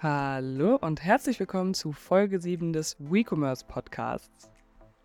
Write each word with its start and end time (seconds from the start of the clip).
Hallo 0.00 0.76
und 0.76 1.02
herzlich 1.02 1.40
willkommen 1.40 1.74
zu 1.74 1.90
Folge 1.90 2.40
7 2.40 2.72
des 2.72 2.96
WeCommerce 3.00 3.64
Podcasts. 3.64 4.48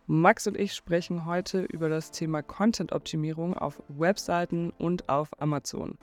Max 0.05 0.45
und 0.45 0.55
ich 0.55 0.75
sprechen 0.75 1.25
heute 1.25 1.63
über 1.63 1.89
das 1.89 2.11
Thema 2.11 2.43
Content-Optimierung 2.43 3.57
auf 3.57 3.81
Webseiten 3.87 4.69
und 4.77 5.09
auf 5.09 5.29
Amazon. 5.41 5.97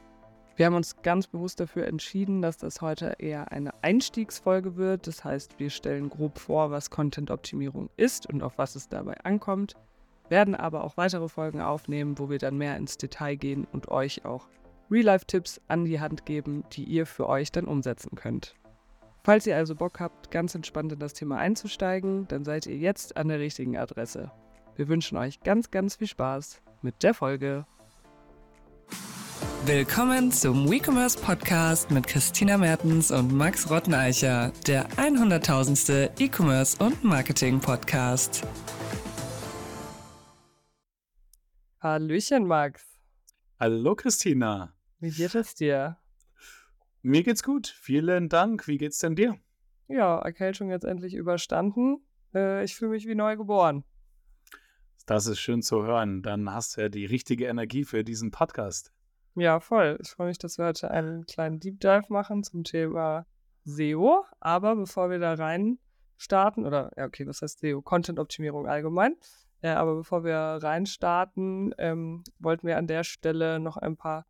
Wir 0.56 0.66
haben 0.66 0.74
uns 0.74 0.96
ganz 1.02 1.28
bewusst 1.28 1.60
dafür 1.60 1.86
entschieden, 1.86 2.42
dass 2.42 2.56
das 2.56 2.80
heute 2.80 3.14
eher 3.20 3.52
eine 3.52 3.70
Einstiegsfolge 3.84 4.74
wird. 4.74 5.06
Das 5.06 5.22
heißt, 5.22 5.60
wir 5.60 5.70
stellen 5.70 6.10
grob 6.10 6.40
vor, 6.40 6.72
was 6.72 6.90
Content-Optimierung 6.90 7.90
ist 7.96 8.26
und 8.26 8.42
auf 8.42 8.58
was 8.58 8.74
es 8.74 8.88
dabei 8.88 9.14
ankommt, 9.22 9.76
werden 10.30 10.56
aber 10.56 10.82
auch 10.82 10.96
weitere 10.96 11.28
Folgen 11.28 11.60
aufnehmen, 11.60 12.18
wo 12.18 12.28
wir 12.28 12.38
dann 12.38 12.58
mehr 12.58 12.76
ins 12.76 12.98
Detail 12.98 13.36
gehen 13.36 13.68
und 13.70 13.86
euch 13.86 14.24
auch 14.24 14.48
Real-Life-Tipps 14.90 15.60
an 15.68 15.84
die 15.84 16.00
Hand 16.00 16.26
geben, 16.26 16.64
die 16.72 16.82
ihr 16.82 17.06
für 17.06 17.28
euch 17.28 17.52
dann 17.52 17.66
umsetzen 17.66 18.16
könnt. 18.16 18.56
Falls 19.22 19.46
ihr 19.46 19.56
also 19.56 19.74
Bock 19.74 20.00
habt, 20.00 20.30
ganz 20.30 20.54
entspannt 20.54 20.92
in 20.92 20.98
das 20.98 21.12
Thema 21.12 21.36
einzusteigen, 21.36 22.26
dann 22.28 22.44
seid 22.44 22.66
ihr 22.66 22.76
jetzt 22.76 23.18
an 23.18 23.28
der 23.28 23.38
richtigen 23.38 23.76
Adresse. 23.76 24.30
Wir 24.76 24.88
wünschen 24.88 25.18
euch 25.18 25.40
ganz, 25.42 25.70
ganz 25.70 25.96
viel 25.96 26.06
Spaß 26.06 26.62
mit 26.80 27.02
der 27.02 27.12
Folge. 27.12 27.66
Willkommen 29.66 30.32
zum 30.32 30.70
WeCommerce 30.70 31.18
Podcast 31.18 31.90
mit 31.90 32.06
Christina 32.06 32.56
Mertens 32.56 33.10
und 33.10 33.30
Max 33.30 33.70
Rotteneicher, 33.70 34.52
der 34.66 34.88
100.000. 34.92 36.18
E-Commerce 36.18 36.82
und 36.82 37.04
Marketing 37.04 37.60
Podcast. 37.60 38.42
Hallöchen, 41.82 42.46
Max. 42.46 42.82
Hallo, 43.58 43.94
Christina. 43.94 44.72
Wie 44.98 45.10
geht 45.10 45.34
es 45.34 45.54
dir? 45.54 45.99
Mir 47.02 47.22
geht's 47.22 47.42
gut. 47.42 47.66
Vielen 47.66 48.28
Dank. 48.28 48.68
Wie 48.68 48.76
geht's 48.76 48.98
denn 48.98 49.16
dir? 49.16 49.38
Ja, 49.88 50.18
Erkältung 50.18 50.70
jetzt 50.70 50.84
endlich 50.84 51.14
überstanden. 51.14 52.04
Äh, 52.34 52.62
ich 52.64 52.76
fühle 52.76 52.90
mich 52.90 53.06
wie 53.06 53.14
neu 53.14 53.36
geboren. 53.36 53.84
Das 55.06 55.26
ist 55.26 55.40
schön 55.40 55.62
zu 55.62 55.82
hören. 55.82 56.22
Dann 56.22 56.52
hast 56.52 56.76
du 56.76 56.82
ja 56.82 56.88
die 56.90 57.06
richtige 57.06 57.46
Energie 57.46 57.84
für 57.84 58.04
diesen 58.04 58.30
Podcast. 58.30 58.92
Ja, 59.34 59.60
voll. 59.60 59.98
Ich 60.02 60.10
freue 60.10 60.28
mich, 60.28 60.38
dass 60.38 60.58
wir 60.58 60.66
heute 60.66 60.90
einen 60.90 61.24
kleinen 61.24 61.58
Deep 61.58 61.80
Dive 61.80 62.04
machen 62.10 62.44
zum 62.44 62.64
Thema 62.64 63.24
SEO. 63.64 64.26
Aber 64.38 64.76
bevor 64.76 65.08
wir 65.08 65.18
da 65.18 65.32
rein 65.32 65.78
starten, 66.18 66.66
oder 66.66 66.92
ja, 66.98 67.06
okay, 67.06 67.26
was 67.26 67.40
heißt 67.40 67.60
SEO? 67.60 67.80
Content-Optimierung 67.80 68.66
allgemein. 68.66 69.16
Ja, 69.62 69.76
aber 69.76 69.96
bevor 69.96 70.22
wir 70.22 70.36
reinstarten, 70.36 71.74
ähm, 71.78 72.24
wollten 72.38 72.66
wir 72.66 72.76
an 72.76 72.86
der 72.86 73.04
Stelle 73.04 73.58
noch 73.58 73.78
ein 73.78 73.96
paar 73.96 74.26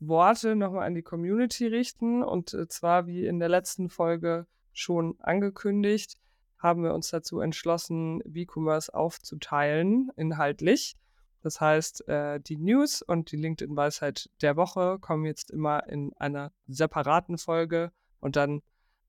Worte 0.00 0.56
nochmal 0.56 0.86
an 0.86 0.94
die 0.94 1.02
Community 1.02 1.66
richten. 1.66 2.22
Und 2.22 2.54
äh, 2.54 2.68
zwar, 2.68 3.06
wie 3.06 3.26
in 3.26 3.38
der 3.38 3.48
letzten 3.48 3.88
Folge 3.88 4.46
schon 4.72 5.16
angekündigt, 5.20 6.16
haben 6.58 6.82
wir 6.82 6.94
uns 6.94 7.10
dazu 7.10 7.40
entschlossen, 7.40 8.22
V-Commerce 8.22 8.92
aufzuteilen, 8.92 10.10
inhaltlich. 10.16 10.96
Das 11.42 11.60
heißt, 11.60 12.08
äh, 12.08 12.40
die 12.40 12.56
News 12.56 13.00
und 13.02 13.30
die 13.30 13.36
LinkedIn-Weisheit 13.36 14.28
der 14.42 14.56
Woche 14.56 14.98
kommen 15.00 15.24
jetzt 15.24 15.50
immer 15.50 15.86
in 15.88 16.12
einer 16.18 16.52
separaten 16.66 17.38
Folge 17.38 17.92
und 18.20 18.36
dann 18.36 18.60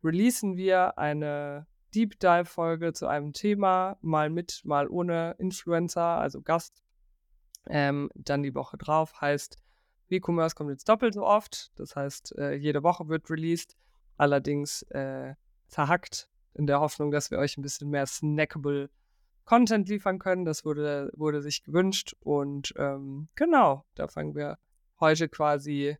releasen 0.03 0.55
wir 0.55 0.97
eine 0.99 1.65
Deep 1.95 2.19
Dive-Folge 2.19 2.93
zu 2.93 3.07
einem 3.07 3.33
Thema, 3.33 3.97
mal 4.01 4.29
mit, 4.29 4.61
mal 4.63 4.87
ohne 4.87 5.35
Influencer, 5.39 6.01
also 6.01 6.41
Gast. 6.41 6.83
Ähm, 7.67 8.11
dann 8.13 8.43
die 8.43 8.53
Woche 8.53 8.77
drauf 8.77 9.19
heißt 9.19 9.57
WeCommerce 10.09 10.55
kommt 10.55 10.71
jetzt 10.71 10.89
doppelt 10.89 11.13
so 11.13 11.25
oft. 11.25 11.71
Das 11.75 11.95
heißt, 11.95 12.37
äh, 12.37 12.53
jede 12.53 12.83
Woche 12.83 13.07
wird 13.07 13.29
released. 13.29 13.77
Allerdings 14.17 14.81
äh, 14.89 15.35
zerhackt 15.67 16.29
in 16.53 16.67
der 16.67 16.79
Hoffnung, 16.79 17.11
dass 17.11 17.31
wir 17.31 17.37
euch 17.37 17.57
ein 17.57 17.61
bisschen 17.61 17.89
mehr 17.89 18.05
snackable 18.05 18.89
Content 19.45 19.87
liefern 19.89 20.19
können. 20.19 20.45
Das 20.45 20.65
wurde, 20.65 21.11
wurde 21.15 21.41
sich 21.41 21.63
gewünscht. 21.63 22.15
Und 22.19 22.73
ähm, 22.77 23.29
genau, 23.35 23.85
da 23.95 24.07
fangen 24.07 24.35
wir 24.35 24.57
heute 24.99 25.29
quasi. 25.29 25.97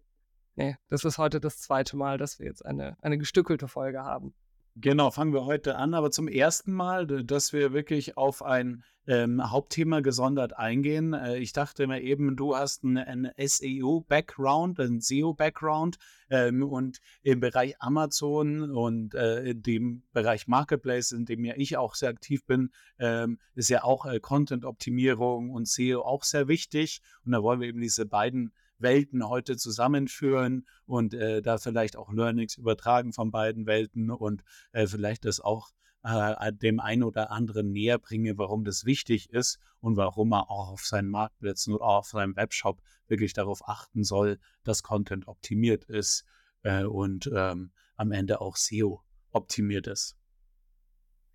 Nee, 0.56 0.76
das 0.90 1.06
ist 1.06 1.18
heute 1.18 1.40
das 1.40 1.62
zweite 1.62 1.96
Mal, 1.96 2.18
dass 2.18 2.40
wir 2.40 2.46
jetzt 2.46 2.66
eine, 2.66 2.98
eine 3.02 3.18
gestückelte 3.18 3.68
Folge 3.68 4.04
haben. 4.04 4.34
Genau, 4.82 5.12
fangen 5.12 5.34
wir 5.34 5.44
heute 5.44 5.76
an, 5.76 5.94
aber 5.94 6.10
zum 6.10 6.30
ersten 6.30 6.72
Mal, 6.72 7.06
dass 7.06 7.52
wir 7.52 7.74
wirklich 7.74 8.16
auf 8.16 8.42
ein 8.42 8.86
ähm, 9.08 9.52
Hauptthema 9.52 10.00
gesondert 10.00 10.58
eingehen. 10.58 11.12
Äh, 11.12 11.40
ich 11.40 11.52
dachte 11.52 11.86
mir 11.86 12.02
eben, 12.02 12.38
du 12.38 12.56
hast 12.56 12.86
einen, 12.86 13.30
SEO-Background, 13.38 14.80
einen 14.80 15.02
SEO-Background 15.02 15.98
ähm, 16.30 16.64
und 16.64 17.00
im 17.24 17.42
Bereich 17.42 17.76
Amazon 17.80 18.72
und 18.72 19.16
äh, 19.16 19.50
in 19.50 19.64
dem 19.64 20.04
Bereich 20.14 20.48
Marketplace, 20.48 21.12
in 21.12 21.26
dem 21.26 21.44
ja 21.44 21.56
ich 21.58 21.76
auch 21.76 21.96
sehr 21.96 22.10
aktiv 22.10 22.46
bin, 22.46 22.72
ähm, 23.00 23.38
ist 23.56 23.70
ja 23.70 23.84
auch 23.84 24.06
äh, 24.06 24.22
Content-Optimierung 24.22 25.50
und 25.50 25.68
SEO 25.68 26.04
auch 26.04 26.24
sehr 26.24 26.48
wichtig. 26.48 27.02
Und 27.26 27.34
da 27.34 27.44
wollen 27.44 27.60
wir 27.60 27.68
eben 27.68 27.82
diese 27.82 28.06
beiden 28.06 28.54
Welten 28.80 29.28
heute 29.28 29.58
zusammenführen 29.58 30.66
und 30.86 31.14
äh, 31.14 31.42
da 31.42 31.58
vielleicht 31.58 31.96
auch 31.98 32.12
Learnings 32.12 32.58
übertragen 32.58 33.14
von 33.14 33.32
beiden 33.32 33.66
Welten 33.66 34.12
und 34.12 34.44
äh, 34.72 34.88
vielleicht 34.88 35.26
das 35.26 35.40
auch 35.40 35.70
äh, 36.04 36.54
dem 36.54 36.80
einen 36.80 37.04
oder 37.04 37.32
anderen 37.32 37.72
näher 37.72 38.00
bringe, 38.00 38.38
warum 38.38 38.64
das 38.64 38.86
wichtig 38.86 39.32
ist 39.32 39.60
und 39.82 39.98
warum 39.98 40.34
er 40.34 40.50
auch 40.50 40.70
auf 40.70 40.86
seinen 40.86 41.10
Marktplätzen 41.10 41.74
oder 41.74 41.86
auf 41.86 42.08
seinem 42.08 42.36
Webshop 42.36 42.82
wirklich 43.08 43.34
darauf 43.34 43.68
achten 43.68 44.04
soll, 44.04 44.40
dass 44.64 44.84
Content 44.84 45.28
optimiert 45.28 45.86
ist 45.86 46.26
äh, 46.64 46.84
und 46.84 47.30
ähm, 47.34 47.72
am 47.96 48.12
Ende 48.12 48.40
auch 48.42 48.56
SEO 48.56 49.04
optimiert 49.32 49.88
ist. 49.88 50.16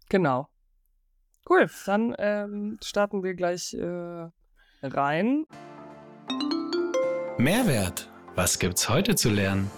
Genau. 0.08 0.48
Cool, 1.48 1.68
dann 1.84 2.14
ähm, 2.18 2.78
starten 2.82 3.22
wir 3.22 3.34
gleich 3.34 3.74
äh, 3.74 4.30
rein. 4.82 5.46
Mehrwert. 7.38 8.08
Was 8.36 8.60
gibt's 8.60 8.88
heute 8.88 9.16
zu 9.16 9.28
lernen? 9.28 9.68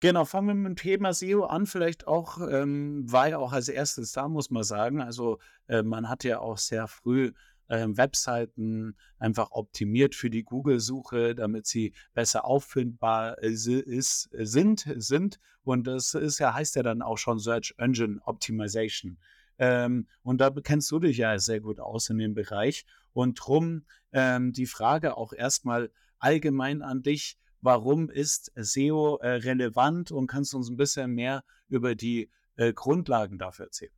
Genau, 0.00 0.24
fangen 0.24 0.48
wir 0.48 0.54
mit 0.54 0.66
dem 0.66 0.76
Thema 0.76 1.12
SEO 1.12 1.44
an. 1.44 1.66
Vielleicht 1.66 2.06
auch, 2.06 2.38
ähm, 2.40 3.04
war 3.12 3.28
ja 3.28 3.38
auch 3.38 3.52
als 3.52 3.68
erstes 3.68 4.12
da, 4.12 4.28
muss 4.28 4.50
man 4.50 4.64
sagen. 4.64 5.02
Also 5.02 5.38
äh, 5.68 5.82
man 5.82 6.08
hat 6.08 6.24
ja 6.24 6.40
auch 6.40 6.56
sehr 6.56 6.88
früh 6.88 7.32
äh, 7.68 7.86
Webseiten 7.88 8.96
einfach 9.18 9.50
optimiert 9.50 10.14
für 10.14 10.30
die 10.30 10.44
Google-Suche, 10.44 11.34
damit 11.34 11.66
sie 11.66 11.92
besser 12.14 12.46
auffindbar 12.46 13.42
äh, 13.42 13.50
ist, 13.50 14.30
sind, 14.32 14.86
sind. 14.96 15.40
Und 15.62 15.86
das 15.86 16.14
ist 16.14 16.38
ja, 16.38 16.54
heißt 16.54 16.74
ja 16.74 16.82
dann 16.82 17.02
auch 17.02 17.18
schon 17.18 17.38
Search 17.38 17.74
Engine 17.76 18.18
Optimization. 18.24 19.18
Ähm, 19.58 20.08
und 20.22 20.40
da 20.40 20.50
kennst 20.50 20.90
du 20.90 20.98
dich 20.98 21.18
ja 21.18 21.38
sehr 21.38 21.60
gut 21.60 21.80
aus 21.80 22.10
in 22.10 22.18
dem 22.18 22.34
Bereich. 22.34 22.84
Und 23.12 23.34
drum 23.34 23.84
ähm, 24.12 24.52
die 24.52 24.66
Frage 24.66 25.16
auch 25.16 25.32
erstmal 25.32 25.90
allgemein 26.18 26.82
an 26.82 27.02
dich. 27.02 27.38
Warum 27.60 28.10
ist 28.10 28.50
SEO 28.56 29.18
äh, 29.18 29.28
relevant 29.28 30.10
und 30.10 30.26
kannst 30.26 30.52
du 30.52 30.56
uns 30.56 30.68
ein 30.68 30.76
bisschen 30.76 31.12
mehr 31.12 31.44
über 31.68 31.94
die 31.94 32.30
äh, 32.56 32.72
Grundlagen 32.72 33.38
dafür 33.38 33.66
erzählen? 33.66 33.92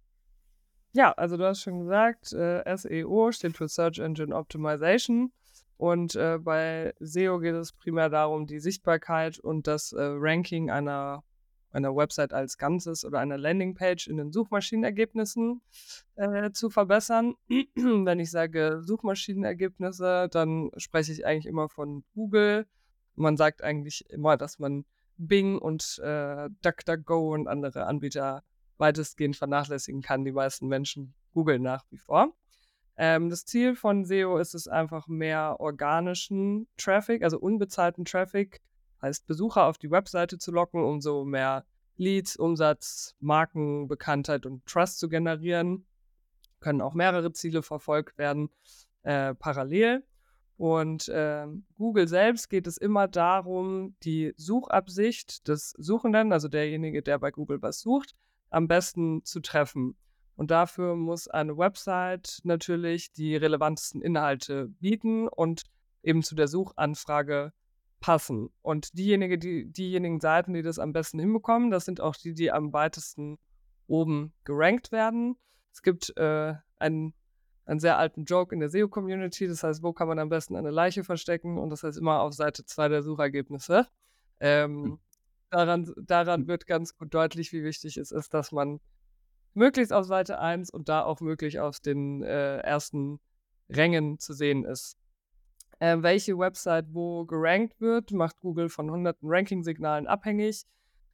Ja, 0.93 1.13
also 1.13 1.37
du 1.37 1.45
hast 1.45 1.63
schon 1.63 1.81
gesagt, 1.81 2.33
äh, 2.33 2.77
SEO 2.77 3.33
steht 3.33 3.57
für 3.57 3.69
Search 3.69 3.99
Engine 3.99 4.35
Optimization. 4.35 5.33
Und 5.77 6.15
äh, 6.15 6.39
bei 6.39 6.95
SEO 7.01 7.41
geht 7.41 7.55
es 7.55 7.73
primär 7.73 8.09
darum, 8.09 8.47
die 8.47 8.61
Sichtbarkeit 8.61 9.39
und 9.41 9.67
das 9.67 9.93
äh, 9.93 10.01
Ranking 10.03 10.71
einer 10.71 11.25
einer 11.75 11.95
Website 11.95 12.33
als 12.33 12.57
Ganzes 12.57 13.05
oder 13.05 13.19
einer 13.19 13.37
Landingpage 13.37 14.07
in 14.07 14.17
den 14.17 14.33
Suchmaschinenergebnissen 14.33 15.61
äh, 16.17 16.51
zu 16.53 16.71
verbessern. 16.71 17.35
Wenn 17.75 18.21
ich 18.21 18.31
sage 18.31 18.81
Suchmaschinenergebnisse, 18.83 20.29
dann 20.31 20.71
spreche 20.77 21.13
ich 21.13 21.27
eigentlich 21.27 21.47
immer 21.47 21.69
von 21.69 22.05
Google. 22.15 22.67
Man 23.17 23.37
sagt 23.37 23.63
eigentlich 23.63 24.09
immer, 24.09 24.37
dass 24.37 24.59
man 24.59 24.85
Bing 25.17 25.59
und 25.59 26.01
äh, 26.03 26.49
DuckDuckGo 26.63 27.35
und 27.35 27.49
andere 27.49 27.87
Anbieter 27.87 28.43
weitestgehend 28.79 29.37
vernachlässigen 29.37 30.03
kann. 30.03 30.25
Die 30.25 30.33
meisten 30.33 30.67
Menschen 30.67 31.15
googeln 31.33 31.63
nach 31.63 31.85
wie 31.91 31.99
vor. 31.99 32.33
Ähm, 32.97 33.31
das 33.31 33.45
Ziel 33.45 33.75
von 33.75 34.05
SEO 34.05 34.39
ist 34.39 34.55
es 34.55 34.69
einfach 34.69 35.09
mehr 35.09 35.57
organischen 35.59 36.69
Traffic, 36.77 37.23
also 37.23 37.39
unbezahlten 37.39 38.05
Traffic 38.05 38.61
heißt 39.05 39.27
Besucher 39.27 39.67
auf 39.67 39.79
die 39.79 39.91
Webseite 39.91 40.39
zu 40.39 40.51
locken, 40.51 40.83
um 40.83 41.01
so 41.01 41.25
mehr 41.25 41.65
Leads, 41.97 42.37
Umsatz, 42.37 43.15
Markenbekanntheit 43.21 44.47
und 44.47 44.65
Trust 44.67 44.99
zu 44.99 45.09
generieren. 45.09 45.87
Können 46.61 46.81
auch 46.81 46.95
mehrere 46.95 47.33
Ziele 47.33 47.63
verfolgt 47.63 48.19
werden 48.19 48.49
äh, 49.03 49.35
parallel. 49.35 50.05
Und 50.57 51.09
äh, 51.09 51.47
Google 51.77 52.09
selbst 52.09 52.49
geht 52.49 52.67
es 52.67 52.77
immer 52.77 53.07
darum, 53.09 53.97
die 54.03 54.33
Suchabsicht 54.37 55.47
des 55.49 55.75
Suchenden, 55.79 56.33
also 56.33 56.49
derjenige, 56.49 57.03
der 57.03 57.19
bei 57.19 57.31
Google 57.31 57.61
was 57.61 57.81
sucht, 57.81 58.15
am 58.51 58.67
besten 58.69 59.25
zu 59.25 59.41
treffen. 59.41 59.97
Und 60.37 60.51
dafür 60.51 60.97
muss 60.97 61.29
eine 61.29 61.59
Website 61.59 62.41
natürlich 62.45 63.13
die 63.13 63.37
relevantesten 63.37 64.01
Inhalte 64.01 64.69
bieten 64.81 65.29
und 65.29 65.63
eben 66.03 66.23
zu 66.23 66.35
der 66.35 66.49
Suchanfrage 66.49 67.53
passen. 68.05 68.51
Und 68.61 68.99
diejenige, 68.99 69.39
die, 69.39 69.65
diejenigen 69.65 70.21
Seiten, 70.21 70.53
die 70.53 70.61
das 70.61 70.79
am 70.79 70.93
besten 70.93 71.19
hinbekommen, 71.19 71.71
das 71.71 71.87
sind 71.87 72.03
auch 72.03 72.15
die, 72.15 72.35
die 72.35 72.53
am 72.53 72.75
weitesten 72.75 73.39
oben 73.87 74.35
gerankt 74.45 74.93
werden. 74.93 75.39
Es 75.73 75.81
gibt 75.81 76.15
äh, 76.19 76.53
einen, 76.77 77.15
einen 77.65 77.81
sehr 77.81 77.97
alten 77.97 78.27
Joke 78.27 78.55
in 78.55 78.61
der 78.61 78.69
SEO-Community, 78.69 79.49
das 79.49 79.63
heißt, 79.63 79.83
wo 79.83 79.95
kann 79.95 80.07
man 80.07 80.19
am 80.19 80.29
besten 80.29 80.55
eine 80.55 80.71
Leiche 80.71 81.03
verstecken? 81.03 81.57
Und 81.57 81.71
das 81.71 81.83
heißt 81.83 81.97
immer 81.97 82.21
auf 82.21 82.35
Seite 82.35 82.67
2 82.67 82.89
der 82.91 83.03
Suchergebnisse. 83.03 83.87
Ähm, 84.39 84.85
hm. 84.85 84.99
daran, 85.49 85.95
daran 85.97 86.43
hm. 86.43 86.49
wird 86.49 86.67
ganz 86.67 86.99
gut 86.99 87.15
deutlich, 87.15 87.55
wie 87.55 87.65
wichtig 87.65 87.97
es 87.97 88.11
ist, 88.11 88.35
dass 88.35 88.53
man 88.53 88.81
möglichst 89.55 89.95
auf 89.95 90.05
Seite 90.05 90.39
1 90.39 90.69
und 90.69 90.91
da 90.91 91.05
auch 91.05 91.23
möglich 91.23 91.59
auf 91.59 91.81
den 91.81 92.23
äh, 92.23 92.59
ersten 92.59 93.19
Rängen 93.71 94.19
zu 94.19 94.35
sehen 94.35 94.67
ist. 94.67 94.99
Äh, 95.81 95.99
welche 96.01 96.39
Website 96.39 96.87
wo 96.93 97.25
gerankt 97.25 97.81
wird, 97.81 98.13
macht 98.13 98.41
Google 98.41 98.69
von 98.69 98.91
hunderten 98.91 99.29
Ranking-Signalen 99.29 100.07
abhängig. 100.07 100.65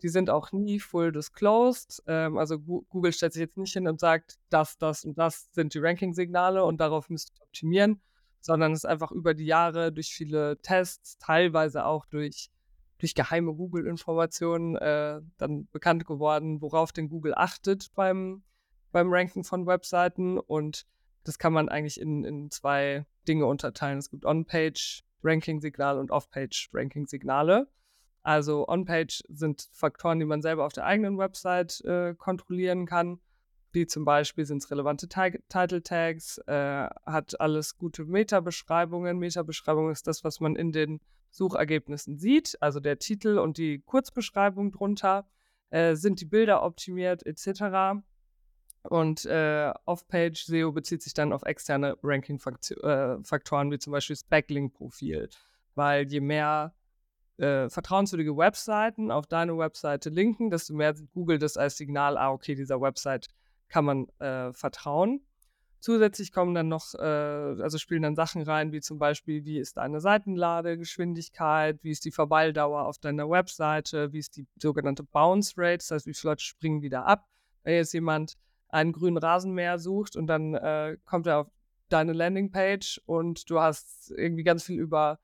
Die 0.03 0.09
sind 0.09 0.31
auch 0.31 0.53
nie 0.53 0.81
full 0.81 1.13
disclosed. 1.13 2.03
Ähm, 2.07 2.39
also 2.39 2.59
Google 2.59 3.13
stellt 3.13 3.33
sich 3.33 3.41
jetzt 3.41 3.57
nicht 3.57 3.73
hin 3.73 3.89
und 3.89 4.01
sagt, 4.01 4.39
das, 4.49 4.79
das 4.79 5.05
und 5.05 5.19
das 5.19 5.49
sind 5.53 5.75
die 5.75 5.79
Ranking-Signale 5.79 6.65
und 6.65 6.81
darauf 6.81 7.09
müsst 7.11 7.33
ihr 7.35 7.43
optimieren, 7.43 8.01
sondern 8.41 8.73
es 8.73 8.81
ist 8.81 8.85
einfach 8.87 9.13
über 9.13 9.35
die 9.35 9.47
Jahre 9.47 9.93
durch 9.93 10.13
viele 10.13 10.59
Tests, 10.63 11.19
teilweise 11.19 11.85
auch 11.85 12.07
durch, 12.07 12.51
durch 12.99 13.15
geheime 13.15 13.55
Google-Informationen 13.55 14.77
äh, 14.77 15.21
dann 15.37 15.69
bekannt 15.69 16.07
geworden, 16.07 16.61
worauf 16.61 16.93
denn 16.93 17.09
Google 17.09 17.35
achtet 17.35 17.93
beim, 17.95 18.43
beim 18.93 19.13
Ranken 19.13 19.45
von 19.45 19.67
Webseiten. 19.67 20.39
Und 20.39 20.87
das 21.25 21.39
kann 21.39 21.53
man 21.53 21.69
eigentlich 21.69 22.01
in, 22.01 22.25
in 22.25 22.51
zwei 22.51 23.05
Dinge 23.31 23.47
unterteilen. 23.47 23.99
Es 23.99 24.11
gibt 24.11 24.25
On-Page-Ranking-Signale 24.25 26.01
und 26.01 26.11
Off-Page-Ranking-Signale. 26.11 27.69
Also 28.25 28.67
On-Page 28.67 29.23
sind 29.29 29.69
Faktoren, 29.73 30.19
die 30.19 30.25
man 30.25 30.43
selber 30.43 30.67
auf 30.67 30.73
der 30.73 30.85
eigenen 30.85 31.17
Website 31.17 31.81
äh, 31.85 32.15
kontrollieren 32.17 32.87
kann. 32.87 33.21
Wie 33.71 33.87
zum 33.87 34.05
Beispiel 34.05 34.45
sind 34.47 34.65
es 34.65 34.71
relevante 34.73 35.09
Title 35.09 35.83
Tags, 35.85 36.39
äh, 36.49 36.89
hat 37.07 37.41
alles 37.41 37.79
gute 37.79 38.05
Meta-Beschreibungen. 38.05 39.19
Meta-Beschreibung 39.19 39.93
ist 39.93 40.09
das, 40.09 40.25
was 40.25 40.41
man 40.41 40.57
in 40.57 40.73
den 40.73 41.01
Suchergebnissen 41.31 42.19
sieht, 42.19 42.59
also 42.61 42.81
der 42.81 42.99
Titel 42.99 43.39
und 43.39 43.59
die 43.59 43.79
Kurzbeschreibung 43.79 44.73
drunter. 44.73 45.25
Äh, 45.71 45.95
sind 45.95 46.21
die 46.21 46.25
Bilder 46.25 46.65
optimiert 46.65 47.25
etc. 47.25 48.03
Und 48.83 49.27
äh, 49.27 49.73
Off-Page 49.85 50.45
SEO 50.45 50.73
bezieht 50.73 51.03
sich 51.03 51.13
dann 51.13 51.33
auf 51.33 51.43
externe 51.43 51.97
Ranking-Faktoren, 52.03 53.69
äh, 53.69 53.71
wie 53.73 53.79
zum 53.79 53.93
Beispiel 53.93 54.17
das 54.17 54.25
Backlink-Profil. 54.25 55.29
Weil 55.75 56.09
je 56.09 56.21
mehr 56.21 56.75
äh, 57.37 57.69
vertrauenswürdige 57.69 58.37
Webseiten 58.37 59.11
auf 59.11 59.27
deine 59.27 59.57
Webseite 59.57 60.09
linken, 60.09 60.51
desto 60.51 60.75
mehr 60.75 60.95
Google 61.13 61.39
das 61.39 61.57
als 61.57 61.77
Signal, 61.77 62.17
ah, 62.17 62.31
okay, 62.31 62.55
dieser 62.55 62.81
Website 62.81 63.29
kann 63.69 63.85
man 63.85 64.09
äh, 64.19 64.53
vertrauen. 64.53 65.23
Zusätzlich 65.81 66.33
kommen 66.33 66.55
dann 66.55 66.69
noch, 66.69 66.95
äh, 66.95 66.99
also 66.99 67.79
spielen 67.79 68.03
dann 68.03 68.15
Sachen 68.15 68.43
rein, 68.43 68.73
wie 68.73 68.81
zum 68.81 68.99
Beispiel, 68.99 69.45
wie 69.47 69.59
ist 69.59 69.79
deine 69.79 70.01
Seitenladegeschwindigkeit, 70.01 71.83
wie 71.83 71.91
ist 71.91 72.05
die 72.05 72.11
Verweildauer 72.11 72.85
auf 72.85 72.99
deiner 72.99 73.31
Webseite, 73.31 74.13
wie 74.13 74.19
ist 74.19 74.37
die 74.37 74.47
sogenannte 74.61 75.03
Bounce 75.03 75.55
Rate, 75.57 75.79
das 75.79 75.91
heißt, 75.91 76.07
wie 76.07 76.15
viele 76.15 76.33
Leute 76.33 76.45
springen 76.45 76.83
wieder 76.83 77.07
ab. 77.07 77.27
Wenn 77.63 77.75
jetzt 77.75 77.95
jemand 77.95 78.37
einen 78.73 78.93
grünen 78.93 79.19
Rasenmäher 79.19 79.79
sucht 79.79 80.17
und 80.17 80.27
dann 80.27 80.55
äh, 80.55 80.97
kommt 81.05 81.27
er 81.27 81.41
auf 81.41 81.47
deine 81.89 82.13
Landingpage 82.13 83.01
und 83.07 83.51
du 83.51 83.61
hast 83.61 84.13
irgendwie 84.17 84.45
ganz 84.45 84.65
viel 84.65 84.79
über 84.79 85.19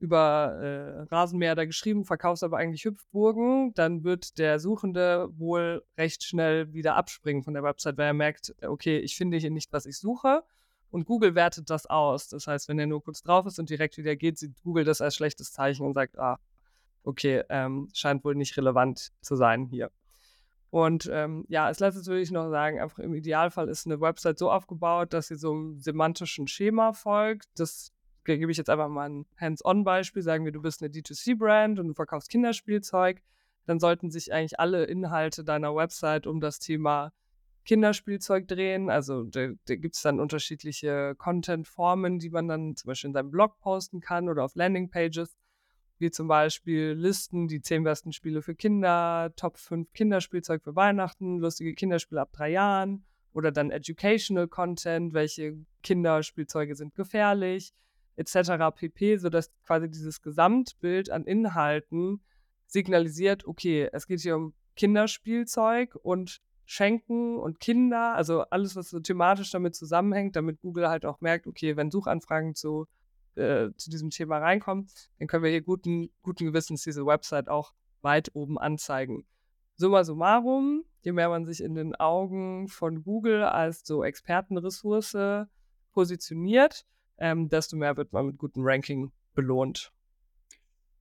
über 0.00 0.54
äh, 0.60 1.14
Rasenmäher 1.14 1.56
da 1.56 1.64
geschrieben, 1.64 2.04
verkaufst 2.04 2.44
aber 2.44 2.58
eigentlich 2.58 2.84
Hüpfburgen, 2.84 3.74
dann 3.74 4.04
wird 4.04 4.38
der 4.38 4.60
Suchende 4.60 5.28
wohl 5.36 5.82
recht 5.96 6.22
schnell 6.22 6.72
wieder 6.72 6.94
abspringen 6.94 7.42
von 7.42 7.54
der 7.54 7.64
Website, 7.64 7.96
weil 7.98 8.06
er 8.06 8.14
merkt, 8.14 8.54
okay, 8.62 8.98
ich 8.98 9.16
finde 9.16 9.38
hier 9.38 9.50
nicht, 9.50 9.72
was 9.72 9.86
ich 9.86 9.98
suche. 9.98 10.44
Und 10.90 11.04
Google 11.04 11.34
wertet 11.34 11.68
das 11.68 11.86
aus. 11.86 12.28
Das 12.28 12.46
heißt, 12.46 12.68
wenn 12.68 12.78
er 12.78 12.86
nur 12.86 13.02
kurz 13.02 13.22
drauf 13.22 13.44
ist 13.46 13.58
und 13.58 13.68
direkt 13.68 13.98
wieder 13.98 14.16
geht, 14.16 14.38
sieht 14.38 14.62
Google 14.62 14.84
das 14.84 15.00
als 15.00 15.16
schlechtes 15.16 15.52
Zeichen 15.52 15.84
und 15.84 15.94
sagt, 15.94 16.18
ah, 16.18 16.38
okay, 17.02 17.42
ähm, 17.48 17.88
scheint 17.92 18.24
wohl 18.24 18.34
nicht 18.34 18.56
relevant 18.56 19.10
zu 19.20 19.36
sein 19.36 19.66
hier. 19.66 19.90
Und 20.70 21.08
ähm, 21.10 21.44
ja, 21.48 21.64
als 21.64 21.80
letztes 21.80 22.06
würde 22.06 22.20
ich 22.20 22.30
noch 22.30 22.50
sagen, 22.50 22.78
einfach 22.78 22.98
im 22.98 23.14
Idealfall 23.14 23.68
ist 23.68 23.86
eine 23.86 24.00
Website 24.00 24.38
so 24.38 24.50
aufgebaut, 24.50 25.14
dass 25.14 25.28
sie 25.28 25.36
so 25.36 25.52
einem 25.52 25.78
semantischen 25.78 26.46
Schema 26.46 26.92
folgt. 26.92 27.48
Das 27.56 27.92
gebe 28.24 28.52
ich 28.52 28.58
jetzt 28.58 28.68
einfach 28.68 28.88
mal 28.88 29.08
ein 29.08 29.26
Hands-on-Beispiel. 29.40 30.22
Sagen 30.22 30.44
wir, 30.44 30.52
du 30.52 30.60
bist 30.60 30.82
eine 30.82 30.92
D2C-Brand 30.92 31.78
und 31.78 31.88
du 31.88 31.94
verkaufst 31.94 32.28
Kinderspielzeug. 32.30 33.22
Dann 33.64 33.80
sollten 33.80 34.10
sich 34.10 34.32
eigentlich 34.32 34.60
alle 34.60 34.84
Inhalte 34.84 35.44
deiner 35.44 35.74
Website 35.74 36.26
um 36.26 36.40
das 36.40 36.58
Thema 36.58 37.12
Kinderspielzeug 37.64 38.46
drehen. 38.46 38.90
Also 38.90 39.24
da, 39.24 39.48
da 39.66 39.76
gibt 39.76 39.94
es 39.96 40.02
dann 40.02 40.20
unterschiedliche 40.20 41.14
Content-Formen, 41.16 42.18
die 42.18 42.30
man 42.30 42.48
dann 42.48 42.76
zum 42.76 42.88
Beispiel 42.88 43.08
in 43.08 43.14
seinem 43.14 43.30
Blog 43.30 43.58
posten 43.58 44.00
kann 44.00 44.28
oder 44.28 44.44
auf 44.44 44.54
Landing-Pages, 44.54 45.36
wie 45.98 46.10
zum 46.10 46.28
Beispiel 46.28 46.92
Listen, 46.92 47.48
die 47.48 47.60
zehn 47.60 47.84
besten 47.84 48.12
Spiele 48.12 48.42
für 48.42 48.54
Kinder, 48.54 49.32
Top 49.36 49.58
5 49.58 49.92
Kinderspielzeug 49.92 50.62
für 50.62 50.76
Weihnachten, 50.76 51.38
lustige 51.38 51.74
Kinderspiele 51.74 52.20
ab 52.20 52.32
drei 52.32 52.50
Jahren 52.50 53.04
oder 53.32 53.52
dann 53.52 53.70
Educational 53.70 54.48
Content, 54.48 55.12
welche 55.14 55.56
Kinderspielzeuge 55.82 56.74
sind 56.74 56.94
gefährlich, 56.94 57.72
etc. 58.16 58.74
pp, 58.74 59.16
sodass 59.16 59.52
quasi 59.64 59.88
dieses 59.88 60.22
Gesamtbild 60.22 61.10
an 61.10 61.24
Inhalten 61.24 62.20
signalisiert, 62.66 63.46
okay, 63.46 63.88
es 63.92 64.06
geht 64.06 64.20
hier 64.20 64.36
um 64.36 64.54
Kinderspielzeug 64.76 65.96
und 66.02 66.40
Schenken 66.64 67.38
und 67.38 67.60
Kinder, 67.60 68.14
also 68.14 68.42
alles, 68.42 68.76
was 68.76 68.90
so 68.90 69.00
thematisch 69.00 69.50
damit 69.50 69.74
zusammenhängt, 69.74 70.36
damit 70.36 70.60
Google 70.60 70.88
halt 70.88 71.06
auch 71.06 71.22
merkt, 71.22 71.46
okay, 71.46 71.76
wenn 71.76 71.90
Suchanfragen 71.90 72.54
zu, 72.54 72.86
äh, 73.38 73.70
zu 73.76 73.90
diesem 73.90 74.10
Thema 74.10 74.38
reinkommen, 74.38 74.88
dann 75.18 75.28
können 75.28 75.44
wir 75.44 75.50
hier 75.50 75.62
guten, 75.62 76.10
guten 76.22 76.46
Gewissens 76.46 76.82
diese 76.82 77.06
Website 77.06 77.48
auch 77.48 77.72
weit 78.02 78.30
oben 78.34 78.58
anzeigen. 78.58 79.26
Summa 79.76 80.04
summarum, 80.04 80.84
je 81.02 81.12
mehr 81.12 81.28
man 81.28 81.46
sich 81.46 81.62
in 81.62 81.74
den 81.74 81.94
Augen 81.94 82.68
von 82.68 83.02
Google 83.02 83.44
als 83.44 83.82
so 83.84 84.02
Expertenressource 84.02 85.46
positioniert, 85.92 86.84
ähm, 87.18 87.48
desto 87.48 87.76
mehr 87.76 87.96
wird 87.96 88.12
man 88.12 88.26
mit 88.26 88.38
gutem 88.38 88.62
Ranking 88.64 89.12
belohnt. 89.34 89.92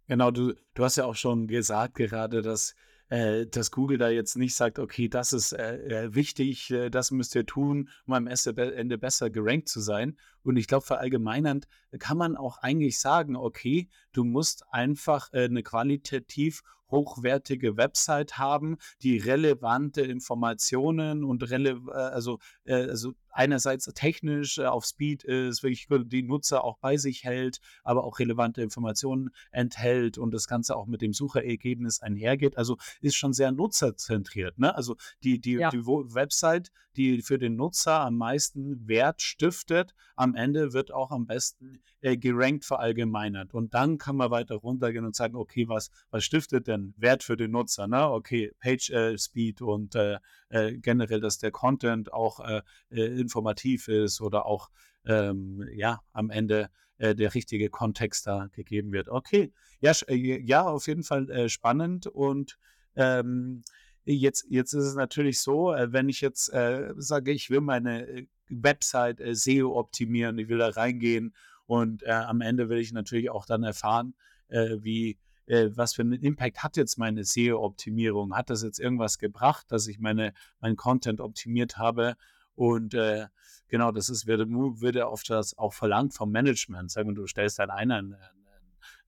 Genau, 0.07 0.31
du, 0.31 0.54
du 0.74 0.83
hast 0.83 0.95
ja 0.95 1.06
auch 1.06 1.16
schon 1.16 1.48
gesagt 1.48 1.95
gerade, 1.95 2.42
dass, 2.42 2.75
äh, 3.09 3.45
dass 3.48 3.71
Google 3.71 3.98
da 3.98 4.09
jetzt 4.09 4.36
nicht 4.36 4.56
sagt, 4.56 4.80
okay, 4.80 5.07
das 5.07 5.33
ist 5.33 5.54
äh, 5.54 6.06
äh 6.06 6.16
wichtig, 6.16 6.71
äh, 6.71 6.90
das 6.90 7.11
müsst 7.11 7.35
ihr 7.35 7.45
tun, 7.45 7.90
um 8.06 8.14
am 8.14 8.28
Ende 8.28 8.97
besser 8.97 9.30
gerankt 9.30 9.69
zu 9.69 9.80
sein. 9.80 10.18
Und 10.44 10.57
ich 10.57 10.68
glaube, 10.68 10.85
verallgemeinernd 10.85 11.68
kann 11.99 12.18
man 12.18 12.35
auch 12.35 12.59
eigentlich 12.59 12.99
sagen, 12.99 13.35
okay, 13.35 13.90
du 14.18 14.24
musst 14.24 14.64
einfach 14.71 15.31
äh, 15.31 15.45
eine 15.45 15.62
qualitativ 15.62 16.64
hochwertige 16.90 17.78
Website 17.78 18.38
haben, 18.38 18.78
die 19.02 19.18
relevante 19.18 20.02
Informationen 20.02 21.24
und 21.24 21.50
rele 21.50 21.81
äh, 21.90 21.92
also, 21.92 22.40
also 22.66 23.14
einerseits 23.38 23.86
technisch 23.94 24.57
äh, 24.57 24.66
auf 24.66 24.86
Speed 24.86 25.24
ist, 25.24 25.64
wirklich 25.64 25.88
die 26.07 26.24
Nutzer 26.24 26.64
auch 26.64 26.78
bei 26.80 26.97
sich 26.97 27.24
hält, 27.24 27.59
aber 27.83 28.04
auch 28.04 28.19
relevante 28.19 28.62
Informationen 28.62 29.30
enthält 29.52 30.18
und 30.18 30.33
das 30.33 30.47
Ganze 30.47 30.76
auch 30.76 30.88
mit 30.88 31.02
dem 31.02 31.14
Suchergebnis 31.14 32.02
einhergeht. 32.02 32.57
Also 32.57 32.78
ist 33.02 33.16
schon 33.16 33.33
sehr 33.33 33.52
nutzerzentriert. 33.52 34.57
Ne? 34.57 34.76
Also 34.76 34.95
die, 35.24 35.40
die, 35.40 35.54
ja. 35.54 35.69
die 35.69 35.86
Website, 35.86 36.71
die 36.95 37.21
für 37.21 37.38
den 37.38 37.56
Nutzer 37.56 38.02
am 38.02 38.18
meisten 38.18 38.88
Wert 38.88 39.21
stiftet, 39.21 39.94
am 40.16 40.33
Ende 40.33 40.74
wird 40.74 40.92
auch 40.92 41.12
am 41.12 41.28
besten 41.28 41.80
äh, 42.02 42.18
gerankt 42.18 42.66
verallgemeinert. 42.66 43.54
Und 43.54 43.76
dann 43.76 44.00
kann 44.07 44.16
man 44.16 44.31
weiter 44.31 44.56
runtergehen 44.56 45.04
und 45.04 45.18
sagen, 45.18 45.35
okay, 45.35 45.68
was, 45.68 45.92
was 46.11 46.23
stiftet 46.23 46.68
denn 46.68 46.94
Wert 46.95 47.23
für 47.23 47.35
den 47.35 47.52
Nutzer? 47.52 47.87
Ne? 47.87 48.09
Okay, 48.09 48.54
Page 48.61 48.90
äh, 48.92 49.18
Speed 49.18 49.61
und 49.61 49.95
äh, 49.95 50.19
äh 50.47 50.78
generell, 50.78 51.19
dass 51.19 51.40
der 51.40 51.52
Content 51.52 52.14
auch 52.14 52.40
äh, 52.40 52.61
äh, 52.90 53.19
informativ 53.19 53.90
ist 53.90 54.21
oder 54.21 54.45
auch 54.45 54.69
ähm, 55.06 55.68
ja 55.73 55.99
am 56.14 56.30
Ende 56.30 56.69
äh, 56.99 57.16
der 57.16 57.35
richtige 57.35 57.69
Kontext 57.69 58.28
da 58.28 58.47
gegeben 58.54 58.94
wird. 58.94 59.09
Okay, 59.09 59.52
ja, 59.81 59.92
ja 60.07 60.64
auf 60.66 60.87
jeden 60.87 61.04
Fall 61.04 61.49
spannend 61.49 62.07
und 62.07 62.57
ähm, 62.95 63.64
jetzt, 64.06 64.45
jetzt 64.49 64.71
ist 64.71 64.85
es 64.85 64.95
natürlich 64.95 65.42
so, 65.42 65.76
wenn 65.76 66.07
ich 66.07 66.21
jetzt 66.21 66.45
sage, 66.45 67.31
ich 67.31 67.49
will 67.49 67.61
meine 67.61 68.26
Website 68.47 69.21
SEO 69.33 69.78
optimieren, 69.78 70.37
ich 70.37 70.47
will 70.47 70.59
da 70.59 70.69
reingehen 70.69 71.33
und 71.68 72.06
am 72.07 72.42
Ende 72.42 72.69
will 72.69 72.80
ich 72.80 72.92
natürlich 72.92 73.30
auch 73.30 73.45
dann 73.45 73.64
erfahren, 73.64 74.16
wie 74.50 75.18
was 75.50 75.94
für 75.94 76.02
einen 76.02 76.21
Impact 76.21 76.62
hat 76.62 76.76
jetzt 76.76 76.97
meine 76.97 77.24
SEO-Optimierung? 77.24 78.36
Hat 78.36 78.50
das 78.50 78.64
jetzt 78.64 78.80
irgendwas 78.80 79.18
gebracht, 79.18 79.66
dass 79.69 79.88
ich 79.88 79.97
meine, 79.97 80.33
meinen 80.59 80.76
Content 80.76 81.21
optimiert 81.21 81.78
habe? 81.78 82.16
Und 82.56 82.94
äh, 82.94 83.28
genau, 83.69 83.92
das 83.92 84.09
ist, 84.09 84.28
würde, 84.28 84.45
würde 84.50 85.07
oft 85.07 85.30
das 85.30 85.57
auch 85.57 85.74
verlangt 85.74 86.14
vom 86.14 86.31
Management. 86.31 86.92
Sagen 86.92 87.16
du 87.16 87.28
stellst 87.28 87.59
dann 87.59 87.69
einen, 87.69 88.16
einen, 88.16 88.18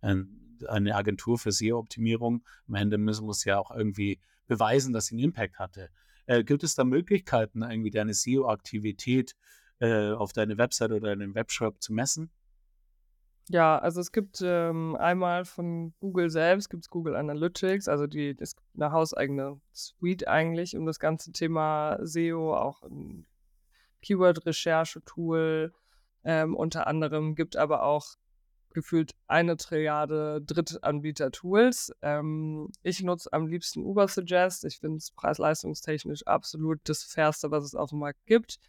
einen 0.01 0.49
eine 0.67 0.95
Agentur 0.95 1.37
für 1.37 1.51
SEO-Optimierung. 1.51 2.43
Am 2.67 2.75
Ende 2.75 2.97
muss, 2.97 3.21
muss 3.21 3.45
ja 3.45 3.59
auch 3.59 3.71
irgendwie 3.71 4.19
beweisen, 4.47 4.93
dass 4.93 5.07
sie 5.07 5.15
einen 5.15 5.25
Impact 5.25 5.59
hatte. 5.59 5.89
Äh, 6.25 6.43
gibt 6.43 6.63
es 6.63 6.75
da 6.75 6.83
Möglichkeiten, 6.83 7.61
irgendwie 7.61 7.91
deine 7.91 8.13
SEO-Aktivität 8.13 9.35
äh, 9.79 10.11
auf 10.11 10.33
deine 10.33 10.57
Website 10.57 10.91
oder 10.91 11.13
in 11.13 11.19
den 11.19 11.35
Webshop 11.35 11.81
zu 11.81 11.93
messen? 11.93 12.31
Ja, 13.51 13.79
also 13.79 13.99
es 13.99 14.11
gibt 14.11 14.41
ähm, 14.43 14.95
einmal 14.95 15.43
von 15.43 15.91
Google 15.99 16.29
selbst, 16.29 16.69
gibt 16.69 16.83
es 16.83 16.89
Google 16.91 17.15
Analytics, 17.15 17.87
also 17.87 18.05
die 18.05 18.35
ist 18.37 18.59
eine 18.75 18.91
hauseigene 18.91 19.59
Suite 19.73 20.27
eigentlich 20.27 20.77
um 20.77 20.85
das 20.85 20.99
ganze 20.99 21.31
Thema 21.31 21.97
SEO, 22.03 22.55
auch 22.55 22.83
ein 22.83 23.25
Keyword-Recherche-Tool 24.03 25.73
ähm, 26.23 26.55
unter 26.55 26.85
anderem, 26.85 27.33
gibt 27.33 27.57
aber 27.57 27.81
auch 27.81 28.17
gefühlt 28.71 29.15
eine 29.27 29.57
Trilliarde 29.57 30.43
Drittanbieter-Tools. 30.45 31.93
Ähm, 32.03 32.71
ich 32.83 33.01
nutze 33.01 33.33
am 33.33 33.47
liebsten 33.47 33.83
Ubersuggest. 33.83 34.63
Ich 34.65 34.77
finde 34.77 34.97
es 34.97 35.09
preis-leistungstechnisch 35.09 36.27
absolut 36.27 36.79
das 36.83 37.03
Fairste, 37.03 37.49
was 37.49 37.63
es 37.63 37.73
auf 37.73 37.89
dem 37.89 37.97
Markt 37.97 38.23
gibt. 38.27 38.59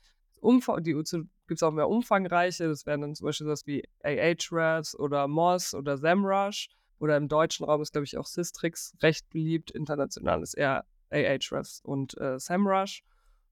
Die 0.42 0.92
gibt 0.92 1.58
es 1.58 1.62
auch 1.62 1.72
mehr 1.72 1.88
umfangreiche. 1.88 2.68
Das 2.68 2.86
wären 2.86 3.00
dann 3.00 3.14
zum 3.14 3.26
Beispiel 3.26 3.46
sowas 3.46 3.66
wie 3.66 3.84
Ahrefs 4.02 4.94
oder 4.98 5.28
Moz 5.28 5.74
oder 5.74 5.98
SEMrush. 5.98 6.68
Oder 6.98 7.16
im 7.16 7.28
deutschen 7.28 7.64
Raum 7.64 7.80
ist, 7.80 7.92
glaube 7.92 8.04
ich, 8.04 8.18
auch 8.18 8.26
Systrix 8.26 8.94
recht 9.02 9.28
beliebt. 9.30 9.70
International 9.70 10.42
ist 10.42 10.54
eher 10.54 10.84
Ahrefs 11.10 11.80
und 11.82 12.16
äh, 12.18 12.38
SEMrush. 12.38 13.02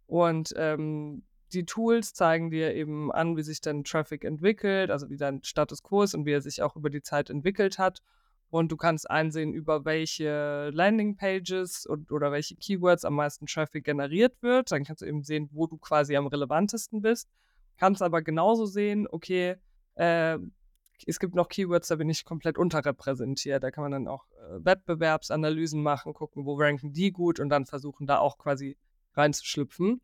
Und 0.06 0.52
ähm, 0.56 1.22
die 1.52 1.64
Tools 1.64 2.12
zeigen 2.12 2.50
dir 2.50 2.74
eben 2.74 3.10
an, 3.10 3.36
wie 3.36 3.42
sich 3.42 3.60
dein 3.60 3.84
Traffic 3.84 4.24
entwickelt, 4.24 4.90
also 4.90 5.08
wie 5.08 5.16
dein 5.16 5.42
Status 5.42 5.82
quo 5.82 6.02
ist 6.02 6.14
und 6.14 6.26
wie 6.26 6.32
er 6.32 6.42
sich 6.42 6.62
auch 6.62 6.76
über 6.76 6.90
die 6.90 7.02
Zeit 7.02 7.30
entwickelt 7.30 7.78
hat. 7.78 8.02
Und 8.50 8.72
du 8.72 8.76
kannst 8.76 9.10
einsehen, 9.10 9.52
über 9.52 9.84
welche 9.84 10.70
Landingpages 10.70 11.84
und, 11.84 12.10
oder 12.10 12.32
welche 12.32 12.56
Keywords 12.56 13.04
am 13.04 13.14
meisten 13.14 13.46
Traffic 13.46 13.84
generiert 13.84 14.40
wird. 14.40 14.72
Dann 14.72 14.84
kannst 14.84 15.02
du 15.02 15.06
eben 15.06 15.22
sehen, 15.22 15.50
wo 15.52 15.66
du 15.66 15.76
quasi 15.76 16.16
am 16.16 16.26
relevantesten 16.26 17.02
bist. 17.02 17.28
Kannst 17.76 18.00
aber 18.00 18.22
genauso 18.22 18.64
sehen, 18.64 19.06
okay, 19.10 19.56
äh, 19.96 20.38
es 21.06 21.18
gibt 21.18 21.34
noch 21.34 21.48
Keywords, 21.48 21.88
da 21.88 21.96
bin 21.96 22.08
ich 22.08 22.24
komplett 22.24 22.58
unterrepräsentiert. 22.58 23.62
Da 23.62 23.70
kann 23.70 23.82
man 23.82 23.92
dann 23.92 24.08
auch 24.08 24.24
äh, 24.30 24.64
Wettbewerbsanalysen 24.64 25.82
machen, 25.82 26.14
gucken, 26.14 26.46
wo 26.46 26.54
ranken 26.54 26.92
die 26.92 27.12
gut 27.12 27.40
und 27.40 27.50
dann 27.50 27.66
versuchen, 27.66 28.06
da 28.06 28.18
auch 28.18 28.38
quasi 28.38 28.78
reinzuschlüpfen. 29.14 30.00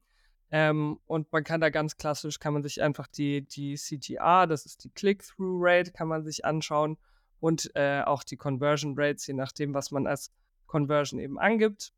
Ähm, 0.51 1.01
und 1.07 1.33
man 1.33 1.43
kann 1.45 1.61
da 1.63 1.71
ganz 1.71 1.97
klassisch, 1.97 2.39
kann 2.39 2.53
man 2.53 2.63
sich 2.63 2.83
einfach 2.83 3.09
die, 3.09 3.43
die 3.43 3.75
CTR, 3.75 4.47
das 4.47 4.67
ist 4.67 4.85
die 4.85 4.91
Click-Through-Rate, 4.91 5.93
kann 5.93 6.09
man 6.09 6.25
sich 6.25 6.45
anschauen 6.45 6.99
und 7.41 7.71
äh, 7.75 8.03
auch 8.03 8.25
die 8.25 8.37
Conversion 8.37 8.95
Rates, 8.97 9.27
je 9.27 9.35
nachdem, 9.35 9.75
was 9.75 9.91
man 9.91 10.07
als 10.07 10.31
Conversion 10.67 11.21
eben 11.21 11.39
angibt. 11.39 11.93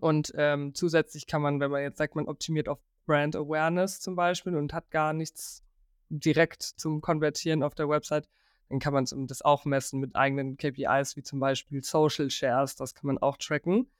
Und 0.00 0.32
ähm, 0.36 0.74
zusätzlich 0.74 1.26
kann 1.26 1.42
man, 1.42 1.60
wenn 1.60 1.70
man 1.70 1.82
jetzt 1.82 1.98
sagt, 1.98 2.16
man 2.16 2.28
optimiert 2.28 2.68
auf 2.68 2.80
Brand 3.06 3.36
Awareness 3.36 4.00
zum 4.00 4.16
Beispiel 4.16 4.56
und 4.56 4.72
hat 4.72 4.90
gar 4.90 5.12
nichts 5.12 5.62
direkt 6.08 6.62
zum 6.62 7.00
Konvertieren 7.00 7.62
auf 7.62 7.74
der 7.74 7.88
Website, 7.88 8.28
dann 8.68 8.78
kann 8.78 8.94
man 8.94 9.06
das 9.26 9.42
auch 9.42 9.64
messen 9.64 10.00
mit 10.00 10.16
eigenen 10.16 10.56
KPIs, 10.56 11.16
wie 11.16 11.22
zum 11.22 11.38
Beispiel 11.38 11.84
Social 11.84 12.30
Shares, 12.30 12.76
das 12.76 12.94
kann 12.94 13.06
man 13.06 13.18
auch 13.18 13.36
tracken. 13.36 13.90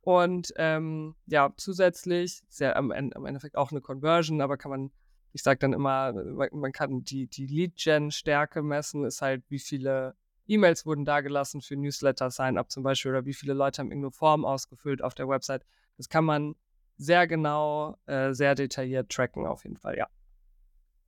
Und 0.00 0.52
ähm, 0.56 1.14
ja, 1.26 1.52
zusätzlich, 1.56 2.42
ist 2.48 2.60
ja 2.60 2.76
am, 2.76 2.90
am 2.92 3.26
Endeffekt 3.26 3.56
auch 3.56 3.70
eine 3.70 3.80
Conversion, 3.80 4.40
aber 4.40 4.56
kann 4.56 4.70
man 4.70 4.90
ich 5.34 5.42
sage 5.42 5.58
dann 5.58 5.72
immer, 5.72 6.12
man 6.52 6.70
kann 6.70 7.02
die, 7.02 7.26
die 7.26 7.46
Lead-Gen-Stärke 7.46 8.62
messen, 8.62 9.04
ist 9.04 9.20
halt, 9.20 9.42
wie 9.48 9.58
viele 9.58 10.14
E-Mails 10.46 10.86
wurden 10.86 11.04
da 11.04 11.22
gelassen 11.22 11.60
für 11.60 11.76
Newsletter-Sign-up 11.76 12.70
zum 12.70 12.84
Beispiel 12.84 13.10
oder 13.10 13.26
wie 13.26 13.34
viele 13.34 13.52
Leute 13.52 13.80
haben 13.80 13.90
irgendeine 13.90 14.12
Form 14.12 14.44
ausgefüllt 14.44 15.02
auf 15.02 15.14
der 15.14 15.28
Website. 15.28 15.66
Das 15.96 16.08
kann 16.08 16.24
man 16.24 16.54
sehr 16.98 17.26
genau, 17.26 17.96
äh, 18.06 18.32
sehr 18.32 18.54
detailliert 18.54 19.10
tracken, 19.10 19.44
auf 19.44 19.64
jeden 19.64 19.76
Fall, 19.76 19.98
ja. 19.98 20.06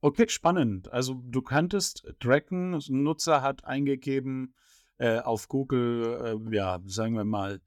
Okay, 0.01 0.27
spannend. 0.27 0.91
Also 0.91 1.21
du 1.23 1.41
kanntest 1.41 2.05
tracken, 2.19 2.73
ein 2.73 3.03
Nutzer 3.03 3.41
hat 3.41 3.63
eingegeben 3.63 4.53
äh, 4.97 5.19
auf 5.19 5.47
Google, 5.47 6.41
äh, 6.51 6.55
ja, 6.55 6.81
sagen 6.85 7.15
wir 7.15 7.23
mal, 7.23 7.61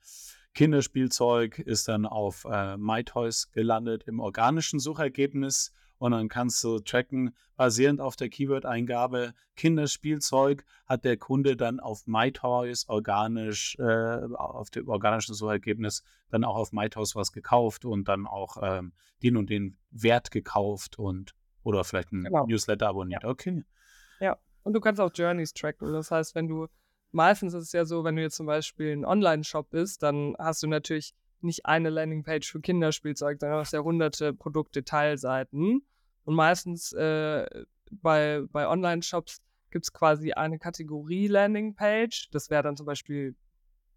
Kinderspielzeug, 0.52 1.58
ist 1.58 1.88
dann 1.88 2.04
auf 2.04 2.44
äh, 2.44 2.76
MyToys 2.76 3.50
gelandet 3.52 4.02
im 4.06 4.20
organischen 4.20 4.78
Suchergebnis 4.78 5.72
und 6.00 6.12
dann 6.12 6.28
kannst 6.28 6.64
du 6.64 6.78
tracken, 6.78 7.36
basierend 7.56 8.00
auf 8.00 8.16
der 8.16 8.30
Keyword-Eingabe 8.30 9.34
Kinderspielzeug 9.56 10.64
hat 10.86 11.04
der 11.04 11.18
Kunde 11.18 11.56
dann 11.56 11.78
auf 11.78 12.06
MyToys 12.06 12.88
organisch, 12.88 13.76
äh, 13.78 14.24
auf 14.34 14.70
dem 14.70 14.88
organischen 14.88 15.34
Suchergebnis 15.34 16.02
dann 16.30 16.42
auch 16.42 16.56
auf 16.56 16.72
MyToys 16.72 17.14
was 17.16 17.32
gekauft 17.32 17.84
und 17.84 18.08
dann 18.08 18.26
auch 18.26 18.56
ähm, 18.62 18.94
den 19.22 19.36
und 19.36 19.50
den 19.50 19.76
Wert 19.90 20.30
gekauft 20.30 20.98
und 20.98 21.34
oder 21.62 21.84
vielleicht 21.84 22.12
ein 22.12 22.24
genau. 22.24 22.46
Newsletter 22.46 22.88
abonniert. 22.88 23.22
Ja. 23.22 23.28
Okay. 23.28 23.62
Ja, 24.20 24.38
und 24.62 24.72
du 24.72 24.80
kannst 24.80 25.02
auch 25.02 25.10
Journeys 25.14 25.52
tracken. 25.52 25.92
Das 25.92 26.10
heißt, 26.10 26.34
wenn 26.34 26.48
du 26.48 26.66
meistens 27.12 27.52
ist 27.52 27.64
es 27.64 27.72
ja 27.72 27.84
so, 27.84 28.04
wenn 28.04 28.16
du 28.16 28.22
jetzt 28.22 28.36
zum 28.36 28.46
Beispiel 28.46 28.92
ein 28.92 29.04
Online-Shop 29.04 29.68
bist, 29.68 30.02
dann 30.02 30.34
hast 30.38 30.62
du 30.62 30.66
natürlich 30.66 31.12
nicht 31.42 31.66
eine 31.66 31.90
Landingpage 31.90 32.50
für 32.50 32.60
Kinderspielzeug, 32.60 33.40
sondern 33.40 33.58
hast 33.58 33.72
ja 33.72 33.80
hunderte 33.80 34.32
Produktdetailseiten. 34.32 35.82
Und 36.24 36.34
meistens 36.34 36.92
äh, 36.92 37.46
bei, 37.90 38.42
bei 38.50 38.68
Online-Shops 38.68 39.42
gibt 39.70 39.84
es 39.84 39.92
quasi 39.92 40.32
eine 40.32 40.58
Kategorie 40.58 41.28
Landingpage. 41.28 42.30
Das 42.30 42.50
wäre 42.50 42.62
dann 42.62 42.76
zum 42.76 42.86
Beispiel 42.86 43.34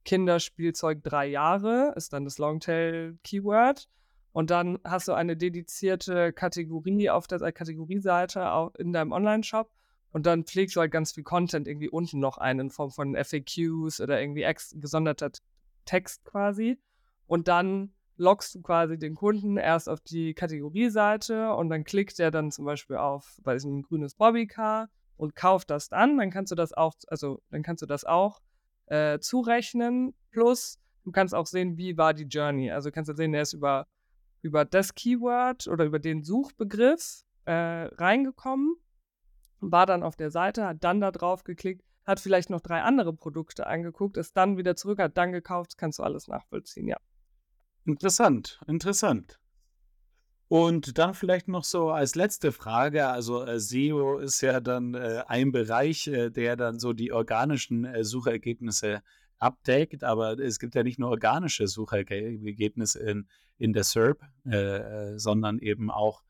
Kinderspielzeug 0.05 1.03
drei 1.03 1.27
Jahre, 1.27 1.93
ist 1.95 2.13
dann 2.13 2.25
das 2.25 2.37
Longtail-Keyword. 2.37 3.87
Und 4.31 4.49
dann 4.49 4.79
hast 4.83 5.07
du 5.07 5.13
eine 5.13 5.37
dedizierte 5.37 6.33
Kategorie 6.33 7.09
auf 7.09 7.27
der 7.27 7.51
Kategorieseite 7.51 8.71
in 8.77 8.91
deinem 8.91 9.11
Online-Shop. 9.11 9.69
Und 10.11 10.25
dann 10.25 10.43
pflegst 10.43 10.75
du 10.75 10.79
halt 10.79 10.91
ganz 10.91 11.11
viel 11.11 11.23
Content 11.23 11.67
irgendwie 11.67 11.89
unten 11.89 12.19
noch 12.19 12.37
ein 12.37 12.59
in 12.59 12.69
Form 12.69 12.91
von 12.91 13.15
FAQs 13.15 13.99
oder 13.99 14.19
irgendwie 14.21 14.45
gesonderter 14.79 15.31
Text 15.85 16.23
quasi. 16.25 16.79
Und 17.27 17.47
dann 17.47 17.93
lockst 18.17 18.55
du 18.55 18.61
quasi 18.61 18.97
den 18.97 19.15
Kunden 19.15 19.57
erst 19.57 19.89
auf 19.89 19.99
die 20.01 20.33
Kategorieseite 20.33 21.53
und 21.53 21.69
dann 21.69 21.83
klickt 21.83 22.19
er 22.19 22.31
dann 22.31 22.51
zum 22.51 22.65
Beispiel 22.65 22.97
auf, 22.97 23.39
weiß 23.43 23.65
nicht, 23.65 23.73
ein 23.73 23.81
grünes 23.81 24.15
Bobbycar 24.15 24.89
und 25.17 25.35
kauft 25.35 25.69
das 25.69 25.89
dann. 25.89 26.17
Dann 26.17 26.29
kannst 26.29 26.51
du 26.51 26.55
das 26.55 26.73
auch, 26.73 26.93
also 27.07 27.41
dann 27.49 27.63
kannst 27.63 27.81
du 27.81 27.85
das 27.85 28.05
auch 28.05 28.41
äh, 28.87 29.19
zurechnen. 29.19 30.13
Plus, 30.31 30.79
du 31.03 31.11
kannst 31.11 31.33
auch 31.33 31.47
sehen, 31.47 31.77
wie 31.77 31.97
war 31.97 32.13
die 32.13 32.25
Journey. 32.25 32.71
Also 32.71 32.91
kannst 32.91 33.09
du 33.09 33.15
sehen, 33.15 33.33
er 33.33 33.41
ist 33.41 33.53
über, 33.53 33.87
über 34.41 34.65
das 34.65 34.93
Keyword 34.93 35.67
oder 35.67 35.85
über 35.85 35.99
den 35.99 36.23
Suchbegriff 36.23 37.23
äh, 37.45 37.51
reingekommen, 37.51 38.75
war 39.59 39.85
dann 39.85 40.03
auf 40.03 40.15
der 40.15 40.31
Seite, 40.31 40.65
hat 40.65 40.83
dann 40.83 41.01
da 41.01 41.11
drauf 41.11 41.43
geklickt, 41.43 41.83
hat 42.05 42.19
vielleicht 42.19 42.49
noch 42.49 42.61
drei 42.61 42.81
andere 42.81 43.13
Produkte 43.13 43.67
angeguckt, 43.67 44.17
ist 44.17 44.35
dann 44.35 44.57
wieder 44.57 44.75
zurück, 44.75 44.99
hat 44.99 45.17
dann 45.17 45.31
gekauft, 45.31 45.77
kannst 45.77 45.99
du 45.99 46.03
alles 46.03 46.27
nachvollziehen, 46.27 46.87
ja. 46.87 46.97
Interessant, 47.85 48.61
interessant. 48.67 49.39
Und 50.47 50.99
dann 50.99 51.15
vielleicht 51.15 51.47
noch 51.47 51.63
so 51.63 51.89
als 51.89 52.13
letzte 52.13 52.51
Frage, 52.51 53.07
also 53.07 53.43
äh, 53.43 53.59
SEO 53.59 54.19
ist 54.19 54.41
ja 54.41 54.59
dann 54.59 54.93
äh, 54.93 55.23
ein 55.27 55.51
Bereich, 55.51 56.07
äh, 56.07 56.29
der 56.29 56.55
dann 56.55 56.77
so 56.79 56.93
die 56.93 57.11
organischen 57.11 57.85
äh, 57.85 58.03
Suchergebnisse 58.03 59.01
abdeckt, 59.39 60.03
aber 60.03 60.37
es 60.37 60.59
gibt 60.59 60.75
ja 60.75 60.83
nicht 60.83 60.99
nur 60.99 61.09
organische 61.09 61.67
Suchergebnisse 61.67 62.99
in, 62.99 63.27
in 63.57 63.73
der 63.73 63.83
SERP, 63.83 64.21
äh, 64.45 64.55
äh, 64.55 65.17
sondern 65.17 65.59
eben 65.59 65.89
auch 65.89 66.21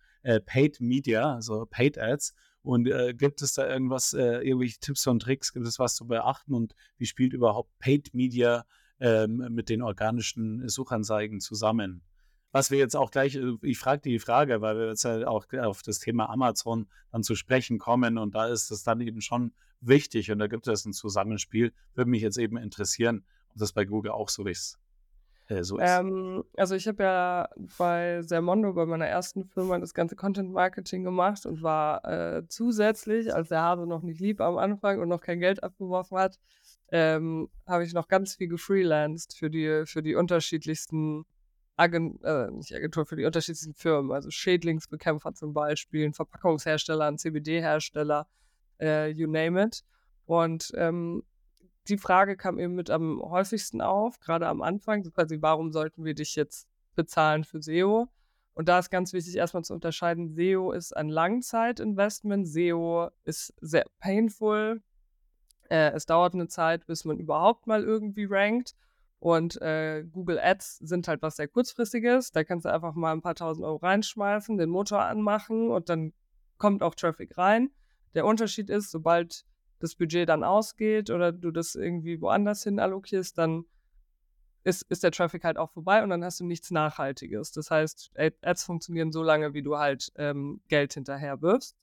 Paid 0.45 0.79
Media, 0.79 1.35
also 1.35 1.65
Paid 1.69 1.97
Ads. 1.97 2.33
Und 2.61 2.89
gibt 3.17 3.41
es 3.41 3.55
da 3.55 3.67
irgendwas, 3.67 4.13
irgendwelche 4.13 4.79
Tipps 4.79 5.05
und 5.05 5.21
Tricks, 5.21 5.51
gibt 5.51 5.67
es 5.67 5.79
was 5.79 5.95
zu 5.95 6.07
beachten 6.07 6.53
und 6.53 6.75
wie 6.97 7.05
spielt 7.05 7.33
überhaupt 7.33 7.77
Paid 7.79 8.13
Media 8.13 8.63
ähm, 8.99 9.47
mit 9.49 9.69
den 9.69 9.81
organischen 9.81 10.67
Suchanzeigen 10.67 11.39
zusammen. 11.39 12.01
Was 12.51 12.69
wir 12.69 12.77
jetzt 12.77 12.95
auch 12.95 13.09
gleich, 13.09 13.35
äh, 13.35 13.53
ich 13.61 13.79
frage 13.79 14.01
die 14.01 14.19
Frage, 14.19 14.61
weil 14.61 14.77
wir 14.77 14.87
jetzt 14.87 15.05
halt 15.05 15.25
auch 15.25 15.45
auf 15.59 15.81
das 15.81 15.99
Thema 15.99 16.29
Amazon 16.29 16.87
dann 17.11 17.23
zu 17.23 17.35
sprechen 17.35 17.79
kommen 17.79 18.17
und 18.17 18.35
da 18.35 18.47
ist 18.47 18.69
es 18.71 18.83
dann 18.83 19.01
eben 19.01 19.21
schon 19.21 19.53
wichtig 19.81 20.31
und 20.31 20.39
da 20.39 20.47
gibt 20.47 20.67
es 20.67 20.85
ein 20.85 20.93
Zusammenspiel. 20.93 21.73
Würde 21.95 22.09
mich 22.11 22.21
jetzt 22.21 22.37
eben 22.37 22.57
interessieren, 22.57 23.25
ob 23.49 23.57
das 23.57 23.73
bei 23.73 23.85
Google 23.85 24.11
auch 24.11 24.29
so 24.29 24.45
ist. 24.45 24.79
Äh, 25.47 25.63
so 25.63 25.77
ist. 25.77 25.89
Ähm, 25.89 26.43
also 26.55 26.75
ich 26.75 26.87
habe 26.87 27.03
ja 27.03 27.49
bei 27.77 28.21
Sermondo, 28.21 28.73
bei 28.73 28.85
meiner 28.85 29.07
ersten 29.07 29.45
Firma, 29.45 29.77
das 29.79 29.93
ganze 29.93 30.15
Content 30.15 30.51
Marketing 30.51 31.03
gemacht 31.03 31.45
und 31.45 31.61
war 31.61 32.05
äh, 32.05 32.47
zusätzlich, 32.47 33.33
als 33.33 33.49
der 33.49 33.61
Hase 33.61 33.85
noch 33.85 34.03
nicht 34.03 34.21
lieb 34.21 34.39
am 34.41 34.57
Anfang 34.57 34.99
und 34.99 35.09
noch 35.09 35.21
kein 35.21 35.39
Geld 35.39 35.63
abgeworfen 35.63 36.17
hat, 36.17 36.39
ähm, 36.93 37.49
habe 37.65 37.83
ich 37.83 37.93
noch 37.93 38.07
ganz 38.07 38.35
viel 38.35 38.47
gefreelanced 38.47 39.35
für 39.35 39.49
die, 39.49 39.83
für 39.87 40.03
die 40.03 40.13
unterschiedlichsten 40.13 41.25
Agent, 41.75 42.23
äh, 42.23 42.51
nicht 42.51 42.73
Agentur, 42.73 43.07
für 43.07 43.15
die 43.15 43.25
unterschiedlichsten 43.25 43.73
Firmen, 43.73 44.11
also 44.11 44.29
Schädlingsbekämpfer 44.29 45.33
zum 45.33 45.53
Beispiel, 45.53 46.13
Verpackungshersteller, 46.13 47.17
CBD-Hersteller, 47.17 48.27
äh, 48.79 49.09
you 49.09 49.27
name 49.27 49.59
it. 49.59 49.83
Und 50.25 50.71
ähm, 50.75 51.23
die 51.87 51.97
Frage 51.97 52.37
kam 52.37 52.59
eben 52.59 52.75
mit 52.75 52.91
am 52.91 53.23
häufigsten 53.23 53.81
auf, 53.81 54.19
gerade 54.19 54.47
am 54.47 54.61
Anfang, 54.61 55.01
quasi, 55.01 55.41
warum 55.41 55.71
sollten 55.71 56.05
wir 56.05 56.13
dich 56.13 56.35
jetzt 56.35 56.67
bezahlen 56.93 57.43
für 57.43 57.59
SEO? 57.59 58.07
Und 58.53 58.69
da 58.69 58.77
ist 58.77 58.91
ganz 58.91 59.13
wichtig, 59.13 59.35
erstmal 59.35 59.63
zu 59.63 59.73
unterscheiden, 59.73 60.35
SEO 60.35 60.71
ist 60.73 60.95
ein 60.95 61.09
Langzeitinvestment, 61.09 62.47
SEO 62.47 63.09
ist 63.25 63.51
sehr 63.61 63.85
painful. 63.99 64.83
Äh, 65.73 65.93
es 65.95 66.05
dauert 66.05 66.35
eine 66.35 66.47
Zeit, 66.47 66.85
bis 66.85 67.03
man 67.03 67.17
überhaupt 67.17 67.65
mal 67.65 67.83
irgendwie 67.83 68.25
rankt. 68.25 68.75
Und 69.17 69.59
äh, 69.59 70.03
Google 70.03 70.39
Ads 70.39 70.77
sind 70.79 71.07
halt 71.07 71.23
was 71.23 71.37
sehr 71.37 71.47
kurzfristiges. 71.47 72.31
Da 72.31 72.43
kannst 72.43 72.65
du 72.65 72.71
einfach 72.71 72.93
mal 72.93 73.11
ein 73.11 73.23
paar 73.23 73.33
tausend 73.33 73.65
Euro 73.65 73.77
reinschmeißen, 73.77 74.57
den 74.57 74.69
Motor 74.69 75.01
anmachen 75.01 75.71
und 75.71 75.89
dann 75.89 76.13
kommt 76.59 76.83
auch 76.83 76.93
Traffic 76.93 77.39
rein. 77.39 77.71
Der 78.13 78.27
Unterschied 78.27 78.69
ist, 78.69 78.91
sobald 78.91 79.45
das 79.79 79.95
Budget 79.95 80.29
dann 80.29 80.43
ausgeht 80.43 81.09
oder 81.09 81.31
du 81.31 81.49
das 81.49 81.73
irgendwie 81.73 82.21
woanders 82.21 82.63
hin 82.63 82.79
allokierst, 82.79 83.35
dann 83.39 83.65
ist, 84.63 84.83
ist 84.89 85.03
der 85.03 85.11
Traffic 85.11 85.43
halt 85.43 85.57
auch 85.57 85.71
vorbei 85.71 86.03
und 86.03 86.11
dann 86.11 86.23
hast 86.23 86.39
du 86.39 86.45
nichts 86.45 86.69
Nachhaltiges. 86.69 87.51
Das 87.51 87.71
heißt, 87.71 88.11
Ads 88.43 88.63
funktionieren 88.63 89.11
so 89.11 89.23
lange, 89.23 89.55
wie 89.55 89.63
du 89.63 89.77
halt 89.79 90.11
ähm, 90.17 90.61
Geld 90.67 90.93
hinterher 90.93 91.41
wirfst. 91.41 91.75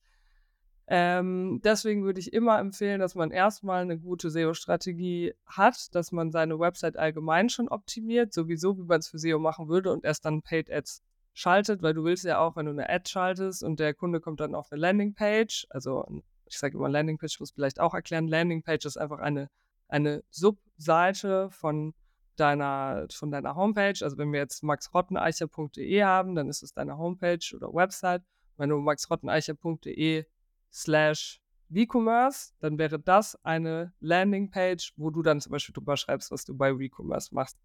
Ähm, 0.93 1.61
deswegen 1.63 2.03
würde 2.03 2.19
ich 2.19 2.33
immer 2.33 2.59
empfehlen, 2.59 2.99
dass 2.99 3.15
man 3.15 3.31
erstmal 3.31 3.83
eine 3.83 3.97
gute 3.97 4.29
SEO-Strategie 4.29 5.35
hat, 5.47 5.95
dass 5.95 6.11
man 6.11 6.33
seine 6.33 6.59
Website 6.59 6.97
allgemein 6.97 7.49
schon 7.49 7.69
optimiert, 7.69 8.33
sowieso 8.33 8.77
wie 8.77 8.83
man 8.83 8.99
es 8.99 9.07
für 9.07 9.21
SEO 9.21 9.39
machen 9.39 9.69
würde 9.69 9.93
und 9.93 10.05
erst 10.05 10.25
dann 10.25 10.43
Paid 10.43 10.69
Ads 10.69 11.05
schaltet, 11.33 11.81
weil 11.83 11.95
du 11.95 12.03
willst 12.03 12.25
ja 12.25 12.41
auch, 12.41 12.57
wenn 12.57 12.67
du 12.67 12.73
eine 12.73 12.91
Ad 12.91 13.09
schaltest 13.09 13.63
und 13.63 13.79
der 13.79 13.95
Kunde 13.95 14.21
kommt 14.21 14.41
dann 14.41 14.57
auf 14.57 14.73
eine 14.73 14.81
Landingpage, 14.81 15.69
also 15.71 16.05
ich 16.47 16.59
sage 16.59 16.77
immer 16.77 16.89
Landingpage, 16.89 17.39
muss 17.39 17.53
vielleicht 17.53 17.79
auch 17.79 17.95
erklären, 17.95 18.27
Landingpage 18.27 18.85
ist 18.85 18.97
einfach 18.97 19.21
eine, 19.21 19.49
eine 19.87 20.25
Subseite 20.31 21.51
von 21.53 21.95
deiner, 22.35 23.07
von 23.13 23.31
deiner 23.31 23.55
Homepage. 23.55 23.95
Also 24.03 24.19
wenn 24.19 24.33
wir 24.33 24.41
jetzt 24.41 24.65
maxrotteneicher.de 24.65 26.03
haben, 26.03 26.35
dann 26.35 26.49
ist 26.49 26.65
es 26.65 26.73
deine 26.73 26.99
Homepage 26.99 27.55
oder 27.55 27.73
Website. 27.73 28.23
Wenn 28.57 28.71
du 28.71 28.79
maxrotteneicher.de 28.79 30.25
slash 30.73 31.41
WeCommerce, 31.69 32.53
dann 32.61 32.79
wäre 32.79 32.99
das 32.99 33.37
eine 33.45 33.93
Landingpage, 34.01 34.93
wo 34.97 35.11
du 35.11 35.23
dann 35.23 35.41
zum 35.41 35.53
Beispiel 35.53 35.73
drüber 35.73 35.97
schreibst, 35.97 36.31
was 36.31 36.45
du 36.45 36.57
bei 36.57 36.79
WeCommerce 36.79 37.35
machst. 37.35 37.59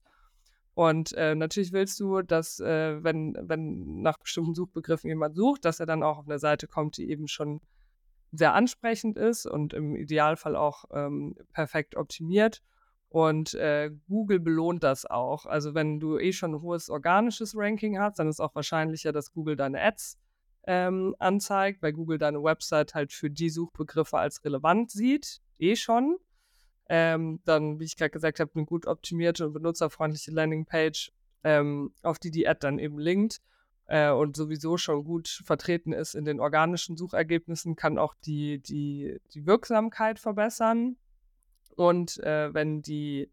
Und 0.76 1.14
äh, 1.14 1.36
natürlich 1.36 1.72
willst 1.72 2.00
du, 2.00 2.22
dass, 2.22 2.60
äh, 2.60 3.02
wenn, 3.04 3.38
wenn 3.42 4.02
nach 4.02 4.18
bestimmten 4.18 4.54
Suchbegriffen 4.54 5.10
jemand 5.10 5.36
sucht, 5.36 5.66
dass 5.66 5.80
er 5.80 5.86
dann 5.86 6.04
auch 6.04 6.18
auf 6.18 6.28
eine 6.28 6.38
Seite 6.38 6.68
kommt, 6.68 6.98
die 6.98 7.10
eben 7.10 7.28
schon 7.28 7.62
sehr 8.32 8.54
ansprechend 8.54 9.18
ist 9.18 9.46
und 9.46 9.74
im 9.74 9.96
Idealfall 9.96 10.56
auch 10.56 10.86
ähm, 10.92 11.36
perfekt 11.54 11.96
optimiert. 11.96 12.62
Und 13.08 13.54
äh, 13.54 13.92
Google 14.10 14.42
belohnt 14.42 14.84
das 14.84 15.06
auch. 15.06 15.46
Also 15.46 15.74
wenn 15.74 16.02
du 16.02 16.18
eh 16.18 16.34
schon 16.34 16.54
ein 16.54 16.62
hohes 16.62 16.90
organisches 16.90 17.54
Ranking 17.56 17.98
hast, 17.98 18.20
dann 18.20 18.28
ist 18.28 18.42
auch 18.42 18.54
wahrscheinlicher, 18.54 19.14
dass 19.14 19.32
Google 19.32 19.56
deine 19.56 19.82
Ads 19.82 20.18
ähm, 20.68 21.16
anzeigt, 21.20 21.82
weil 21.82 21.94
Google 21.94 22.18
deine 22.18 22.44
Website 22.44 22.94
halt 22.94 23.14
für 23.14 23.30
die 23.30 23.50
Suchbegriffe 23.50 24.18
als 24.18 24.44
relevant 24.44 24.92
sieht, 24.92 25.42
eh 25.60 25.76
schon. 25.76 26.18
Ähm, 26.88 27.40
dann, 27.46 27.80
wie 27.80 27.86
ich 27.86 27.98
gerade 27.98 28.12
gesagt 28.12 28.40
habe, 28.40 28.52
eine 28.56 28.66
gut 28.66 28.86
optimierte 28.86 29.48
und 29.48 29.54
benutzerfreundliche 29.54 30.32
Landingpage, 30.32 31.12
ähm, 31.44 31.94
auf 32.04 32.20
die 32.20 32.32
die 32.32 32.48
Ad 32.48 32.60
dann 32.62 32.80
eben 32.80 33.00
linkt 33.00 33.42
äh, 33.88 34.12
und 34.12 34.36
sowieso 34.36 34.78
schon 34.78 35.04
gut 35.04 35.28
vertreten 35.46 35.94
ist 35.94 36.16
in 36.16 36.26
den 36.26 36.40
organischen 36.40 36.98
Suchergebnissen, 36.98 37.76
kann 37.76 37.98
auch 37.98 38.14
die, 38.26 38.60
die, 38.60 39.20
die 39.34 39.46
Wirksamkeit 39.46 40.20
verbessern. 40.20 40.98
Und 41.76 42.20
äh, 42.20 42.54
wenn 42.54 42.82
die 42.82 43.30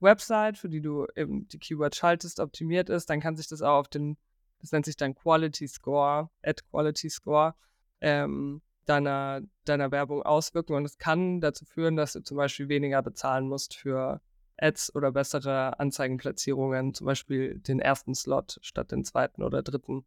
Website, 0.00 0.58
für 0.58 0.68
die 0.68 0.80
du 0.80 1.06
eben 1.16 1.48
die 1.48 1.58
Keywords 1.58 1.96
schaltest, 1.96 2.40
optimiert 2.40 2.88
ist, 2.90 3.10
dann 3.10 3.20
kann 3.20 3.36
sich 3.36 3.48
das 3.48 3.62
auch 3.62 3.78
auf 3.78 3.88
den 3.88 4.16
das 4.60 4.72
nennt 4.72 4.86
sich 4.86 4.96
dann 4.96 5.14
Quality 5.14 5.68
Score, 5.68 6.30
Ad 6.42 6.62
Quality 6.70 7.10
Score, 7.10 7.54
ähm, 8.00 8.62
deiner, 8.84 9.42
deiner 9.64 9.90
Werbung 9.90 10.22
auswirken. 10.22 10.74
Und 10.74 10.84
es 10.84 10.98
kann 10.98 11.40
dazu 11.40 11.64
führen, 11.64 11.96
dass 11.96 12.14
du 12.14 12.22
zum 12.22 12.36
Beispiel 12.36 12.68
weniger 12.68 13.02
bezahlen 13.02 13.48
musst 13.48 13.76
für 13.76 14.20
Ads 14.56 14.94
oder 14.94 15.12
bessere 15.12 15.78
Anzeigenplatzierungen, 15.78 16.94
zum 16.94 17.06
Beispiel 17.06 17.58
den 17.60 17.80
ersten 17.80 18.14
Slot 18.14 18.58
statt 18.62 18.90
den 18.90 19.04
zweiten 19.04 19.42
oder 19.42 19.62
dritten 19.62 20.04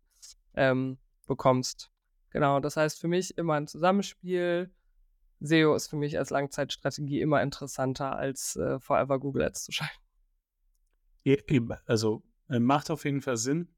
ähm, 0.55 0.97
bekommst. 1.27 1.91
Genau, 2.31 2.59
das 2.59 2.77
heißt 2.77 2.99
für 2.99 3.07
mich 3.07 3.37
immer 3.37 3.55
ein 3.55 3.67
Zusammenspiel. 3.67 4.71
SEO 5.39 5.75
ist 5.75 5.87
für 5.87 5.95
mich 5.95 6.17
als 6.17 6.29
Langzeitstrategie 6.29 7.21
immer 7.21 7.41
interessanter, 7.41 8.15
als 8.15 8.55
äh, 8.57 8.79
Forever 8.79 9.19
Google 9.19 9.43
Ads 9.43 9.65
zu 9.65 9.71
schalten. 9.71 9.93
Also 11.85 12.23
äh, 12.49 12.59
macht 12.59 12.91
auf 12.91 13.05
jeden 13.05 13.21
Fall 13.21 13.37
Sinn. 13.37 13.69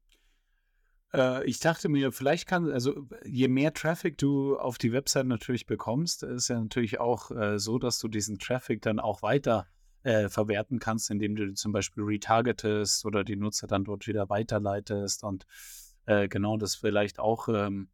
Äh, 1.14 1.44
ich 1.44 1.60
dachte 1.60 1.88
mir, 1.88 2.12
vielleicht 2.12 2.48
kann, 2.48 2.70
also 2.70 3.06
je 3.24 3.48
mehr 3.48 3.72
Traffic 3.72 4.18
du 4.18 4.58
auf 4.58 4.78
die 4.78 4.92
Website 4.92 5.26
natürlich 5.26 5.66
bekommst, 5.66 6.22
ist 6.22 6.48
ja 6.48 6.60
natürlich 6.60 7.00
auch 7.00 7.30
äh, 7.30 7.58
so, 7.58 7.78
dass 7.78 7.98
du 7.98 8.08
diesen 8.08 8.38
Traffic 8.38 8.82
dann 8.82 8.98
auch 8.98 9.22
weiter 9.22 9.66
äh, 10.02 10.28
verwerten 10.28 10.80
kannst, 10.80 11.10
indem 11.10 11.36
du 11.36 11.54
zum 11.54 11.72
Beispiel 11.72 12.04
retargetest 12.04 13.06
oder 13.06 13.24
die 13.24 13.36
Nutzer 13.36 13.66
dann 13.66 13.84
dort 13.84 14.06
wieder 14.06 14.28
weiterleitest 14.28 15.24
und 15.24 15.46
äh, 16.06 16.28
genau 16.28 16.56
das 16.56 16.74
vielleicht 16.74 17.18
auch 17.18 17.48
ähm, 17.48 17.88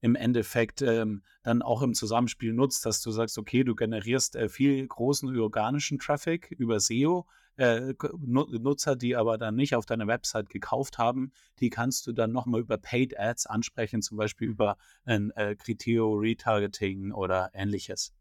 im 0.00 0.14
Endeffekt 0.14 0.82
ähm, 0.82 1.22
dann 1.42 1.62
auch 1.62 1.82
im 1.82 1.94
Zusammenspiel 1.94 2.52
nutzt, 2.52 2.86
dass 2.86 3.02
du 3.02 3.10
sagst, 3.10 3.38
okay, 3.38 3.64
du 3.64 3.74
generierst 3.74 4.36
äh, 4.36 4.48
viel 4.48 4.86
großen 4.86 5.36
organischen 5.38 5.98
Traffic 5.98 6.50
über 6.52 6.80
SEO, 6.80 7.26
äh, 7.58 7.94
Nutzer, 8.20 8.96
die 8.96 9.16
aber 9.16 9.36
dann 9.36 9.56
nicht 9.56 9.74
auf 9.74 9.84
deiner 9.84 10.06
Website 10.06 10.48
gekauft 10.48 10.98
haben, 10.98 11.32
die 11.58 11.70
kannst 11.70 12.06
du 12.06 12.12
dann 12.12 12.32
nochmal 12.32 12.60
über 12.60 12.78
Paid 12.78 13.18
Ads 13.18 13.46
ansprechen, 13.46 14.00
zum 14.00 14.16
Beispiel 14.16 14.48
über 14.48 14.76
ein 15.04 15.30
äh, 15.32 15.56
Criteo 15.56 16.14
Retargeting 16.14 17.12
oder 17.12 17.50
ähnliches. 17.52 18.14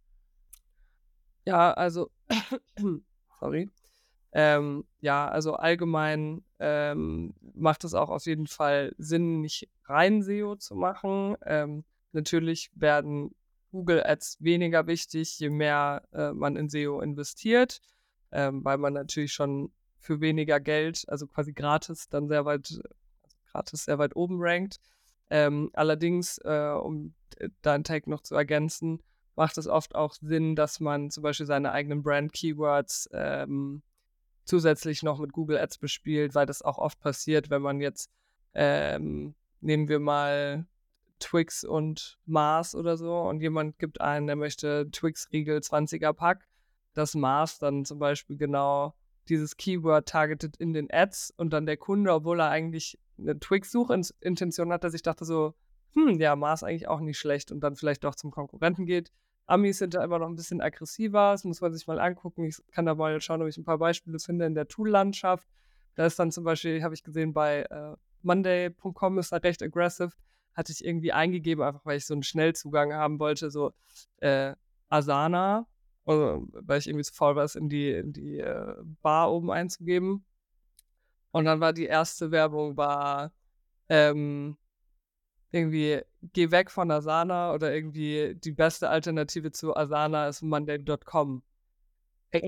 Ja, 1.46 1.72
also, 1.74 2.10
sorry. 3.40 3.70
Ähm, 4.34 4.86
ja, 5.00 5.28
also 5.30 5.54
allgemein 5.54 6.44
ähm, 6.60 7.34
macht 7.54 7.84
es 7.84 7.94
auch 7.94 8.10
auf 8.10 8.26
jeden 8.26 8.48
Fall 8.48 8.94
Sinn, 8.98 9.42
nicht 9.42 9.70
rein 9.86 10.22
SEO 10.22 10.58
zu 10.58 10.76
machen. 10.76 11.38
Ähm, 11.46 11.86
natürlich 12.12 12.70
werden 12.76 13.34
Google 13.72 14.04
Ads 14.04 14.38
weniger 14.40 14.88
wichtig, 14.88 15.40
je 15.40 15.50
mehr 15.50 16.04
äh, 16.12 16.34
man 16.34 16.56
in 16.56 16.70
SEO 16.70 17.00
investiert 17.02 17.80
ähm, 18.32 18.64
weil 18.64 18.78
man 18.78 18.94
natürlich 18.94 19.34
schon 19.34 19.72
für 20.00 20.22
weniger 20.22 20.60
Geld, 20.60 21.06
also 21.08 21.28
quasi 21.28 21.54
gratis, 21.54 22.10
dann 22.10 22.28
sehr 22.28 22.46
weit, 22.46 22.70
also 23.24 23.38
gratis 23.52 23.86
sehr 23.86 23.98
weit 23.98 24.16
oben 24.16 24.38
rankt. 24.40 24.80
Ähm, 25.30 25.70
allerdings, 25.74 26.38
äh, 26.40 26.74
um 26.82 27.14
deinen 27.62 27.84
Tag 27.84 28.08
noch 28.08 28.22
zu 28.22 28.36
ergänzen, 28.36 29.02
macht 29.36 29.58
es 29.58 29.68
oft 29.68 29.96
auch 29.96 30.16
Sinn, 30.16 30.56
dass 30.56 30.80
man 30.80 31.12
zum 31.12 31.24
Beispiel 31.24 31.46
seine 31.46 31.72
eigenen 31.72 32.02
Brand-Keywords 32.02 33.10
ähm, 33.14 33.84
zusätzlich 34.46 35.04
noch 35.04 35.20
mit 35.20 35.34
Google 35.34 35.58
Ads 35.58 35.78
bespielt, 35.78 36.34
weil 36.34 36.46
das 36.46 36.62
auch 36.62 36.78
oft 36.78 37.00
passiert, 37.00 37.50
wenn 37.50 37.62
man 37.62 37.82
jetzt, 37.82 38.10
ähm, 38.54 39.36
nehmen 39.62 39.90
wir 39.90 40.00
mal 40.00 40.66
Twix 41.20 41.64
und 41.64 42.18
Mars 42.26 42.74
oder 42.76 42.98
so 42.98 43.20
und 43.22 43.42
jemand 43.42 43.78
gibt 43.80 44.02
einen, 44.02 44.28
der 44.28 44.36
möchte 44.36 44.90
Twix-Riegel 44.92 45.60
20er 45.60 46.14
Pack 46.14 46.47
das 46.98 47.14
Maß 47.14 47.60
dann 47.60 47.86
zum 47.86 48.00
Beispiel 48.00 48.38
genau 48.38 48.96
dieses 49.30 49.56
Keyword 49.56 50.08
targetet 50.08 50.58
in 50.58 50.74
den 50.74 50.88
Ads 50.92 51.34
und 51.38 51.52
dann 51.52 51.66
der 51.66 51.78
Kunde, 51.78 52.12
obwohl 52.12 52.40
er 52.40 52.50
eigentlich 52.50 52.98
eine 53.20 53.40
Twix-Suchintention 53.40 54.72
hatte, 54.72 54.90
sich 54.90 55.04
dachte 55.04 55.26
so, 55.26 55.54
hm, 55.94 56.20
ja, 56.20 56.36
Mars 56.36 56.64
eigentlich 56.64 56.88
auch 56.88 57.00
nicht 57.00 57.20
schlecht 57.20 57.52
und 57.52 57.60
dann 57.60 57.76
vielleicht 57.76 58.04
doch 58.04 58.16
zum 58.16 58.32
Konkurrenten 58.32 58.86
geht. 58.86 59.12
Amis 59.46 59.78
sind 59.78 59.94
da 59.94 60.04
immer 60.04 60.20
noch 60.20 60.28
ein 60.28 60.36
bisschen 60.36 60.60
aggressiver, 60.60 61.32
das 61.32 61.44
muss 61.44 61.62
man 61.62 61.74
sich 61.74 61.88
mal 61.88 62.00
angucken. 62.00 62.46
Ich 62.46 62.58
kann 62.72 62.86
da 62.86 62.96
mal 62.96 63.22
schauen, 63.22 63.42
ob 63.42 63.48
ich 63.48 63.58
ein 63.58 63.64
paar 63.64 63.78
Beispiele 63.78 64.20
finde 64.20 64.46
in 64.46 64.56
der 64.56 64.68
Tool-Landschaft. 64.68 65.48
Da 65.96 66.06
ist 66.06 66.20
dann 66.20 66.32
zum 66.32 66.44
Beispiel, 66.44 66.84
habe 66.84 66.94
ich 66.96 67.04
gesehen, 67.04 67.34
bei 67.34 67.62
äh, 67.64 67.96
Monday.com 68.24 69.20
ist 69.20 69.32
da 69.32 69.38
recht 69.38 69.62
aggressive. 69.62 70.12
Hatte 70.54 70.72
ich 70.72 70.84
irgendwie 70.84 71.14
eingegeben, 71.14 71.64
einfach 71.64 71.86
weil 71.86 71.98
ich 71.98 72.06
so 72.06 72.14
einen 72.14 72.24
Schnellzugang 72.24 72.94
haben 72.94 73.20
wollte, 73.20 73.52
so 73.52 73.72
äh, 74.18 74.54
Asana 74.90 75.68
also, 76.08 76.48
weil 76.54 76.80
ich 76.80 76.88
irgendwie 76.88 77.04
zu 77.04 77.14
faul 77.14 77.36
war, 77.36 77.44
es 77.44 77.56
in 77.56 77.70
die, 77.70 77.92
in 77.92 78.14
die 78.14 78.40
äh, 78.40 78.76
Bar 79.02 79.32
oben 79.32 79.52
einzugeben. 79.52 80.26
Und 81.32 81.46
dann 81.46 81.60
war 81.60 81.74
die 81.74 81.86
erste 81.86 82.32
Werbung 82.32 82.78
war 82.78 83.32
ähm, 83.90 84.58
irgendwie 85.52 86.02
geh 86.34 86.52
weg 86.52 86.72
von 86.72 86.92
Asana 86.92 87.54
oder 87.54 87.74
irgendwie 87.74 88.36
die 88.36 88.52
beste 88.52 88.90
Alternative 88.90 89.52
zu 89.52 89.76
Asana 89.76 90.28
ist 90.28 90.42
Monday.com. 90.42 91.44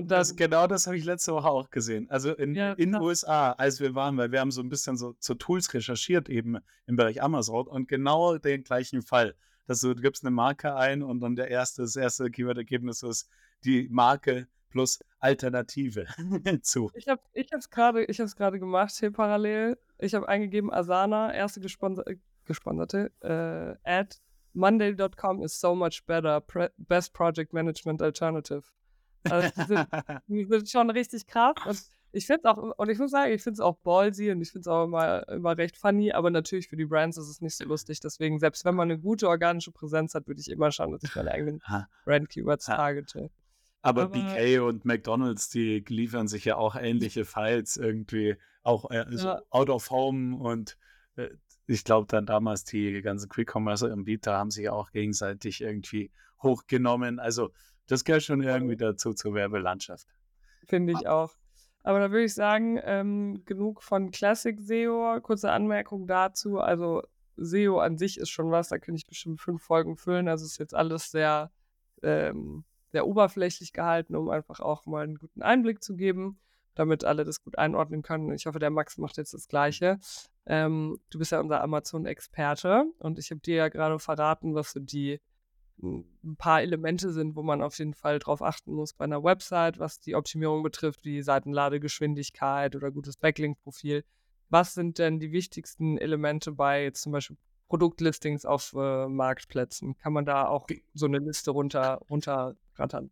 Das, 0.04 0.36
genau 0.36 0.66
das 0.66 0.86
habe 0.86 0.98
ich 0.98 1.04
letzte 1.04 1.32
Woche 1.32 1.48
auch 1.48 1.70
gesehen. 1.70 2.10
Also 2.10 2.34
in 2.34 2.54
ja, 2.54 2.74
den 2.74 2.94
USA, 2.96 3.52
als 3.52 3.80
wir 3.80 3.94
waren, 3.94 4.16
weil 4.18 4.30
wir 4.30 4.40
haben 4.40 4.50
so 4.50 4.60
ein 4.60 4.68
bisschen 4.68 4.98
so 4.98 5.14
zu 5.14 5.34
Tools 5.34 5.72
recherchiert, 5.72 6.28
eben 6.28 6.58
im 6.86 6.96
Bereich 6.96 7.22
Amazon 7.22 7.66
und 7.66 7.88
genau 7.88 8.36
den 8.36 8.62
gleichen 8.62 9.00
Fall. 9.00 9.34
Dass 9.66 9.80
du, 9.80 9.94
du 9.94 10.02
gibst 10.02 10.22
eine 10.22 10.32
Marke 10.32 10.74
ein 10.74 11.02
und 11.02 11.20
dann 11.20 11.34
der 11.34 11.48
erste, 11.48 11.82
das 11.82 11.96
erste 11.96 12.30
Keyword-Ergebnis 12.30 13.02
ist 13.02 13.28
die 13.64 13.88
Marke 13.90 14.48
plus 14.70 15.00
Alternative 15.18 16.06
zu. 16.62 16.90
Ich 16.94 17.08
habe 17.08 17.22
ich 17.34 18.20
es 18.20 18.36
gerade 18.36 18.58
gemacht 18.58 18.94
hier 18.98 19.12
parallel. 19.12 19.78
Ich 19.98 20.14
habe 20.14 20.28
eingegeben 20.28 20.72
Asana, 20.72 21.34
erste 21.34 21.60
gesponsor 21.60 22.04
gesponserte 22.44 23.12
äh, 23.20 23.88
Ad. 23.88 24.16
Monday.com 24.52 25.42
is 25.44 25.60
so 25.60 25.74
much 25.74 26.04
better. 26.06 26.40
Pre 26.40 26.72
best 26.76 27.12
Project 27.12 27.52
Management 27.52 28.02
Alternative. 28.02 28.62
Also 29.24 29.48
die 29.56 29.66
sind, 29.66 29.86
die 30.26 30.44
sind 30.44 30.68
schon 30.68 30.90
richtig 30.90 31.26
krass. 31.26 31.54
Und 31.66 31.80
ich 32.12 32.26
finde 32.26 32.50
auch, 32.50 32.76
und 32.76 32.88
ich 32.88 32.98
muss 32.98 33.12
sagen, 33.12 33.32
ich 33.32 33.42
finde 33.42 33.54
es 33.54 33.60
auch 33.60 33.76
ballsy 33.76 34.32
und 34.32 34.40
ich 34.40 34.50
finde 34.50 34.62
es 34.62 34.66
auch 34.66 34.84
immer, 34.84 35.28
immer 35.28 35.56
recht 35.56 35.76
funny, 35.76 36.10
aber 36.10 36.30
natürlich 36.30 36.68
für 36.68 36.76
die 36.76 36.86
Brands 36.86 37.16
ist 37.16 37.28
es 37.28 37.40
nicht 37.40 37.56
so 37.56 37.64
lustig. 37.64 38.00
Deswegen, 38.00 38.40
selbst 38.40 38.64
wenn 38.64 38.74
man 38.74 38.90
eine 38.90 38.98
gute 38.98 39.28
organische 39.28 39.70
Präsenz 39.70 40.14
hat, 40.14 40.26
würde 40.26 40.40
ich 40.40 40.50
immer 40.50 40.72
schauen, 40.72 40.90
dass 40.90 41.04
ich 41.04 41.14
meine 41.14 41.30
eigenen 41.30 41.62
Brand-Keywords 42.04 42.66
targete. 42.66 43.30
Aber, 43.82 44.02
aber, 44.02 44.12
BK 44.12 44.60
und 44.60 44.84
McDonalds, 44.84 45.48
die 45.48 45.84
liefern 45.88 46.28
sich 46.28 46.44
ja 46.44 46.56
auch 46.56 46.76
ähnliche 46.76 47.24
Files 47.24 47.76
irgendwie, 47.76 48.36
auch 48.62 48.90
äh, 48.90 49.06
so 49.10 49.28
ja. 49.28 49.42
out 49.50 49.70
of 49.70 49.90
home 49.90 50.36
und 50.36 50.76
äh, 51.16 51.30
ich 51.66 51.84
glaube 51.84 52.08
dann 52.08 52.26
damals 52.26 52.64
die 52.64 53.00
ganzen 53.00 53.28
Quick-Commerce-Anbieter 53.28 54.32
haben 54.32 54.50
sich 54.50 54.68
auch 54.68 54.90
gegenseitig 54.90 55.60
irgendwie 55.60 56.10
hochgenommen. 56.42 57.20
Also 57.20 57.50
das 57.86 58.04
gehört 58.04 58.22
schon 58.22 58.42
irgendwie 58.42 58.76
dazu 58.76 59.14
zur 59.14 59.34
Werbelandschaft. 59.34 60.08
Finde 60.66 60.92
ich 60.92 61.06
auch. 61.06 61.32
Aber 61.82 61.98
da 61.98 62.10
würde 62.10 62.24
ich 62.24 62.34
sagen, 62.34 62.78
ähm, 62.82 63.42
genug 63.46 63.82
von 63.82 64.10
Classic 64.10 64.60
SEO. 64.60 65.18
Kurze 65.22 65.50
Anmerkung 65.50 66.06
dazu. 66.06 66.58
Also 66.58 67.02
SEO 67.36 67.78
an 67.78 67.96
sich 67.96 68.18
ist 68.18 68.30
schon 68.30 68.50
was, 68.50 68.68
da 68.68 68.78
könnte 68.78 68.98
ich 68.98 69.06
bestimmt 69.06 69.40
fünf 69.40 69.62
Folgen 69.62 69.96
füllen. 69.96 70.28
Also 70.28 70.44
ist 70.44 70.58
jetzt 70.58 70.74
alles 70.74 71.10
sehr, 71.10 71.50
ähm, 72.02 72.64
sehr 72.92 73.06
oberflächlich 73.06 73.72
gehalten, 73.72 74.16
um 74.16 74.28
einfach 74.30 74.60
auch 74.60 74.86
mal 74.86 75.04
einen 75.04 75.18
guten 75.18 75.42
Einblick 75.42 75.82
zu 75.82 75.96
geben, 75.96 76.38
damit 76.74 77.04
alle 77.04 77.24
das 77.24 77.42
gut 77.42 77.58
einordnen 77.58 78.02
können. 78.02 78.32
Ich 78.32 78.46
hoffe, 78.46 78.58
der 78.58 78.70
Max 78.70 78.98
macht 78.98 79.16
jetzt 79.16 79.34
das 79.34 79.48
Gleiche. 79.48 79.98
Ähm, 80.46 80.98
du 81.10 81.18
bist 81.18 81.32
ja 81.32 81.40
unser 81.40 81.62
Amazon-Experte 81.62 82.84
und 82.98 83.18
ich 83.18 83.30
habe 83.30 83.40
dir 83.40 83.56
ja 83.56 83.68
gerade 83.68 83.98
verraten, 83.98 84.54
was 84.54 84.72
so 84.72 84.80
die 84.80 85.20
ein 85.82 86.36
paar 86.36 86.60
Elemente 86.62 87.12
sind, 87.12 87.36
wo 87.36 87.42
man 87.42 87.62
auf 87.62 87.78
jeden 87.78 87.94
Fall 87.94 88.18
drauf 88.18 88.42
achten 88.42 88.72
muss 88.72 88.92
bei 88.92 89.04
einer 89.04 89.24
Website, 89.24 89.78
was 89.78 89.98
die 89.98 90.14
Optimierung 90.14 90.62
betrifft, 90.62 91.04
wie 91.04 91.22
Seitenladegeschwindigkeit 91.22 92.76
oder 92.76 92.90
gutes 92.90 93.16
Backlink-Profil. 93.16 94.04
Was 94.50 94.74
sind 94.74 94.98
denn 94.98 95.20
die 95.20 95.32
wichtigsten 95.32 95.96
Elemente 95.96 96.52
bei 96.52 96.84
jetzt 96.84 97.02
zum 97.02 97.12
Beispiel 97.12 97.38
Produktlistings 97.70 98.44
auf 98.44 98.74
äh, 98.76 99.06
Marktplätzen? 99.06 99.96
Kann 99.96 100.12
man 100.12 100.26
da 100.26 100.46
auch 100.46 100.66
so 100.92 101.06
eine 101.06 101.18
Liste 101.18 101.52
runter, 101.52 102.00
runterrattern? 102.10 103.10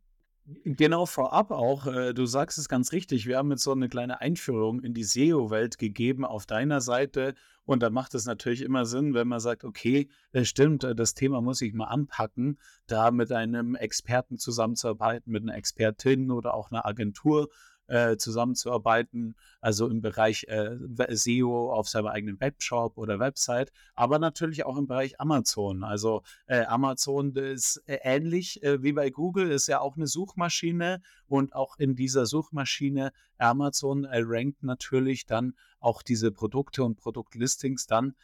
Genau, 0.65 1.07
vorab 1.07 1.51
auch, 1.51 1.87
äh, 1.87 2.13
du 2.13 2.25
sagst 2.25 2.59
es 2.59 2.69
ganz 2.69 2.93
richtig, 2.93 3.27
wir 3.27 3.37
haben 3.37 3.51
jetzt 3.51 3.63
so 3.63 3.73
eine 3.73 3.89
kleine 3.89 4.21
Einführung 4.21 4.81
in 4.81 4.95
die 4.95 5.05
SEO-Welt 5.05 5.79
gegeben 5.79 6.25
auf 6.25 6.47
deiner 6.47 6.81
Seite 6.81 7.35
und 7.67 7.83
da 7.83 7.91
macht 7.91 8.15
es 8.15 8.25
natürlich 8.25 8.63
immer 8.63 8.87
Sinn, 8.87 9.13
wenn 9.13 9.29
man 9.29 9.41
sagt, 9.41 9.63
okay, 9.63 10.09
das 10.33 10.49
stimmt, 10.49 10.85
äh, 10.85 10.95
das 10.95 11.15
Thema 11.15 11.43
muss 11.43 11.61
ich 11.61 11.75
mal 11.75 11.85
anpacken, 11.85 12.59
da 12.87 13.11
mit 13.11 13.31
einem 13.31 13.75
Experten 13.75 14.39
zusammenzuarbeiten, 14.39 15.31
mit 15.31 15.43
einer 15.43 15.55
Expertin 15.55 16.31
oder 16.31 16.55
auch 16.55 16.71
einer 16.71 16.87
Agentur 16.87 17.49
äh, 17.89 18.17
zusammenzuarbeiten, 18.17 19.35
also 19.61 19.89
im 19.89 20.01
Bereich 20.01 20.45
äh, 20.49 20.77
SEO 21.11 21.73
auf 21.73 21.89
seinem 21.89 22.07
eigenen 22.07 22.41
Webshop 22.41 22.99
oder 22.99 23.19
Website, 23.19 23.73
aber 23.95 24.19
natürlich 24.19 24.65
auch 24.65 24.77
im 24.77 24.87
Bereich 24.87 25.21
Amazon. 25.21 25.83
Also 25.83 26.23
äh, 26.47 26.65
Amazon 26.65 27.35
ist 27.35 27.83
äh, 27.87 27.99
ähnlich 28.03 28.63
äh, 28.63 28.83
wie 28.83 28.93
bei 28.93 29.11
Google, 29.11 29.51
ist 29.51 29.67
ja 29.69 29.81
auch 29.81 29.97
eine 29.97 30.07
Suchmaschine 30.07 31.01
und 31.27 31.55
auch 31.55 31.79
in 31.79 31.97
dieser 31.97 32.27
Suchmaschine 32.27 33.13
Amazon 33.39 34.05
äh, 34.05 34.21
rankt 34.23 34.63
natürlich 34.63 35.27
dann 35.27 35.55
auch 35.81 36.03
diese 36.03 36.31
Produkte 36.31 36.85
und 36.85 36.97
Produktlistings 36.97 37.87
dann 37.87 38.15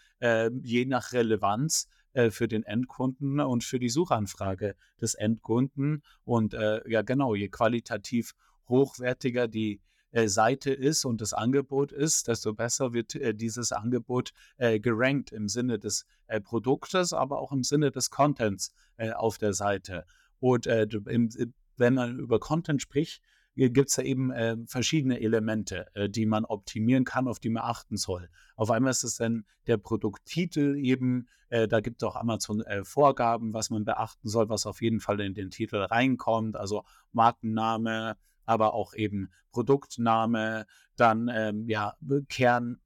je 0.63 0.87
nach 0.87 1.13
Relevanz 1.13 1.89
für 2.31 2.49
den 2.49 2.63
Endkunden 2.63 3.41
und 3.41 3.63
für 3.63 3.79
die 3.79 3.91
Suchanfrage 3.91 4.75
des 5.01 5.15
Endkunden. 5.15 6.03
Und 6.25 6.55
äh, 6.55 6.81
ja, 6.89 7.03
genau, 7.03 7.35
je 7.35 7.49
qualitativ 7.49 8.35
hochwertiger 8.69 9.49
die 9.49 9.81
äh, 10.15 10.29
Seite 10.29 10.73
ist 10.73 11.05
und 11.05 11.21
das 11.21 11.33
Angebot 11.33 11.93
ist, 11.93 12.29
desto 12.29 12.55
besser 12.55 12.93
wird 12.93 13.15
äh, 13.17 13.35
dieses 13.35 13.73
Angebot 13.73 14.33
äh, 14.59 14.79
gerankt 14.79 15.33
im 15.33 15.49
Sinne 15.49 15.79
des 15.79 16.07
äh, 16.29 16.41
Produktes, 16.41 17.13
aber 17.13 17.41
auch 17.41 17.53
im 17.53 17.65
Sinne 17.65 17.91
des 17.91 18.11
Contents 18.11 18.73
äh, 18.97 19.11
auf 19.11 19.39
der 19.39 19.53
Seite. 19.53 20.05
Und 20.39 20.67
äh, 20.67 20.87
im, 21.07 21.29
wenn 21.77 21.95
man 21.95 22.19
über 22.19 22.39
Content 22.39 22.81
spricht, 22.81 23.23
gibt 23.57 23.89
es 23.89 23.97
da 23.97 24.03
eben 24.03 24.31
äh, 24.31 24.57
verschiedene 24.67 25.21
Elemente, 25.21 25.87
äh, 25.95 26.09
die 26.09 26.27
man 26.27 26.45
optimieren 26.45 27.05
kann, 27.05 27.29
auf 27.29 27.39
die 27.39 27.51
man 27.51 27.63
achten 27.63 27.97
soll. 27.97 28.29
Auf 28.57 28.71
einmal 28.71 28.91
ist 28.91 29.05
es 29.05 29.17
dann 29.17 29.45
der 29.67 29.77
Produkttitel 29.77 30.77
eben, 30.77 31.29
äh, 31.51 31.69
da 31.69 31.81
gibt 31.81 32.03
es 32.03 32.09
auch 32.09 32.17
Amazon 32.17 32.65
Vorgaben, 32.83 33.53
was 33.53 33.71
man 33.71 33.85
beachten 33.85 34.29
soll, 34.29 34.49
was 34.49 34.67
auf 34.67 34.83
jeden 34.83 35.01
Fall 35.01 35.21
in 35.21 35.35
den 35.35 35.51
Titel 35.51 35.77
reinkommt, 35.77 36.57
also 36.57 36.85
Markenname, 37.13 38.17
aber 38.47 38.75
auch 38.75 38.95
eben 38.95 39.31
Produktname, 39.53 40.67
dann 40.97 41.31
ähm, 41.33 41.69
ja, 41.69 41.95
Kern 42.29 42.81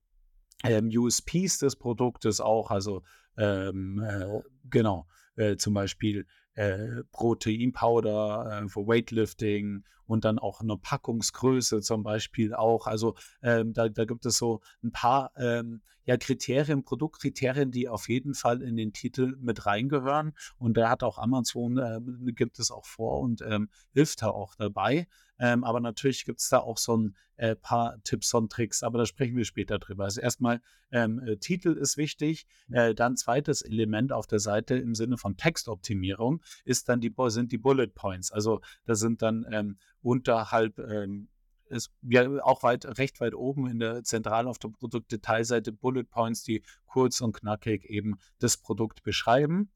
ähm, 0.64 0.90
USPs 0.92 1.58
des 1.58 1.76
Produktes 1.76 2.40
auch, 2.40 2.70
also 2.70 3.02
ähm, 3.36 4.02
äh, 4.02 4.40
genau, 4.70 5.06
äh, 5.36 5.56
zum 5.56 5.74
Beispiel 5.74 6.26
äh, 6.54 7.02
Proteinpowder 7.12 8.62
äh, 8.64 8.68
für 8.68 8.86
Weightlifting 8.86 9.84
und 10.08 10.24
dann 10.24 10.38
auch 10.38 10.60
eine 10.60 10.76
Packungsgröße 10.76 11.80
zum 11.82 12.02
Beispiel 12.02 12.54
auch. 12.54 12.86
Also 12.86 13.14
ähm, 13.42 13.72
da, 13.74 13.88
da, 13.88 14.04
gibt 14.04 14.26
es 14.26 14.38
so 14.38 14.60
ein 14.82 14.90
paar 14.90 15.30
ähm, 15.36 15.82
ja, 16.04 16.16
Kriterien, 16.16 16.82
Produktkriterien, 16.82 17.70
die 17.70 17.88
auf 17.88 18.08
jeden 18.08 18.34
Fall 18.34 18.62
in 18.62 18.76
den 18.76 18.94
Titel 18.94 19.36
mit 19.38 19.66
reingehören. 19.66 20.32
Und 20.56 20.78
da 20.78 20.88
hat 20.88 21.02
auch 21.02 21.18
Amazon, 21.18 21.76
äh, 21.76 22.00
gibt 22.32 22.58
es 22.58 22.70
auch 22.70 22.86
vor 22.86 23.20
und 23.20 23.42
ähm, 23.42 23.68
hilft 23.92 24.22
da 24.22 24.28
auch 24.28 24.54
dabei. 24.56 25.06
Ähm, 25.38 25.64
aber 25.64 25.80
natürlich 25.80 26.24
gibt 26.24 26.40
es 26.40 26.48
da 26.48 26.58
auch 26.58 26.78
so 26.78 26.96
ein 26.96 27.16
äh, 27.36 27.54
paar 27.54 28.02
Tipps 28.02 28.34
und 28.34 28.50
Tricks, 28.50 28.82
aber 28.82 28.98
da 28.98 29.06
sprechen 29.06 29.36
wir 29.36 29.44
später 29.44 29.78
drüber. 29.78 30.04
Also 30.04 30.20
erstmal 30.20 30.60
ähm, 30.90 31.20
äh, 31.20 31.36
Titel 31.36 31.72
ist 31.72 31.96
wichtig. 31.96 32.46
Äh, 32.70 32.94
dann 32.94 33.16
zweites 33.16 33.62
Element 33.62 34.12
auf 34.12 34.26
der 34.26 34.40
Seite 34.40 34.76
im 34.76 34.94
Sinne 34.94 35.16
von 35.16 35.36
Textoptimierung 35.36 36.42
ist 36.64 36.88
dann 36.88 37.00
die, 37.00 37.14
sind 37.26 37.52
die 37.52 37.58
Bullet 37.58 37.88
Points. 37.88 38.32
Also 38.32 38.60
da 38.84 38.94
sind 38.94 39.22
dann 39.22 39.46
ähm, 39.52 39.78
unterhalb 40.08 40.78
ähm, 40.78 41.28
ist 41.68 41.90
ja 42.02 42.26
auch 42.42 42.62
weit, 42.62 42.86
recht 42.98 43.20
weit 43.20 43.34
oben 43.34 43.68
in 43.68 43.78
der 43.78 44.02
zentral 44.02 44.46
auf 44.48 44.58
der 44.58 44.68
Produktdetailseite 44.68 45.70
Bullet 45.70 46.04
Points, 46.04 46.42
die 46.42 46.62
kurz 46.86 47.20
und 47.20 47.34
knackig 47.34 47.84
eben 47.84 48.18
das 48.38 48.56
Produkt 48.56 49.02
beschreiben. 49.02 49.70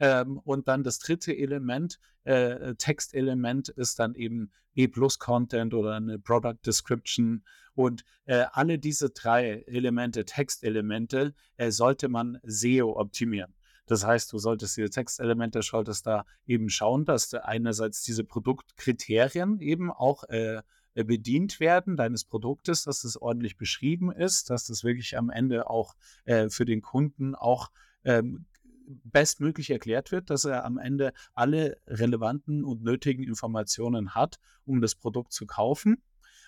Ähm, 0.00 0.38
und 0.38 0.68
dann 0.68 0.82
das 0.84 0.98
dritte 0.98 1.36
Element, 1.36 2.00
äh, 2.24 2.74
Textelement, 2.76 3.68
ist 3.68 3.98
dann 3.98 4.14
eben 4.14 4.50
E-Plus-Content 4.74 5.74
oder 5.74 5.96
eine 5.96 6.18
Product 6.18 6.58
Description. 6.64 7.44
Und 7.74 8.04
äh, 8.24 8.46
alle 8.52 8.78
diese 8.78 9.10
drei 9.10 9.64
Elemente, 9.66 10.24
Textelemente, 10.24 11.34
äh, 11.58 11.70
sollte 11.70 12.08
man 12.08 12.38
SEO 12.42 12.98
optimieren. 12.98 13.54
Das 13.86 14.06
heißt, 14.06 14.32
du 14.32 14.38
solltest 14.38 14.76
diese 14.76 14.90
Textelemente, 14.90 15.62
solltest 15.62 16.06
da 16.06 16.24
eben 16.46 16.70
schauen, 16.70 17.04
dass 17.04 17.34
einerseits 17.34 18.02
diese 18.02 18.24
Produktkriterien 18.24 19.60
eben 19.60 19.90
auch 19.90 20.24
äh, 20.24 20.62
bedient 20.94 21.60
werden 21.60 21.96
deines 21.96 22.24
Produktes, 22.24 22.84
dass 22.84 23.04
es 23.04 23.20
ordentlich 23.20 23.56
beschrieben 23.56 24.12
ist, 24.12 24.50
dass 24.50 24.66
das 24.66 24.84
wirklich 24.84 25.18
am 25.18 25.28
Ende 25.30 25.68
auch 25.68 25.94
äh, 26.24 26.48
für 26.48 26.64
den 26.64 26.82
Kunden 26.82 27.34
auch 27.34 27.70
ähm, 28.04 28.46
bestmöglich 28.86 29.70
erklärt 29.70 30.12
wird, 30.12 30.30
dass 30.30 30.44
er 30.44 30.64
am 30.64 30.78
Ende 30.78 31.12
alle 31.32 31.78
relevanten 31.86 32.64
und 32.64 32.82
nötigen 32.82 33.24
Informationen 33.24 34.14
hat, 34.14 34.38
um 34.64 34.80
das 34.80 34.94
Produkt 34.94 35.32
zu 35.32 35.46
kaufen. 35.46 36.02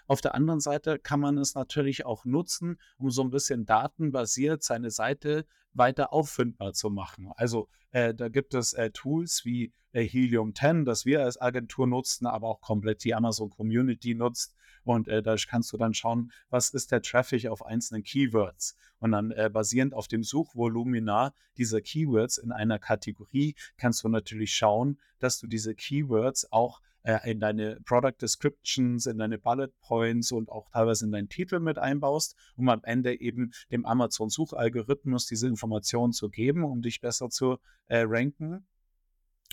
Auf 0.07 0.21
der 0.21 0.35
anderen 0.35 0.61
Seite 0.61 0.99
kann 0.99 1.21
man 1.21 1.39
es 1.39 1.55
natürlich 1.55 2.07
auch 2.07 2.25
nutzen, 2.25 2.79
um 2.99 3.11
so 3.11 3.23
ein 3.23 3.31
bisschen 3.31 3.67
datenbasiert 3.67 4.63
seine 4.63 4.91
Seite 4.91 5.47
weiter 5.73 6.13
auffindbar 6.13 6.73
zu 6.73 6.91
machen. 6.91 7.31
Also 7.37 7.69
äh, 7.91 8.15
da 8.15 8.29
gibt 8.29 8.55
es 8.55 8.73
äh, 8.73 8.91
Tools 8.91 9.45
wie 9.45 9.73
äh, 9.93 10.03
Helium 10.07 10.55
10, 10.55 10.85
das 10.85 11.07
wir 11.07 11.23
als 11.23 11.41
Agentur 11.41 11.87
nutzen, 11.87 12.27
aber 12.27 12.49
auch 12.49 12.61
komplett 12.61 13.05
die 13.05 13.15
Amazon 13.15 13.51
Community 13.51 14.15
nutzt. 14.15 14.55
Und 14.85 15.09
äh, 15.09 15.23
da 15.23 15.35
kannst 15.49 15.73
du 15.73 15.77
dann 15.77 15.95
schauen, 15.95 16.31
was 16.49 16.71
ist 16.71 16.93
der 16.93 17.03
Traffic 17.03 17.47
auf 17.47 17.67
einzelnen 17.67 18.05
Keywords. 18.05 18.77
Und 18.99 19.13
dann 19.13 19.33
äh, 19.33 19.51
basierend 19.53 19.95
auf 19.95 20.07
dem 20.07 20.23
Suchvolumina 20.23 21.35
dieser 21.57 21.81
Keywords 21.81 22.39
in 22.39 22.53
einer 22.53 22.79
Kategorie 22.79 23.57
kannst 23.79 24.05
du 24.05 24.09
natürlich 24.09 24.55
schauen, 24.55 25.01
dass 25.19 25.41
du 25.41 25.49
diese 25.49 25.75
Keywords 25.75 26.53
auch 26.53 26.81
äh, 27.07 27.31
in 27.31 27.39
deine 27.39 27.81
Product 27.85 28.17
Descriptions, 28.21 29.07
in 29.07 29.19
deine 29.19 29.39
Bullet 29.39 29.71
Points 29.81 30.33
und 30.33 30.51
auch 30.51 30.69
teilweise 30.71 31.07
in 31.07 31.13
deinen 31.13 31.29
Titel 31.29 31.61
mit 31.61 31.79
einbaust, 31.79 32.37
um 32.57 32.69
am 32.69 32.83
Ende 32.83 33.21
eben 33.21 33.53
dem 33.71 33.87
Amazon-Suchalgorithmus 33.87 35.27
diese 35.27 35.47
Informationen 35.47 36.13
zu 36.13 36.29
geben, 36.29 36.65
um 36.65 36.83
dich 36.83 37.01
besser 37.01 37.31
zu 37.31 37.59
äh, 37.87 38.05
ranken. 38.07 38.67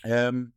Ähm, 0.04 0.54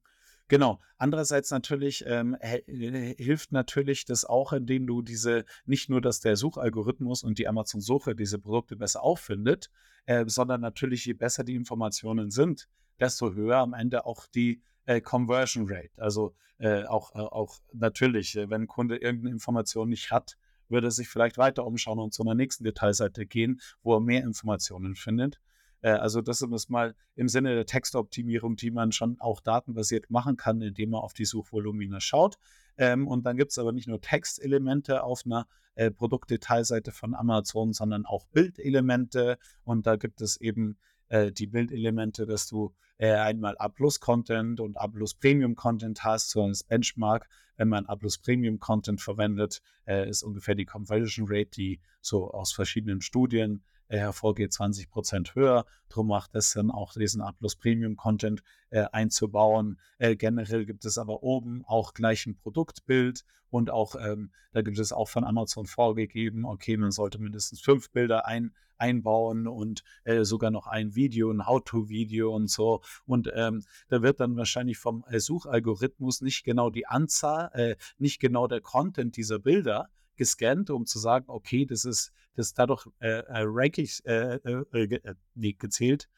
Genau. 0.49 0.79
Andererseits 0.97 1.51
natürlich 1.51 2.05
ähm, 2.07 2.37
hilft 2.41 3.51
natürlich 3.51 4.05
das 4.05 4.25
auch, 4.25 4.53
indem 4.53 4.87
du 4.87 5.03
diese, 5.03 5.45
nicht 5.65 5.91
nur, 5.91 6.01
dass 6.01 6.21
der 6.21 6.37
Suchalgorithmus 6.37 7.25
und 7.25 7.39
die 7.39 7.49
Amazon-Suche 7.49 8.15
diese 8.15 8.39
Produkte 8.39 8.77
besser 8.77 9.03
auffindet, 9.03 9.71
äh, 10.05 10.25
sondern 10.29 10.61
natürlich, 10.61 11.05
je 11.05 11.15
besser 11.15 11.43
die 11.43 11.57
Informationen 11.57 12.31
sind, 12.31 12.69
desto 13.01 13.35
höher 13.35 13.57
am 13.57 13.75
Ende 13.75 14.07
auch 14.07 14.29
die 14.29 14.63
äh, 14.87 15.01
Conversion 15.01 15.67
Rate. 15.69 15.91
Also 15.97 16.35
äh, 16.59 16.85
auch, 16.85 17.15
äh, 17.15 17.19
auch 17.19 17.59
natürlich, 17.73 18.37
äh, 18.37 18.49
wenn 18.51 18.63
ein 18.63 18.67
Kunde 18.67 18.97
irgendeine 18.97 19.33
Information 19.33 19.89
nicht 19.89 20.11
hat, 20.11 20.37
würde 20.69 20.89
er 20.89 20.93
sich 20.93 21.09
vielleicht 21.09 21.39
weiter 21.39 21.65
umschauen 21.67 21.99
und 21.99 22.13
zu 22.13 22.23
einer 22.23 22.35
nächsten 22.35 22.65
Detailseite 22.65 23.27
gehen, 23.27 23.61
wo 23.83 23.95
er 23.95 24.01
mehr 24.01 24.25
Informationen 24.25 24.97
findet. 24.97 25.39
Äh, 25.83 25.91
also 25.91 26.21
das 26.21 26.41
ist 26.41 26.71
mal 26.71 26.95
im 27.15 27.29
Sinne 27.29 27.55
der 27.55 27.67
Textoptimierung, 27.67 28.57
die 28.57 28.71
man 28.71 28.93
schon 28.93 29.17
auch 29.21 29.41
datenbasiert 29.41 30.11
machen 30.11 30.37
kann, 30.37 30.61
indem 30.63 30.91
man 30.91 31.03
auf 31.03 31.13
die 31.13 31.25
Suchvolumina 31.25 32.01
schaut. 32.01 32.39
Ähm, 32.79 33.07
und 33.07 33.25
dann 33.27 33.37
gibt 33.37 33.53
es 33.53 33.59
aber 33.59 33.73
nicht 33.73 33.89
nur 33.89 34.01
Textelemente 34.01 35.03
auf 35.03 35.23
einer 35.25 35.47
äh, 35.75 35.91
Produktdetailseite 35.91 36.91
von 36.91 37.15
Amazon, 37.15 37.73
sondern 37.73 38.07
auch 38.07 38.27
Bildelemente. 38.27 39.39
Und 39.65 39.87
da 39.87 39.97
gibt 39.97 40.21
es 40.21 40.41
eben 40.41 40.79
äh, 41.09 41.33
die 41.33 41.47
Bildelemente, 41.47 42.27
dass 42.27 42.49
du 42.49 42.75
äh, 42.99 43.13
einmal 43.13 43.57
A 43.59 43.69
Content 44.01 44.61
und 44.61 44.77
A 44.79 44.87
Premium 45.21 45.55
Content 45.55 46.05
hast, 46.05 46.31
so 46.31 46.43
als 46.43 46.65
Benchmark. 46.65 47.29
Wenn 47.57 47.69
man 47.69 47.87
A 47.87 47.97
Premium 47.97 48.59
Content 48.59 49.01
verwendet, 49.01 49.63
äh, 49.87 50.09
ist 50.09 50.23
ungefähr 50.23 50.55
die 50.55 50.65
Conversion 50.65 51.27
Rate, 51.29 51.51
die 51.51 51.81
so 52.01 52.31
aus 52.31 52.53
verschiedenen 52.53 53.01
Studien 53.01 53.63
äh, 53.89 53.99
hervorgeht, 53.99 54.53
20 54.53 54.91
Prozent 54.91 55.35
höher. 55.35 55.65
Darum 55.89 56.09
macht 56.09 56.35
es 56.35 56.51
Sinn, 56.51 56.71
auch 56.71 56.93
diesen 56.93 57.23
A 57.23 57.35
Premium 57.59 57.97
Content 57.97 58.43
äh, 58.71 58.85
einzubauen. 58.93 59.79
Äh, 59.99 60.17
generell 60.17 60.67
gibt 60.67 60.85
es 60.85 60.99
aber 60.99 61.23
oben 61.23 61.65
auch 61.65 61.95
gleich 61.95 62.27
ein 62.27 62.37
Produktbild 62.37 63.25
und 63.51 63.71
auch, 63.71 63.97
ähm, 63.97 64.33
da 64.53 64.63
gibt 64.63 64.79
es 64.79 64.93
auch 64.93 65.09
von 65.09 65.25
Amazon 65.25 65.67
vorgegeben, 65.67 66.45
okay, 66.45 66.77
man 66.77 66.91
sollte 66.91 67.19
mindestens 67.19 67.61
fünf 67.61 67.91
Bilder 67.91 68.27
ein, 68.27 68.53
einbauen 68.79 69.47
und 69.47 69.83
äh, 70.05 70.25
sogar 70.25 70.51
noch 70.51 70.67
ein 70.67 70.95
Video, 70.95 71.31
ein 71.31 71.47
How-to-Video 71.47 72.35
und 72.35 72.51
so. 72.51 72.83
Und 73.07 73.31
ähm, 73.35 73.63
da 73.89 74.03
wird 74.03 74.21
dann 74.21 74.37
wahrscheinlich 74.37 74.79
vom 74.79 75.05
äh, 75.09 75.21
Suchalgorithmus 75.21 76.21
nicht 76.21 76.45
genau 76.45 76.71
die 76.71 76.87
Anzahl, 76.87 77.51
äh, 77.55 77.77
nicht 77.99 78.21
genau 78.21 78.47
der 78.47 78.61
Content 78.61 79.17
dieser 79.17 79.39
Bilder 79.39 79.89
gescannt, 80.17 80.71
um 80.71 80.87
zu 80.87 80.99
sagen, 80.99 81.27
okay, 81.29 81.67
das 81.67 81.85
ist, 81.85 82.13
das 82.35 82.55
dadurch 82.55 82.87
äh, 83.01 83.21
äh, 83.21 83.45
rankig, 83.45 84.05
äh, 84.05 84.37
äh, 84.37 84.65
äh 84.73 85.15
nee, 85.35 85.53
gezählt, 85.53 86.09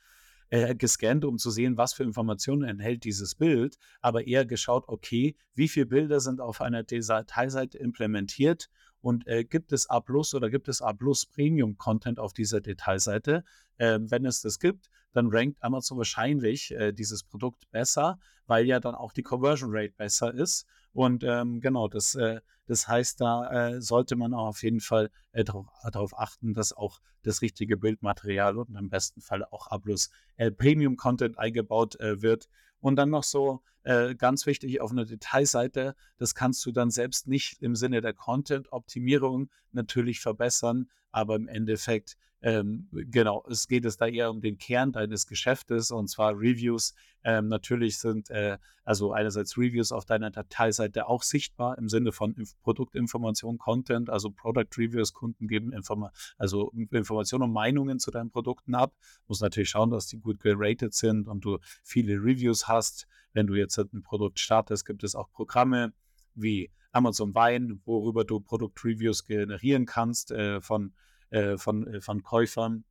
äh, 0.51 0.75
gescannt, 0.75 1.25
um 1.25 1.39
zu 1.39 1.51
sehen, 1.51 1.77
was 1.77 1.93
für 1.93 2.05
Informationen 2.05 2.63
enthält 2.63 3.05
dieses 3.05 3.35
Bild, 3.35 3.79
aber 4.01 4.27
eher 4.27 4.47
geschaut, 4.47 4.85
okay, 4.89 5.37
wie 5.55 5.69
viele 5.69 5.87
Bilder 5.87 6.21
sind 6.21 6.41
auf 6.41 6.61
einer 6.61 6.83
Detailseite 6.83 7.79
implementiert 7.79 8.71
und 9.01 9.27
äh, 9.27 9.45
gibt 9.45 9.73
es 9.73 9.89
A 9.89 10.01
Plus 10.01 10.35
oder 10.35 10.51
gibt 10.51 10.69
es 10.69 10.83
A 10.83 10.93
Plus 10.93 11.27
Premium 11.27 11.77
Content 11.77 12.19
auf 12.19 12.33
dieser 12.33 12.61
Detailseite? 12.61 13.45
Äh, 13.77 13.99
wenn 14.03 14.25
es 14.27 14.41
das 14.41 14.59
gibt, 14.59 14.91
dann 15.13 15.29
rankt 15.29 15.63
Amazon 15.63 15.99
wahrscheinlich 15.99 16.73
äh, 16.73 16.93
dieses 16.93 17.25
Produkt 17.25 17.71
besser, 17.71 18.19
weil 18.47 18.67
ja 18.67 18.81
dann 18.81 18.95
auch 18.95 19.13
die 19.13 19.23
Conversion 19.23 19.71
Rate 19.73 19.95
besser 19.97 20.35
ist. 20.35 20.67
Und 20.93 21.25
ähm, 21.25 21.61
genau, 21.61 21.89
das, 21.89 22.15
äh, 22.15 22.41
das 22.67 22.89
heißt, 22.89 23.21
da 23.21 23.51
äh, 23.71 23.81
sollte 23.81 24.17
man 24.17 24.35
auch 24.35 24.49
auf 24.49 24.63
jeden 24.63 24.81
Fall 24.81 25.11
äh, 25.33 25.45
darauf 25.45 26.19
achten, 26.19 26.55
dass 26.55 26.73
auch 26.73 27.01
das 27.23 27.43
richtige 27.43 27.77
Bildmaterial 27.77 28.57
und 28.59 28.75
im 28.77 28.91
besten 28.91 29.21
Fall 29.21 29.45
auch 29.45 29.69
A 29.71 29.79
Plus 29.79 30.11
Premium 30.57 30.97
Content 30.97 31.39
eingebaut 31.39 31.97
wird. 31.99 32.49
Und 32.81 32.95
dann 32.95 33.11
noch 33.11 33.25
so 33.25 33.61
äh, 33.89 34.15
ganz 34.15 34.45
wichtig 34.45 34.83
auf 34.83 34.91
einer 34.91 35.07
Detailseite, 35.07 35.97
das 36.19 36.35
kannst 36.35 36.65
du 36.67 36.73
dann 36.73 36.91
selbst 36.91 37.27
nicht 37.27 37.63
im 37.63 37.75
Sinne 37.75 38.03
der 38.03 38.13
Content-Optimierung 38.13 39.49
natürlich 39.73 40.21
verbessern, 40.21 40.91
aber 41.11 41.37
im 41.37 41.49
Endeffekt 41.49 42.19
ähm, 42.41 42.89
genau, 42.93 43.45
es 43.51 43.67
geht 43.67 43.85
es 43.85 43.97
da 43.97 44.07
eher 44.07 44.31
um 44.31 44.41
den 44.41 44.59
Kern 44.59 44.93
deines 44.93 45.27
Geschäftes 45.27 45.91
und 45.91 46.09
zwar 46.09 46.35
Reviews. 46.35 46.95
Ähm, 47.25 47.49
natürlich 47.49 47.99
sind 47.99 48.31
äh, 48.31 48.59
also 48.85 49.13
einerseits 49.13 49.59
Reviews 49.59 49.91
auf 49.91 50.05
deiner 50.05 50.31
Dateiseite 50.31 51.09
auch 51.09 51.25
sichtbar 51.25 51.77
im 51.79 51.89
Sinne 51.89 52.13
von 52.13 52.35
Inf 52.35 52.53
Produktinformation, 52.63 53.59
Content, 53.59 54.09
also 54.09 54.31
Product 54.31 54.69
Reviews. 54.77 55.15
Kunden 55.15 55.49
geben 55.49 55.73
Informa 55.73 56.13
also 56.37 56.71
Informationen 56.71 57.45
und 57.45 57.53
Meinungen 57.53 57.99
zu 57.99 58.13
deinen 58.13 58.31
Produkten 58.31 58.77
ab. 58.77 58.95
Muss 59.27 59.41
natürlich 59.41 59.71
schauen, 59.71 59.91
dass 59.91 60.07
die 60.07 60.21
gut 60.21 60.39
geratet 60.39 60.95
sind 60.95 61.27
und 61.27 61.45
du 61.45 61.59
viele 61.83 62.15
Reviews 62.15 62.69
hast. 62.69 63.09
Wenn 63.33 63.47
du 63.47 63.55
jetzt 63.55 63.79
ein 63.79 64.03
Produkt 64.03 64.39
startest, 64.39 64.87
gibt 64.87 65.05
es 65.05 65.15
auch 65.15 65.31
Programme 65.31 65.93
wie 66.35 66.71
Amazon 66.93 67.35
Wein, 67.35 67.81
worüber 67.85 68.25
du 68.25 68.41
Produktreviews 68.41 69.25
generieren 69.25 69.87
kannst 69.87 70.31
äh, 70.31 70.61
von 70.61 70.93
äh, 71.31 71.59
von, 71.59 71.87
äh, 71.87 72.01
von 72.01 72.23
Käufern. 72.23 72.85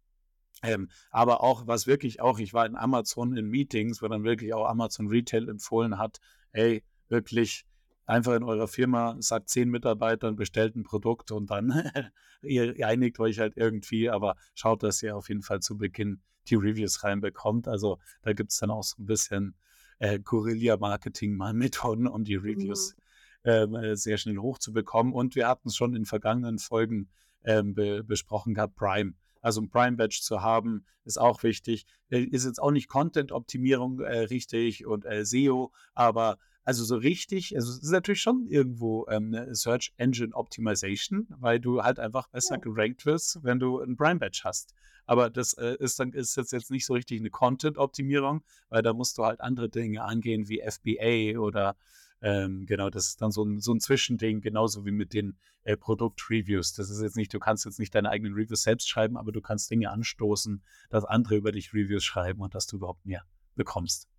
Ähm, 0.63 0.89
aber 1.10 1.41
auch, 1.41 1.65
was 1.65 1.88
wirklich 1.88 2.21
auch, 2.21 2.39
ich 2.39 2.54
war 2.54 2.65
in 2.65 2.76
Amazon 2.76 3.36
in 3.36 3.47
Meetings, 3.47 4.02
wo 4.02 4.08
dann 4.08 4.23
wirklich 4.23 4.54
auch 4.54 4.67
Amazon 4.67 5.08
Retail 5.08 5.50
empfohlen 5.50 5.97
hat, 5.97 6.19
hey, 6.52 6.84
wirklich 7.10 7.65
einfach 8.06 8.36
in 8.36 8.43
eurer 8.43 8.67
Firma, 8.67 9.15
sagt 9.19 9.50
zehn 9.50 9.69
Mitarbeitern, 9.69 10.36
bestellt 10.36 10.76
ein 10.76 10.84
Produkt 10.84 11.32
und 11.32 11.50
dann 11.50 11.91
ihr, 12.41 12.76
ihr 12.76 12.88
einigt 12.88 13.19
euch 13.19 13.39
halt 13.39 13.58
irgendwie, 13.58 14.10
aber 14.10 14.36
schaut, 14.54 14.84
dass 14.84 15.02
ihr 15.02 15.15
auf 15.15 15.30
jeden 15.30 15.41
Fall 15.41 15.62
zu 15.62 15.78
Beginn 15.78 16.21
die 16.47 16.56
Reviews 16.56 17.04
reinbekommt. 17.04 17.67
Also 17.67 18.00
da 18.21 18.34
gibt 18.34 18.52
es 18.52 18.60
dann 18.60 18.69
auch 18.71 18.84
so 18.84 19.02
ein 19.02 19.06
bisschen 19.06 19.56
äh, 19.99 20.19
Guerilla-Marketing 20.19 21.36
mal 21.36 21.53
Methoden, 21.55 22.07
um 22.07 22.23
die 22.23 22.36
Reviews 22.36 22.95
mhm. 23.43 23.51
ähm, 23.51 23.75
äh, 23.75 23.95
sehr 23.95 24.17
schnell 24.17 24.38
hochzubekommen. 24.38 25.13
Und 25.13 25.36
wir 25.36 25.47
hatten 25.47 25.69
es 25.69 25.75
schon 25.75 25.95
in 25.95 26.05
vergangenen 26.05 26.60
Folgen 26.60 27.10
ähm, 27.43 27.73
be 27.73 28.03
besprochen 28.03 28.53
gehabt, 28.53 28.75
Prime. 28.75 29.13
Also 29.41 29.62
ein 29.62 29.69
Prime-Badge 29.69 30.19
zu 30.21 30.41
haben, 30.41 30.86
ist 31.05 31.17
auch 31.17 31.43
wichtig. 31.43 31.86
Äh, 32.10 32.23
ist 32.23 32.45
jetzt 32.45 32.62
auch 32.62 32.71
nicht 32.71 32.89
Content-Optimierung 32.89 34.01
äh, 34.01 34.19
richtig 34.19 34.86
und 34.86 35.05
äh, 35.05 35.23
SEO, 35.25 35.71
aber 35.93 36.38
also 36.67 36.84
so 36.84 36.97
richtig, 36.97 37.56
also 37.56 37.71
es 37.71 37.82
ist 37.82 37.91
natürlich 37.91 38.19
schon 38.19 38.45
irgendwo 38.45 39.06
ähm, 39.08 39.34
eine 39.34 39.56
Search 39.56 39.93
Engine 39.95 40.34
Optimization, 40.34 41.25
weil 41.30 41.62
du 41.62 41.82
halt 41.82 41.97
einfach 41.97 42.27
besser 42.27 42.56
ja. 42.56 42.60
gerankt 42.60 43.06
wirst, 43.06 43.41
wenn 43.41 43.58
du 43.58 43.80
ein 43.80 43.95
Prime 43.95 44.19
Badge 44.19 44.41
hast. 44.43 44.73
Aber 45.06 45.30
das 45.30 45.53
äh, 45.53 45.77
ist 45.80 45.97
dann 45.97 46.12
ist 46.12 46.36
jetzt, 46.36 46.51
jetzt 46.51 46.69
nicht 46.69 46.86
so 46.86 46.91
richtig 46.91 47.21
eine 47.21 47.30
Content-Optimierung, 47.30 48.43
weil 48.67 48.82
da 48.82 48.91
musst 48.91 49.17
du 49.17 49.23
halt 49.23 49.39
andere 49.39 49.69
Dinge 49.69 50.03
angehen 50.03 50.49
wie 50.49 50.62
FBA 50.62 51.39
oder 51.39 51.77
ähm, 52.19 52.65
genau, 52.65 52.89
das 52.89 53.08
ist 53.08 53.21
dann 53.21 53.32
so 53.32 53.45
ein, 53.45 53.62
so 53.62 53.73
ein 53.73 53.80
Zwischending, 53.80 54.41
genauso 54.41 54.86
wie 54.86 54.91
mit 54.91 55.13
den 55.13 55.38
äh, 55.63 55.77
Produktreviews. 55.77 56.73
Das 56.73 56.89
ist 56.89 57.01
jetzt 57.01 57.15
nicht, 57.15 57.34
du 57.34 57.39
kannst 57.39 57.63
jetzt 57.63 57.80
nicht 57.80 57.95
deine 57.95 58.10
eigenen 58.10 58.34
Reviews 58.34 58.63
selbst 58.63 58.89
schreiben, 58.89 59.15
aber 59.15 59.32
du 59.32 59.39
kannst 59.39 59.71
Dinge 59.71 59.89
anstoßen, 59.89 60.62
dass 60.89 61.06
andere 61.06 61.38
über 61.38 61.53
dich 61.53 61.73
Reviews 61.73 62.03
schreiben 62.03 62.41
und 62.41 62.56
dass 62.56 62.67
du 62.67 62.75
überhaupt 62.75 63.06
mehr 63.06 63.23
bekommst. 63.56 64.10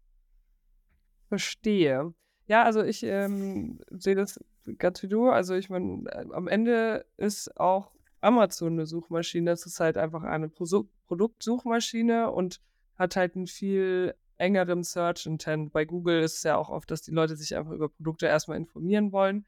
Verstehe. 1.29 2.15
Ja, 2.49 2.65
also 2.65 2.83
ich 2.83 3.03
ähm, 3.03 3.79
sehe 3.91 4.15
das 4.15 4.41
ganz 4.79 5.03
wie 5.03 5.09
du. 5.09 5.29
Also 5.29 5.55
ich 5.55 5.69
meine, 5.69 6.11
äh, 6.11 6.25
am 6.33 6.49
Ende 6.49 7.05
ist 7.19 7.59
auch 7.61 7.93
Amazon 8.23 8.73
eine 8.73 8.87
Suchmaschine. 8.87 9.51
Es 9.51 9.67
ist 9.67 9.81
halt 9.81 9.97
einfach 9.97 10.23
eine 10.25 10.49
Pro 10.49 10.85
Produktsuchmaschine 11.07 12.31
und 12.31 12.61
hat 12.99 13.17
halt 13.17 13.37
ein 13.37 13.47
viel 13.47 14.15
engeren 14.39 14.83
Search 14.83 15.27
Intent. 15.27 15.73
Bei 15.73 15.85
Google 15.85 16.23
ist 16.23 16.37
es 16.39 16.43
ja 16.43 16.57
auch 16.57 16.71
oft, 16.71 16.91
dass 16.91 17.03
die 17.03 17.11
Leute 17.13 17.37
sich 17.37 17.55
einfach 17.55 17.73
über 17.73 17.89
Produkte 17.89 18.27
erstmal 18.27 18.57
informieren 18.57 19.13
wollen. 19.13 19.47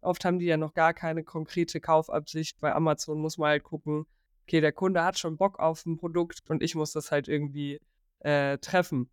Oft 0.00 0.24
haben 0.24 0.38
die 0.38 0.46
ja 0.46 0.56
noch 0.56 0.74
gar 0.74 0.94
keine 0.94 1.24
konkrete 1.24 1.80
Kaufabsicht. 1.80 2.60
Bei 2.60 2.74
Amazon 2.74 3.20
muss 3.20 3.38
man 3.38 3.50
halt 3.50 3.64
gucken, 3.64 4.06
okay, 4.44 4.60
der 4.60 4.72
Kunde 4.72 5.04
hat 5.04 5.18
schon 5.18 5.36
Bock 5.36 5.58
auf 5.58 5.86
ein 5.86 5.98
Produkt 5.98 6.40
und 6.48 6.62
ich 6.62 6.74
muss 6.74 6.92
das 6.92 7.12
halt 7.12 7.28
irgendwie 7.28 7.80
äh, 8.20 8.58
treffen. 8.58 9.10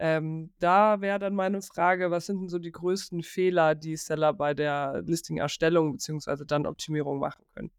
Ähm, 0.00 0.52
da 0.60 1.00
wäre 1.00 1.18
dann 1.18 1.34
meine 1.34 1.60
Frage, 1.60 2.10
was 2.10 2.26
sind 2.26 2.40
denn 2.40 2.48
so 2.48 2.58
die 2.58 2.70
größten 2.70 3.22
Fehler, 3.22 3.74
die 3.74 3.96
Seller 3.96 4.32
bei 4.32 4.54
der 4.54 5.02
Listing-Erstellung 5.04 5.92
bzw. 5.92 6.44
dann 6.46 6.66
Optimierung 6.66 7.18
machen 7.18 7.44
können? 7.54 7.70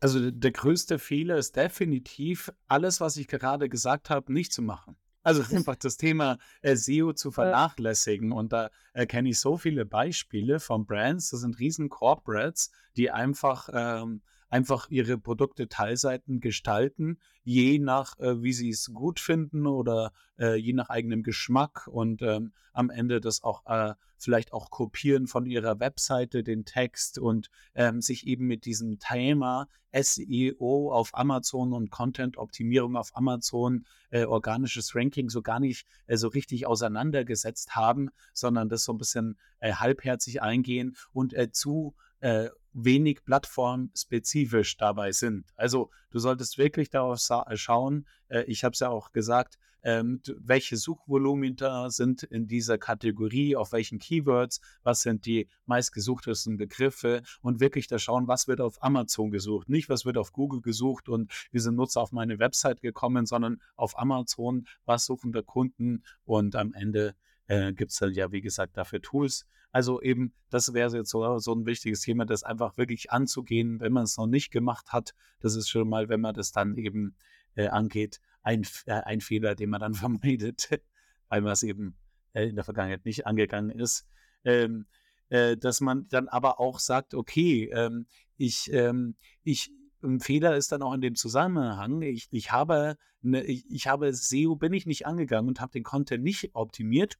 Also 0.00 0.30
der 0.30 0.52
größte 0.52 0.98
Fehler 0.98 1.38
ist 1.38 1.56
definitiv, 1.56 2.52
alles, 2.68 3.00
was 3.00 3.16
ich 3.16 3.26
gerade 3.26 3.68
gesagt 3.68 4.10
habe, 4.10 4.32
nicht 4.32 4.52
zu 4.52 4.62
machen. 4.62 4.96
Also 5.22 5.42
einfach 5.56 5.76
das 5.76 5.96
Thema 5.96 6.38
äh, 6.62 6.76
SEO 6.76 7.12
zu 7.12 7.30
vernachlässigen. 7.30 8.32
Und 8.32 8.52
da 8.52 8.70
äh, 8.92 9.06
kenne 9.06 9.30
ich 9.30 9.40
so 9.40 9.56
viele 9.56 9.84
Beispiele 9.84 10.60
von 10.60 10.86
Brands, 10.86 11.30
das 11.30 11.40
sind 11.40 11.58
riesen 11.58 11.88
Corporates, 11.88 12.70
die 12.98 13.10
einfach 13.10 13.68
ähm, 13.72 14.20
einfach 14.50 14.88
ihre 14.90 15.18
Produkte 15.18 15.68
Teilseiten 15.68 16.40
gestalten, 16.40 17.18
je 17.44 17.78
nach, 17.78 18.18
äh, 18.18 18.42
wie 18.42 18.52
sie 18.52 18.70
es 18.70 18.90
gut 18.92 19.20
finden 19.20 19.66
oder 19.66 20.12
äh, 20.38 20.56
je 20.56 20.72
nach 20.72 20.88
eigenem 20.88 21.22
Geschmack 21.22 21.86
und 21.86 22.22
ähm, 22.22 22.52
am 22.72 22.90
Ende 22.90 23.20
das 23.20 23.42
auch 23.42 23.66
äh, 23.66 23.94
vielleicht 24.16 24.52
auch 24.52 24.70
kopieren 24.70 25.26
von 25.26 25.46
ihrer 25.46 25.80
Webseite, 25.80 26.42
den 26.42 26.64
Text 26.64 27.18
und 27.18 27.50
ähm, 27.74 28.00
sich 28.00 28.26
eben 28.26 28.46
mit 28.46 28.64
diesem 28.64 28.98
Thema 28.98 29.68
SEO 29.92 30.92
auf 30.92 31.16
Amazon 31.16 31.72
und 31.72 31.90
Content-Optimierung 31.90 32.96
auf 32.96 33.16
Amazon, 33.16 33.84
äh, 34.10 34.24
organisches 34.24 34.94
Ranking 34.94 35.28
so 35.28 35.42
gar 35.42 35.60
nicht 35.60 35.86
äh, 36.06 36.16
so 36.16 36.28
richtig 36.28 36.66
auseinandergesetzt 36.66 37.74
haben, 37.76 38.10
sondern 38.32 38.68
das 38.68 38.84
so 38.84 38.92
ein 38.92 38.98
bisschen 38.98 39.38
äh, 39.60 39.72
halbherzig 39.72 40.42
eingehen 40.42 40.96
und 41.12 41.34
zu 41.52 41.94
äh, 42.20 42.48
wenig 42.72 43.24
plattformspezifisch 43.24 44.76
dabei 44.76 45.12
sind. 45.12 45.46
Also 45.56 45.90
du 46.10 46.18
solltest 46.18 46.58
wirklich 46.58 46.90
darauf 46.90 47.20
äh, 47.30 47.56
schauen, 47.56 48.06
äh, 48.28 48.44
ich 48.44 48.64
habe 48.64 48.72
es 48.72 48.80
ja 48.80 48.88
auch 48.88 49.12
gesagt, 49.12 49.58
ähm, 49.82 50.20
welche 50.38 50.76
Suchvolumina 50.76 51.90
sind 51.90 52.24
in 52.24 52.48
dieser 52.48 52.78
Kategorie, 52.78 53.54
auf 53.56 53.72
welchen 53.72 53.98
Keywords, 53.98 54.60
was 54.82 55.02
sind 55.02 55.24
die 55.24 55.48
meistgesuchtesten 55.66 56.56
Begriffe 56.56 57.22
und 57.42 57.60
wirklich 57.60 57.86
da 57.86 57.98
schauen, 57.98 58.26
was 58.26 58.48
wird 58.48 58.60
auf 58.60 58.82
Amazon 58.82 59.30
gesucht. 59.30 59.68
Nicht, 59.68 59.88
was 59.88 60.04
wird 60.04 60.18
auf 60.18 60.32
Google 60.32 60.60
gesucht 60.60 61.08
und 61.08 61.32
wie 61.52 61.60
sind 61.60 61.76
Nutzer 61.76 62.00
auf 62.00 62.12
meine 62.12 62.38
Website 62.38 62.80
gekommen, 62.80 63.26
sondern 63.26 63.62
auf 63.76 63.98
Amazon, 63.98 64.66
was 64.84 65.04
suchen 65.04 65.32
der 65.32 65.44
Kunden 65.44 66.02
und 66.24 66.56
am 66.56 66.74
Ende 66.74 67.14
äh, 67.48 67.72
gibt 67.72 67.90
es 67.90 67.98
dann 67.98 68.12
ja, 68.12 68.30
wie 68.30 68.40
gesagt, 68.40 68.76
dafür 68.76 69.00
Tools. 69.00 69.46
Also 69.72 70.00
eben, 70.00 70.32
das 70.50 70.72
wäre 70.72 70.96
jetzt 70.96 71.10
so, 71.10 71.38
so 71.38 71.54
ein 71.54 71.66
wichtiges 71.66 72.00
Thema, 72.00 72.24
das 72.24 72.42
einfach 72.42 72.76
wirklich 72.76 73.10
anzugehen, 73.10 73.80
wenn 73.80 73.92
man 73.92 74.04
es 74.04 74.16
noch 74.16 74.26
nicht 74.26 74.50
gemacht 74.50 74.92
hat. 74.92 75.14
Das 75.40 75.56
ist 75.56 75.68
schon 75.68 75.88
mal, 75.88 76.08
wenn 76.08 76.20
man 76.20 76.34
das 76.34 76.52
dann 76.52 76.76
eben 76.76 77.16
äh, 77.54 77.68
angeht, 77.68 78.20
ein, 78.42 78.66
äh, 78.86 78.92
ein 78.92 79.20
Fehler, 79.20 79.54
den 79.54 79.70
man 79.70 79.80
dann 79.80 79.94
vermeidet, 79.94 80.80
weil 81.28 81.40
man 81.40 81.52
es 81.52 81.62
eben 81.62 81.96
äh, 82.32 82.48
in 82.48 82.54
der 82.54 82.64
Vergangenheit 82.64 83.04
nicht 83.04 83.26
angegangen 83.26 83.78
ist. 83.78 84.06
Ähm, 84.44 84.86
äh, 85.30 85.56
dass 85.56 85.80
man 85.80 86.08
dann 86.08 86.28
aber 86.28 86.60
auch 86.60 86.78
sagt, 86.78 87.14
okay, 87.14 87.70
ähm, 87.72 88.06
ich, 88.36 88.72
ähm, 88.72 89.16
ich, 89.42 89.70
ein 90.02 90.20
Fehler 90.20 90.56
ist 90.56 90.72
dann 90.72 90.82
auch 90.82 90.94
in 90.94 91.00
dem 91.00 91.16
Zusammenhang, 91.16 92.00
ich, 92.02 92.28
ich, 92.30 92.52
habe, 92.52 92.96
ne, 93.20 93.42
ich, 93.44 93.68
ich 93.68 93.86
habe 93.88 94.12
SEO, 94.14 94.56
bin 94.56 94.72
ich 94.72 94.86
nicht 94.86 95.06
angegangen 95.06 95.48
und 95.48 95.60
habe 95.60 95.72
den 95.72 95.82
Content 95.82 96.22
nicht 96.22 96.54
optimiert 96.54 97.18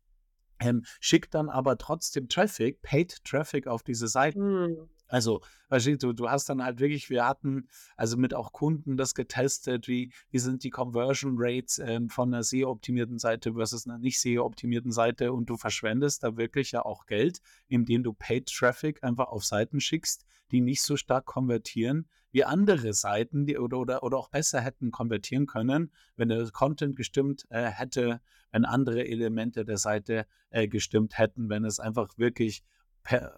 ähm, 0.61 0.85
schickt 1.01 1.35
dann 1.35 1.49
aber 1.49 1.79
trotzdem 1.79 2.29
Traffic, 2.29 2.83
Paid 2.83 3.25
Traffic 3.25 3.67
auf 3.67 3.83
diese 3.83 4.09
Seiten. 4.09 4.41
Mhm. 4.41 4.89
Also, 5.09 5.41
du, 5.71 6.13
du 6.13 6.31
hast 6.31 6.49
dann 6.49 6.63
halt 6.63 6.81
wirklich, 6.81 7.11
wir 7.11 7.27
hatten 7.27 7.69
also 7.97 8.17
mit 8.17 8.35
auch 8.35 8.53
Kunden 8.53 8.97
das 8.97 9.15
getestet, 9.15 9.89
wie, 9.89 10.13
wie 10.31 10.39
sind 10.39 10.65
die 10.65 10.71
Conversion 10.71 11.35
Rates 11.39 11.79
ähm, 11.79 12.11
von 12.11 12.33
einer 12.33 12.43
SEO-optimierten 12.43 13.19
Seite 13.19 13.55
versus 13.55 13.87
einer 13.87 13.99
nicht 13.99 14.21
SEO-optimierten 14.21 14.93
Seite 14.93 15.33
und 15.33 15.49
du 15.49 15.57
verschwendest 15.57 16.23
da 16.23 16.37
wirklich 16.37 16.73
ja 16.73 16.85
auch 16.85 17.07
Geld, 17.07 17.41
indem 17.69 18.03
du 18.03 18.13
Paid 18.13 18.47
Traffic 18.47 19.03
einfach 19.03 19.29
auf 19.29 19.45
Seiten 19.45 19.81
schickst, 19.81 20.27
die 20.51 20.61
nicht 20.61 20.83
so 20.83 20.97
stark 20.97 21.27
konvertieren 21.27 22.07
wie 22.31 22.45
andere 22.45 22.93
Seiten, 22.93 23.47
die 23.47 23.59
oder, 23.59 23.79
oder, 23.79 24.03
oder 24.03 24.19
auch 24.19 24.29
besser 24.29 24.61
hätten 24.61 24.91
konvertieren 24.91 25.47
können, 25.47 25.91
wenn 26.17 26.29
der 26.29 26.51
Content 26.51 26.97
gestimmt 26.97 27.47
äh, 27.51 27.67
hätte, 27.67 28.21
wenn 28.51 28.65
andere 28.65 29.07
Elemente 29.07 29.65
der 29.65 29.79
Seite 29.79 30.27
äh, 30.51 30.69
gestimmt 30.69 31.19
hätten, 31.19 31.49
wenn 31.49 31.65
es 31.65 31.81
einfach 31.81 32.19
wirklich 32.19 32.63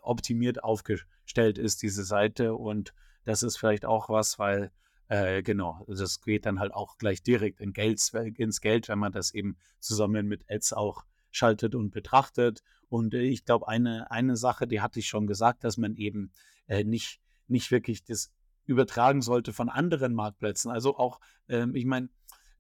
optimiert 0.02 0.64
aufgestellt 0.64 1.59
ist, 1.59 1.83
diese 1.83 2.04
Seite. 2.04 2.54
Und 2.54 2.94
das 3.24 3.42
ist 3.42 3.56
vielleicht 3.56 3.85
auch 3.85 4.09
was, 4.09 4.38
weil 4.38 4.70
äh, 5.09 5.42
genau, 5.42 5.85
das 5.88 6.20
geht 6.20 6.46
dann 6.46 6.61
halt 6.61 6.72
auch 6.72 6.96
gleich 6.96 7.22
direkt 7.22 7.61
in 7.61 7.72
Geld, 7.72 8.00
ins 8.37 8.61
Geld, 8.61 8.88
wenn 8.88 9.00
man 9.00 9.12
das 9.12 9.35
eben 9.35 9.56
zusammen 9.80 10.28
mit 10.28 10.44
Ads 10.48 10.72
auch 10.72 11.04
schaltet 11.33 11.74
und 11.74 11.90
betrachtet. 11.90 12.62
Und 12.88 13.14
äh, 13.14 13.22
ich 13.22 13.44
glaube, 13.44 13.66
eine, 13.66 14.11
eine 14.11 14.37
Sache, 14.37 14.68
die 14.68 14.80
hatte 14.80 15.00
ich 15.00 15.09
schon 15.09 15.26
gesagt, 15.26 15.64
dass 15.64 15.76
man 15.76 15.96
eben 15.96 16.30
äh, 16.68 16.85
nicht, 16.85 17.20
nicht 17.48 17.72
wirklich 17.72 18.04
das 18.04 18.33
übertragen 18.66 19.20
sollte 19.20 19.52
von 19.52 19.68
anderen 19.68 20.14
Marktplätzen. 20.14 20.70
Also 20.70 20.96
auch, 20.96 21.20
ähm, 21.48 21.74
ich 21.74 21.87
meine, 21.87 22.09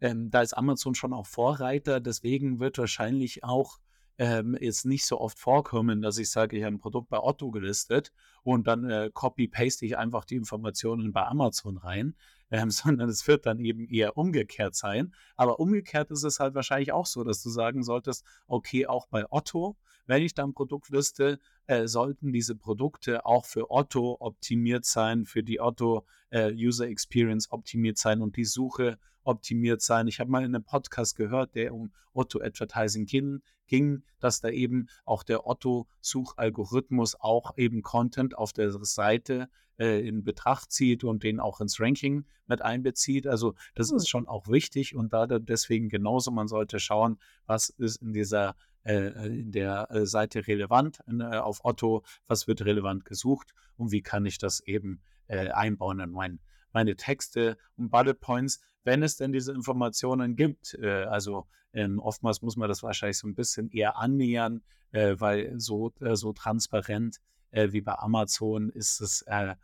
ähm, 0.00 0.30
da 0.30 0.42
ist 0.42 0.54
Amazon 0.54 0.96
schon 0.96 1.12
auch 1.12 1.26
Vorreiter, 1.26 2.00
deswegen 2.00 2.58
wird 2.58 2.78
wahrscheinlich 2.78 3.44
auch 3.44 3.78
ähm, 4.20 4.54
jetzt 4.60 4.84
nicht 4.84 5.06
so 5.06 5.18
oft 5.18 5.38
vorkommen, 5.38 6.02
dass 6.02 6.18
ich 6.18 6.30
sage, 6.30 6.58
ich 6.58 6.62
habe 6.62 6.74
ein 6.74 6.78
Produkt 6.78 7.08
bei 7.08 7.18
Otto 7.18 7.50
gelistet 7.50 8.12
und 8.42 8.66
dann 8.66 8.84
äh, 8.84 9.10
copy-paste 9.14 9.86
ich 9.86 9.96
einfach 9.96 10.26
die 10.26 10.36
Informationen 10.36 11.10
bei 11.10 11.24
Amazon 11.24 11.78
rein, 11.78 12.14
ähm, 12.50 12.70
sondern 12.70 13.08
es 13.08 13.26
wird 13.26 13.46
dann 13.46 13.58
eben 13.60 13.88
eher 13.88 14.18
umgekehrt 14.18 14.74
sein. 14.74 15.14
Aber 15.36 15.58
umgekehrt 15.58 16.10
ist 16.10 16.22
es 16.24 16.38
halt 16.38 16.54
wahrscheinlich 16.54 16.92
auch 16.92 17.06
so, 17.06 17.24
dass 17.24 17.42
du 17.42 17.48
sagen 17.48 17.82
solltest, 17.82 18.26
okay, 18.46 18.86
auch 18.86 19.06
bei 19.06 19.24
Otto, 19.30 19.78
wenn 20.10 20.24
ich 20.24 20.34
dann 20.34 20.50
ein 20.50 20.54
Produkt 20.54 20.90
liste, 20.90 21.38
äh, 21.66 21.86
sollten 21.86 22.32
diese 22.32 22.56
Produkte 22.56 23.24
auch 23.24 23.46
für 23.46 23.70
Otto 23.70 24.16
optimiert 24.18 24.84
sein, 24.84 25.24
für 25.24 25.44
die 25.44 25.60
Otto 25.60 26.04
äh, 26.30 26.52
User 26.52 26.88
Experience 26.88 27.50
optimiert 27.52 27.96
sein 27.96 28.20
und 28.20 28.36
die 28.36 28.44
Suche 28.44 28.98
optimiert 29.22 29.82
sein. 29.82 30.08
Ich 30.08 30.18
habe 30.18 30.30
mal 30.30 30.44
in 30.44 30.54
einem 30.54 30.64
Podcast 30.64 31.16
gehört, 31.16 31.54
der 31.54 31.72
um 31.72 31.92
Otto 32.12 32.40
Advertising 32.40 33.06
ging, 33.06 33.40
ging, 33.68 34.02
dass 34.18 34.40
da 34.40 34.48
eben 34.48 34.88
auch 35.04 35.22
der 35.22 35.46
Otto-Suchalgorithmus 35.46 37.14
auch 37.20 37.56
eben 37.56 37.82
Content 37.82 38.36
auf 38.36 38.52
der 38.52 38.72
Seite 38.72 39.48
äh, 39.78 40.06
in 40.06 40.24
Betracht 40.24 40.72
zieht 40.72 41.04
und 41.04 41.22
den 41.22 41.38
auch 41.38 41.60
ins 41.60 41.80
Ranking 41.80 42.24
mit 42.46 42.62
einbezieht. 42.62 43.28
Also 43.28 43.54
das 43.76 43.92
ist 43.92 44.02
hm. 44.02 44.08
schon 44.08 44.28
auch 44.28 44.48
wichtig 44.48 44.96
und 44.96 45.12
da 45.12 45.26
deswegen 45.26 45.88
genauso, 45.88 46.32
man 46.32 46.48
sollte 46.48 46.80
schauen, 46.80 47.18
was 47.46 47.70
ist 47.70 48.02
in 48.02 48.12
dieser 48.12 48.56
in 48.84 49.52
der 49.52 49.90
äh, 49.90 50.06
Seite 50.06 50.46
relevant 50.46 51.00
äh, 51.06 51.36
auf 51.36 51.60
Otto, 51.64 52.02
was 52.26 52.48
wird 52.48 52.64
relevant 52.64 53.04
gesucht 53.04 53.52
und 53.76 53.92
wie 53.92 54.02
kann 54.02 54.24
ich 54.24 54.38
das 54.38 54.60
eben 54.60 55.02
äh, 55.26 55.50
einbauen 55.50 56.00
in 56.00 56.10
mein, 56.10 56.40
meine 56.72 56.96
Texte 56.96 57.58
und 57.76 57.90
Bullet 57.90 58.14
Points, 58.14 58.60
wenn 58.84 59.02
es 59.02 59.16
denn 59.16 59.32
diese 59.32 59.52
Informationen 59.52 60.34
gibt. 60.34 60.74
Äh, 60.74 61.04
also 61.04 61.46
ähm, 61.72 61.98
oftmals 61.98 62.42
muss 62.42 62.56
man 62.56 62.68
das 62.68 62.82
wahrscheinlich 62.82 63.18
so 63.18 63.28
ein 63.28 63.34
bisschen 63.34 63.70
eher 63.70 63.96
annähern, 63.96 64.62
äh, 64.92 65.14
weil 65.18 65.58
so, 65.58 65.92
so 66.00 66.32
transparent 66.32 67.18
wie 67.52 67.80
bei 67.80 67.98
Amazon 67.98 68.70
ist 68.70 69.00
es 69.00 69.24
ja 69.26 69.56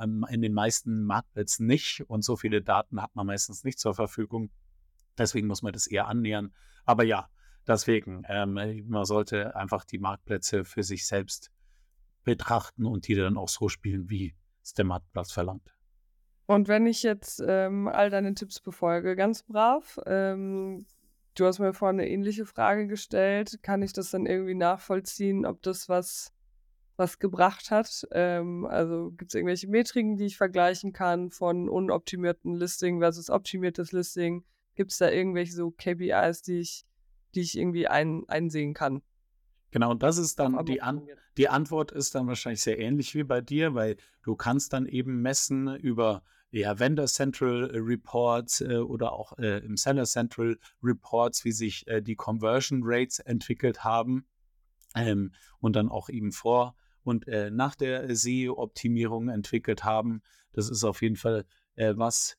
ähm, 0.00 0.24
in 0.30 0.40
den 0.40 0.52
meisten 0.52 1.02
Marktplätzen 1.02 1.66
nicht 1.66 2.04
und 2.06 2.22
so 2.22 2.36
viele 2.36 2.62
Daten 2.62 3.02
hat 3.02 3.16
man 3.16 3.26
meistens 3.26 3.64
nicht 3.64 3.80
zur 3.80 3.92
Verfügung. 3.92 4.50
Deswegen 5.18 5.48
muss 5.48 5.62
man 5.62 5.72
das 5.72 5.88
eher 5.88 6.06
annähern. 6.06 6.52
Aber 6.84 7.02
ja, 7.02 7.28
Deswegen, 7.66 8.22
ähm, 8.28 8.56
äh, 8.56 8.82
man 8.82 9.04
sollte 9.04 9.56
einfach 9.56 9.84
die 9.84 9.98
Marktplätze 9.98 10.64
für 10.64 10.82
sich 10.82 11.06
selbst 11.06 11.50
betrachten 12.22 12.86
und 12.86 13.08
die 13.08 13.14
dann 13.14 13.36
auch 13.36 13.48
so 13.48 13.68
spielen, 13.68 14.08
wie 14.10 14.34
es 14.62 14.74
der 14.74 14.84
Marktplatz 14.84 15.32
verlangt. 15.32 15.74
Und 16.46 16.68
wenn 16.68 16.86
ich 16.86 17.02
jetzt 17.02 17.42
ähm, 17.44 17.88
all 17.88 18.08
deine 18.08 18.34
Tipps 18.34 18.60
befolge, 18.60 19.16
ganz 19.16 19.42
brav, 19.42 19.98
ähm, 20.06 20.86
du 21.34 21.44
hast 21.44 21.58
mir 21.58 21.72
vorhin 21.72 22.00
eine 22.00 22.08
ähnliche 22.08 22.46
Frage 22.46 22.86
gestellt, 22.86 23.58
kann 23.62 23.82
ich 23.82 23.92
das 23.92 24.10
dann 24.10 24.26
irgendwie 24.26 24.54
nachvollziehen, 24.54 25.44
ob 25.44 25.60
das 25.62 25.88
was, 25.88 26.32
was 26.96 27.18
gebracht 27.18 27.72
hat? 27.72 28.06
Ähm, 28.12 28.64
also 28.64 29.10
gibt 29.10 29.32
es 29.32 29.34
irgendwelche 29.34 29.68
Metriken, 29.68 30.16
die 30.16 30.26
ich 30.26 30.36
vergleichen 30.36 30.92
kann 30.92 31.30
von 31.30 31.68
unoptimierten 31.68 32.54
Listing 32.54 33.00
versus 33.00 33.28
optimiertes 33.28 33.90
Listing? 33.90 34.44
Gibt 34.76 34.92
es 34.92 34.98
da 34.98 35.10
irgendwelche 35.10 35.52
so 35.52 35.72
KPIs, 35.72 36.42
die 36.42 36.60
ich 36.60 36.84
die 37.36 37.42
ich 37.42 37.56
irgendwie 37.56 37.86
ein, 37.86 38.24
einsehen 38.28 38.74
kann. 38.74 39.02
Genau, 39.70 39.90
und 39.90 40.02
das 40.02 40.18
ist 40.18 40.38
dann 40.38 40.64
die, 40.64 40.80
An 40.80 41.06
die 41.36 41.48
Antwort 41.48 41.92
ist 41.92 42.14
dann 42.14 42.26
wahrscheinlich 42.26 42.62
sehr 42.62 42.78
ähnlich 42.78 43.14
wie 43.14 43.24
bei 43.24 43.40
dir, 43.40 43.74
weil 43.74 43.96
du 44.22 44.34
kannst 44.34 44.72
dann 44.72 44.86
eben 44.86 45.20
messen 45.20 45.76
über 45.76 46.22
ja, 46.50 46.78
Vendor 46.78 47.06
Central 47.06 47.70
Reports 47.74 48.62
äh, 48.62 48.78
oder 48.78 49.12
auch 49.12 49.36
äh, 49.38 49.58
im 49.58 49.76
Seller 49.76 50.04
Central 50.04 50.58
Reports, 50.82 51.44
wie 51.44 51.52
sich 51.52 51.86
äh, 51.88 52.00
die 52.00 52.16
Conversion 52.16 52.80
Rates 52.82 53.18
entwickelt 53.18 53.84
haben 53.84 54.26
ähm, 54.94 55.32
und 55.60 55.76
dann 55.76 55.90
auch 55.90 56.08
eben 56.08 56.32
vor 56.32 56.74
und 57.02 57.28
äh, 57.28 57.50
nach 57.50 57.74
der 57.74 58.14
SEO-Optimierung 58.14 59.28
entwickelt 59.28 59.84
haben. 59.84 60.22
Das 60.52 60.70
ist 60.70 60.84
auf 60.84 61.02
jeden 61.02 61.16
Fall 61.16 61.44
äh, 61.74 61.92
was, 61.96 62.38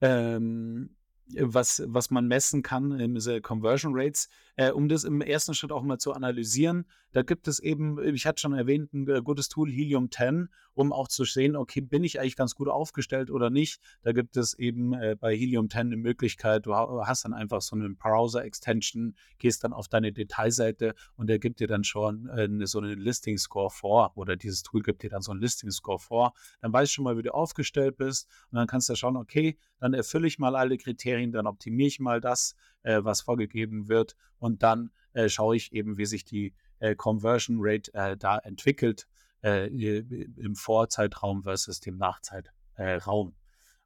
ähm, 0.00 0.96
was, 1.34 1.82
was 1.86 2.10
man 2.10 2.26
messen 2.28 2.62
kann, 2.62 3.14
diese 3.14 3.40
Conversion 3.40 3.92
Rates, 3.94 4.28
äh, 4.56 4.70
um 4.70 4.88
das 4.88 5.04
im 5.04 5.20
ersten 5.20 5.54
Schritt 5.54 5.72
auch 5.72 5.82
mal 5.82 5.98
zu 5.98 6.12
analysieren. 6.12 6.86
Da 7.12 7.22
gibt 7.22 7.48
es 7.48 7.58
eben, 7.58 7.98
ich 8.14 8.26
hatte 8.26 8.40
schon 8.40 8.52
erwähnt, 8.52 8.92
ein 8.92 9.08
äh, 9.08 9.22
gutes 9.22 9.48
Tool, 9.48 9.70
Helium 9.70 10.10
10, 10.10 10.48
um 10.74 10.92
auch 10.92 11.08
zu 11.08 11.24
sehen, 11.24 11.56
okay, 11.56 11.80
bin 11.80 12.04
ich 12.04 12.20
eigentlich 12.20 12.36
ganz 12.36 12.54
gut 12.54 12.68
aufgestellt 12.68 13.30
oder 13.30 13.50
nicht. 13.50 13.80
Da 14.02 14.12
gibt 14.12 14.36
es 14.36 14.54
eben 14.54 14.92
äh, 14.92 15.16
bei 15.18 15.34
Helium 15.34 15.70
10 15.70 15.80
eine 15.80 15.96
Möglichkeit, 15.96 16.66
du 16.66 16.74
hast 16.74 17.24
dann 17.24 17.32
einfach 17.32 17.62
so 17.62 17.74
eine 17.74 17.88
Browser-Extension, 17.90 19.16
gehst 19.38 19.64
dann 19.64 19.72
auf 19.72 19.88
deine 19.88 20.12
Detailseite 20.12 20.94
und 21.16 21.28
der 21.28 21.38
gibt 21.38 21.60
dir 21.60 21.68
dann 21.68 21.84
schon 21.84 22.28
äh, 22.28 22.66
so 22.66 22.78
einen 22.78 22.98
Listing-Score 22.98 23.70
vor 23.70 24.12
oder 24.14 24.36
dieses 24.36 24.62
Tool 24.62 24.82
gibt 24.82 25.02
dir 25.02 25.10
dann 25.10 25.22
so 25.22 25.32
einen 25.32 25.40
Listing-Score 25.40 25.98
vor. 25.98 26.34
Dann 26.60 26.72
weißt 26.72 26.92
du 26.92 26.94
schon 26.96 27.04
mal, 27.04 27.16
wie 27.16 27.22
du 27.22 27.34
aufgestellt 27.34 27.96
bist 27.96 28.28
und 28.50 28.56
dann 28.56 28.66
kannst 28.66 28.88
du 28.88 28.94
schauen, 28.94 29.16
okay, 29.16 29.58
dann 29.78 29.94
erfülle 29.94 30.26
ich 30.26 30.38
mal 30.38 30.54
alle 30.54 30.76
Kriterien, 30.76 31.15
dann 31.32 31.46
optimiere 31.46 31.88
ich 31.88 32.00
mal 32.00 32.20
das, 32.20 32.54
äh, 32.82 33.02
was 33.02 33.22
vorgegeben 33.22 33.88
wird 33.88 34.16
und 34.38 34.62
dann 34.62 34.90
äh, 35.12 35.28
schaue 35.28 35.56
ich 35.56 35.72
eben, 35.72 35.96
wie 35.98 36.06
sich 36.06 36.24
die 36.24 36.54
äh, 36.78 36.94
Conversion 36.94 37.56
Rate 37.60 37.92
äh, 37.94 38.16
da 38.16 38.38
entwickelt 38.38 39.06
äh, 39.42 39.68
im 39.68 40.54
Vorzeitraum 40.54 41.42
versus 41.42 41.80
dem 41.80 41.96
Nachzeitraum. 41.96 43.34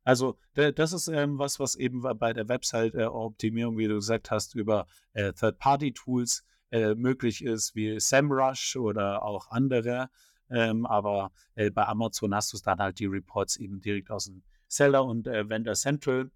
Also 0.02 0.38
das 0.54 0.92
ist 0.92 1.08
ähm, 1.08 1.38
was, 1.38 1.60
was 1.60 1.74
eben 1.74 2.02
bei 2.18 2.32
der 2.32 2.48
Website-Optimierung, 2.48 3.76
wie 3.76 3.86
du 3.86 3.96
gesagt 3.96 4.30
hast, 4.30 4.54
über 4.54 4.86
Third-Party-Tools 5.14 6.42
möglich 6.96 7.44
ist, 7.44 7.74
wie 7.74 8.00
SEMrush 8.00 8.76
oder 8.76 9.22
auch 9.22 9.50
andere. 9.50 10.08
Ähm, 10.48 10.86
aber 10.86 11.32
bei 11.54 11.86
Amazon 11.86 12.34
hast 12.34 12.54
du 12.54 12.58
dann 12.64 12.78
halt 12.78 12.98
die 12.98 13.06
Reports 13.06 13.56
eben 13.56 13.82
direkt 13.82 14.10
aus 14.10 14.24
dem 14.24 14.42
Seller 14.68 15.04
und 15.04 15.26
Vendor 15.26 15.74
Central. 15.74 16.30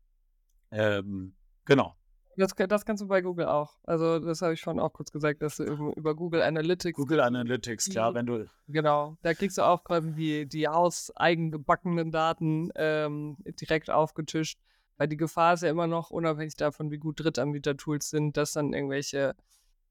Ähm, 0.75 1.35
genau. 1.65 1.95
Das, 2.37 2.53
das 2.55 2.85
kannst 2.85 3.03
du 3.03 3.07
bei 3.07 3.21
Google 3.21 3.47
auch. 3.47 3.77
Also, 3.85 4.19
das 4.19 4.43
habe 4.43 4.55
ich 4.55 4.61
vorhin 4.61 4.81
auch 4.81 4.93
kurz 4.93 5.13
gesagt, 5.13 5.41
dass 5.41 5.57
du 5.57 5.65
über 5.93 6.17
Google 6.17 6.43
Analytics. 6.43 6.97
Google 6.97 7.21
Analytics, 7.21 7.91
klar, 7.91 8.13
wenn 8.15 8.27
du. 8.27 8.47
Genau, 8.67 9.17
da 9.23 9.35
kriegst 9.35 9.59
du 9.59 9.63
auch 9.63 9.85
quasi 9.85 10.13
die, 10.13 10.47
die 10.47 10.69
aus 10.69 11.13
eigengebackenen 11.17 12.11
Daten 12.11 12.71
ähm, 12.75 13.37
direkt 13.61 13.91
aufgetischt. 13.91 14.59
Weil 14.97 15.09
die 15.09 15.17
Gefahr 15.17 15.55
ist 15.55 15.63
ja 15.63 15.71
immer 15.71 15.87
noch, 15.87 16.11
unabhängig 16.11 16.57
davon, 16.57 16.91
wie 16.91 16.99
gut 16.99 17.19
Drittanbieter-Tools 17.21 18.11
sind, 18.11 18.37
dass 18.37 18.53
dann 18.53 18.73
irgendwelche 18.73 19.35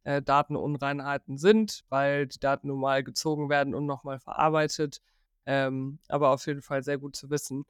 äh, 0.04 0.22
Datenunreinheiten 0.22 1.38
sind, 1.38 1.84
weil 1.90 2.28
die 2.28 2.40
Daten 2.40 2.68
normal 2.68 3.04
gezogen 3.04 3.50
werden 3.50 3.76
und 3.76 3.86
nochmal 3.86 4.20
verarbeitet. 4.20 5.02
Ähm, 5.46 6.00
aber 6.08 6.30
auf 6.30 6.46
jeden 6.46 6.62
Fall 6.62 6.84
sehr 6.84 6.98
gut 6.98 7.18
zu 7.18 7.30
wissen. 7.30 7.66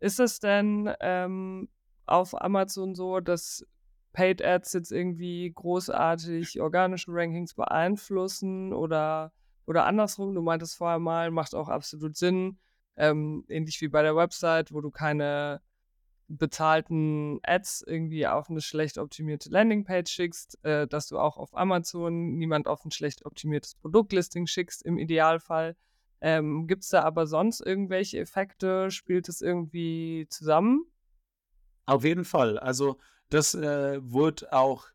Ist 0.00 0.18
es 0.18 0.40
denn 0.40 0.90
ähm, 1.00 1.68
auf 2.08 2.40
Amazon 2.40 2.94
so, 2.94 3.20
dass 3.20 3.66
Paid 4.12 4.42
Ads 4.42 4.72
jetzt 4.72 4.92
irgendwie 4.92 5.52
großartig 5.54 6.60
organische 6.60 7.12
Rankings 7.12 7.54
beeinflussen 7.54 8.72
oder, 8.72 9.32
oder 9.66 9.84
andersrum. 9.86 10.34
Du 10.34 10.42
meintest 10.42 10.76
vorher 10.76 10.98
mal, 10.98 11.30
macht 11.30 11.54
auch 11.54 11.68
absolut 11.68 12.16
Sinn. 12.16 12.58
Ähm, 12.96 13.44
ähnlich 13.48 13.80
wie 13.80 13.88
bei 13.88 14.02
der 14.02 14.16
Website, 14.16 14.72
wo 14.72 14.80
du 14.80 14.90
keine 14.90 15.60
bezahlten 16.28 17.40
Ads 17.42 17.84
irgendwie 17.86 18.26
auf 18.26 18.50
eine 18.50 18.60
schlecht 18.60 18.98
optimierte 18.98 19.50
Landingpage 19.50 20.10
schickst, 20.10 20.62
äh, 20.64 20.86
dass 20.86 21.08
du 21.08 21.18
auch 21.18 21.38
auf 21.38 21.56
Amazon 21.56 22.36
niemand 22.36 22.66
auf 22.66 22.84
ein 22.84 22.90
schlecht 22.90 23.24
optimiertes 23.24 23.76
Produktlisting 23.76 24.46
schickst 24.46 24.84
im 24.84 24.98
Idealfall. 24.98 25.74
Ähm, 26.20 26.66
Gibt 26.66 26.82
es 26.82 26.90
da 26.90 27.02
aber 27.02 27.26
sonst 27.26 27.60
irgendwelche 27.60 28.18
Effekte? 28.18 28.90
Spielt 28.90 29.28
es 29.28 29.40
irgendwie 29.40 30.26
zusammen? 30.28 30.84
Auf 31.88 32.04
jeden 32.04 32.26
Fall. 32.26 32.58
Also 32.58 32.98
das 33.30 33.54
äh, 33.54 33.98
wird 34.02 34.52
auch, 34.52 34.88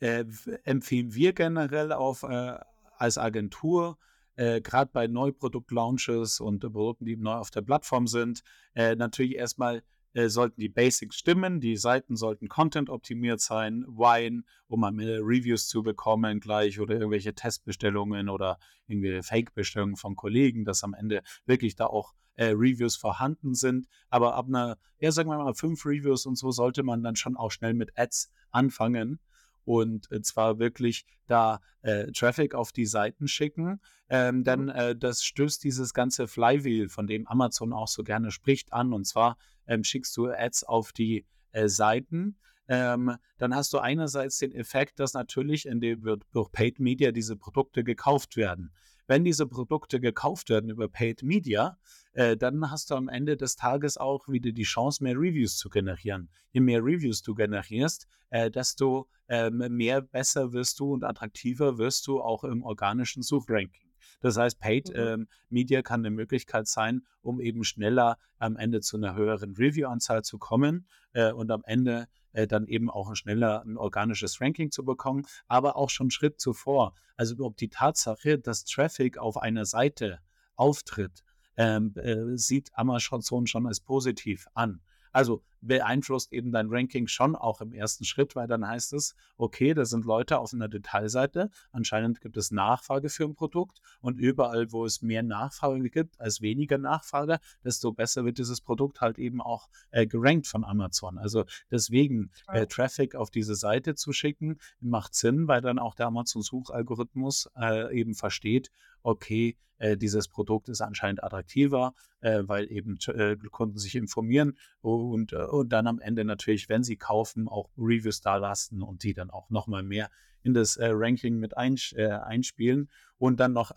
äh, 0.00 0.24
empfehlen 0.64 1.14
wir 1.14 1.32
generell 1.32 1.92
auf, 1.92 2.24
äh, 2.24 2.58
als 2.98 3.18
Agentur, 3.18 3.98
äh, 4.34 4.60
gerade 4.60 4.90
bei 4.92 5.06
Neuprodukt-Launches 5.06 6.40
und 6.40 6.58
Produkten, 6.58 7.04
die 7.04 7.16
neu 7.16 7.34
auf 7.34 7.52
der 7.52 7.62
Plattform 7.62 8.08
sind, 8.08 8.42
äh, 8.74 8.96
natürlich 8.96 9.36
erstmal 9.36 9.84
äh, 10.12 10.28
sollten 10.28 10.60
die 10.60 10.68
Basics 10.68 11.16
stimmen, 11.16 11.60
die 11.60 11.76
Seiten 11.76 12.16
sollten 12.16 12.48
Content-optimiert 12.48 13.40
sein, 13.40 13.84
Wine, 13.86 14.42
um 14.68 14.84
am 14.84 14.98
Ende 14.98 15.18
Reviews 15.20 15.68
zu 15.68 15.82
bekommen 15.82 16.40
gleich 16.40 16.80
oder 16.80 16.94
irgendwelche 16.94 17.34
Testbestellungen 17.34 18.28
oder 18.28 18.58
irgendwelche 18.86 19.22
Fake-Bestellungen 19.22 19.96
von 19.96 20.16
Kollegen, 20.16 20.64
dass 20.64 20.84
am 20.84 20.94
Ende 20.94 21.22
wirklich 21.46 21.76
da 21.76 21.86
auch 21.86 22.14
äh, 22.36 22.46
Reviews 22.46 22.96
vorhanden 22.96 23.54
sind. 23.54 23.86
Aber 24.08 24.34
ab 24.34 24.46
einer, 24.48 24.78
ja, 24.98 25.12
sagen 25.12 25.30
wir 25.30 25.38
mal, 25.38 25.54
fünf 25.54 25.84
Reviews 25.84 26.26
und 26.26 26.36
so 26.36 26.50
sollte 26.50 26.82
man 26.82 27.02
dann 27.02 27.16
schon 27.16 27.36
auch 27.36 27.50
schnell 27.50 27.74
mit 27.74 27.98
Ads 27.98 28.32
anfangen 28.50 29.20
und 29.64 30.10
äh, 30.10 30.22
zwar 30.22 30.58
wirklich 30.58 31.04
da 31.26 31.60
äh, 31.82 32.10
Traffic 32.12 32.54
auf 32.54 32.72
die 32.72 32.86
Seiten 32.86 33.28
schicken, 33.28 33.80
ähm, 34.08 34.44
denn 34.44 34.64
mhm. 34.64 34.70
äh, 34.70 34.96
das 34.96 35.22
stößt 35.22 35.62
dieses 35.62 35.94
ganze 35.94 36.26
Flywheel, 36.26 36.88
von 36.88 37.06
dem 37.06 37.26
Amazon 37.28 37.72
auch 37.72 37.88
so 37.88 38.02
gerne 38.02 38.30
spricht, 38.30 38.72
an. 38.72 38.92
Und 38.92 39.06
zwar 39.06 39.36
ähm, 39.66 39.84
schickst 39.84 40.16
du 40.16 40.26
Ads 40.26 40.64
auf 40.64 40.92
die 40.92 41.26
äh, 41.52 41.68
Seiten. 41.68 42.36
Ähm, 42.68 43.16
dann 43.38 43.54
hast 43.54 43.72
du 43.72 43.78
einerseits 43.78 44.38
den 44.38 44.52
Effekt, 44.52 45.00
dass 45.00 45.14
natürlich 45.14 45.66
in 45.66 45.80
dem, 45.80 46.02
durch 46.32 46.52
Paid 46.52 46.78
Media 46.78 47.12
diese 47.12 47.36
Produkte 47.36 47.84
gekauft 47.84 48.36
werden 48.36 48.72
wenn 49.10 49.24
diese 49.24 49.48
Produkte 49.48 49.98
gekauft 49.98 50.50
werden 50.50 50.70
über 50.70 50.88
Paid 50.88 51.24
Media, 51.24 51.76
äh, 52.12 52.36
dann 52.36 52.70
hast 52.70 52.92
du 52.92 52.94
am 52.94 53.08
Ende 53.08 53.36
des 53.36 53.56
Tages 53.56 53.96
auch 53.96 54.28
wieder 54.28 54.52
die 54.52 54.62
Chance, 54.62 55.02
mehr 55.02 55.16
Reviews 55.16 55.56
zu 55.56 55.68
generieren. 55.68 56.30
Je 56.52 56.60
mehr 56.60 56.78
Reviews 56.78 57.20
du 57.20 57.34
generierst, 57.34 58.06
äh, 58.30 58.52
desto 58.52 59.08
äh, 59.26 59.50
mehr 59.50 60.00
besser 60.00 60.52
wirst 60.52 60.78
du 60.78 60.92
und 60.92 61.02
attraktiver 61.02 61.76
wirst 61.76 62.06
du 62.06 62.20
auch 62.20 62.44
im 62.44 62.62
organischen 62.62 63.24
Suchranking. 63.24 63.90
Das 64.20 64.36
heißt, 64.36 64.60
Paid 64.60 64.90
mhm. 64.90 64.94
ähm, 64.96 65.28
Media 65.48 65.82
kann 65.82 66.02
eine 66.02 66.14
Möglichkeit 66.14 66.68
sein, 66.68 67.02
um 67.20 67.40
eben 67.40 67.64
schneller 67.64 68.16
am 68.38 68.56
Ende 68.56 68.80
zu 68.80 68.96
einer 68.96 69.16
höheren 69.16 69.56
Review-Anzahl 69.56 70.22
zu 70.22 70.38
kommen 70.38 70.86
äh, 71.14 71.32
und 71.32 71.50
am 71.50 71.62
Ende 71.64 72.06
äh, 72.32 72.46
dann 72.46 72.66
eben 72.66 72.90
auch 72.90 73.14
schneller 73.14 73.62
ein 73.62 73.76
organisches 73.76 74.40
Ranking 74.40 74.70
zu 74.70 74.84
bekommen, 74.84 75.26
aber 75.48 75.76
auch 75.76 75.90
schon 75.90 76.10
Schritt 76.10 76.40
zuvor. 76.40 76.94
Also 77.16 77.34
überhaupt 77.34 77.60
die 77.60 77.68
Tatsache, 77.68 78.38
dass 78.38 78.64
Traffic 78.64 79.18
auf 79.18 79.36
einer 79.36 79.64
Seite 79.64 80.20
auftritt, 80.56 81.24
ähm, 81.56 81.94
äh, 81.96 82.36
sieht 82.36 82.70
Amazon 82.74 83.46
schon 83.46 83.66
als 83.66 83.80
positiv 83.80 84.46
an. 84.54 84.80
Also 85.12 85.42
beeinflusst 85.60 86.32
eben 86.32 86.52
dein 86.52 86.68
Ranking 86.68 87.06
schon 87.06 87.36
auch 87.36 87.60
im 87.60 87.72
ersten 87.72 88.04
Schritt, 88.04 88.36
weil 88.36 88.46
dann 88.46 88.66
heißt 88.66 88.92
es, 88.92 89.14
okay, 89.36 89.74
da 89.74 89.84
sind 89.84 90.04
Leute 90.04 90.38
auf 90.38 90.52
einer 90.52 90.68
Detailseite, 90.68 91.50
anscheinend 91.72 92.20
gibt 92.20 92.36
es 92.36 92.50
Nachfrage 92.50 93.08
für 93.08 93.24
ein 93.24 93.34
Produkt 93.34 93.80
und 94.00 94.18
überall, 94.18 94.72
wo 94.72 94.84
es 94.84 95.02
mehr 95.02 95.22
Nachfrage 95.22 95.90
gibt 95.90 96.20
als 96.20 96.40
weniger 96.40 96.78
Nachfrage, 96.78 97.38
desto 97.64 97.92
besser 97.92 98.24
wird 98.24 98.38
dieses 98.38 98.60
Produkt 98.60 99.00
halt 99.00 99.18
eben 99.18 99.40
auch 99.40 99.68
äh, 99.90 100.06
gerankt 100.06 100.46
von 100.46 100.64
Amazon. 100.64 101.18
Also 101.18 101.44
deswegen 101.70 102.30
äh, 102.48 102.66
Traffic 102.66 103.14
auf 103.14 103.30
diese 103.30 103.54
Seite 103.54 103.94
zu 103.94 104.12
schicken, 104.12 104.58
macht 104.80 105.14
Sinn, 105.14 105.48
weil 105.48 105.60
dann 105.60 105.78
auch 105.78 105.94
der 105.94 106.06
Amazon-Suchalgorithmus 106.06 107.50
äh, 107.56 107.94
eben 107.98 108.14
versteht, 108.14 108.70
okay, 109.02 109.56
äh, 109.80 109.96
dieses 109.96 110.28
Produkt 110.28 110.68
ist 110.68 110.82
anscheinend 110.82 111.24
attraktiver, 111.24 111.94
äh, 112.20 112.42
weil 112.44 112.70
eben 112.70 112.98
äh, 113.08 113.36
Kunden 113.50 113.78
sich 113.78 113.96
informieren 113.96 114.56
und, 114.82 115.32
äh, 115.32 115.42
und 115.50 115.70
dann 115.70 115.86
am 115.86 116.00
Ende 116.00 116.24
natürlich, 116.24 116.68
wenn 116.68 116.82
sie 116.82 116.96
kaufen, 116.96 117.48
auch 117.48 117.70
Reviews 117.76 118.20
da 118.20 118.36
lassen 118.36 118.82
und 118.82 119.02
die 119.02 119.14
dann 119.14 119.30
auch 119.30 119.50
nochmal 119.50 119.82
mehr 119.82 120.10
in 120.42 120.54
das 120.54 120.76
äh, 120.76 120.88
Ranking 120.90 121.38
mit 121.38 121.56
einsch 121.56 121.92
äh, 121.94 122.08
einspielen. 122.08 122.88
Und 123.18 123.38
dann 123.38 123.52
noch 123.52 123.72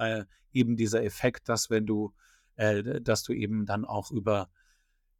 eben 0.54 0.78
dieser 0.78 1.04
Effekt, 1.04 1.50
dass 1.50 1.70
wenn 1.70 1.86
du, 1.86 2.14
dass 2.56 3.24
du 3.24 3.34
eben 3.34 3.66
dann 3.66 3.84
auch 3.84 4.10
über 4.10 4.50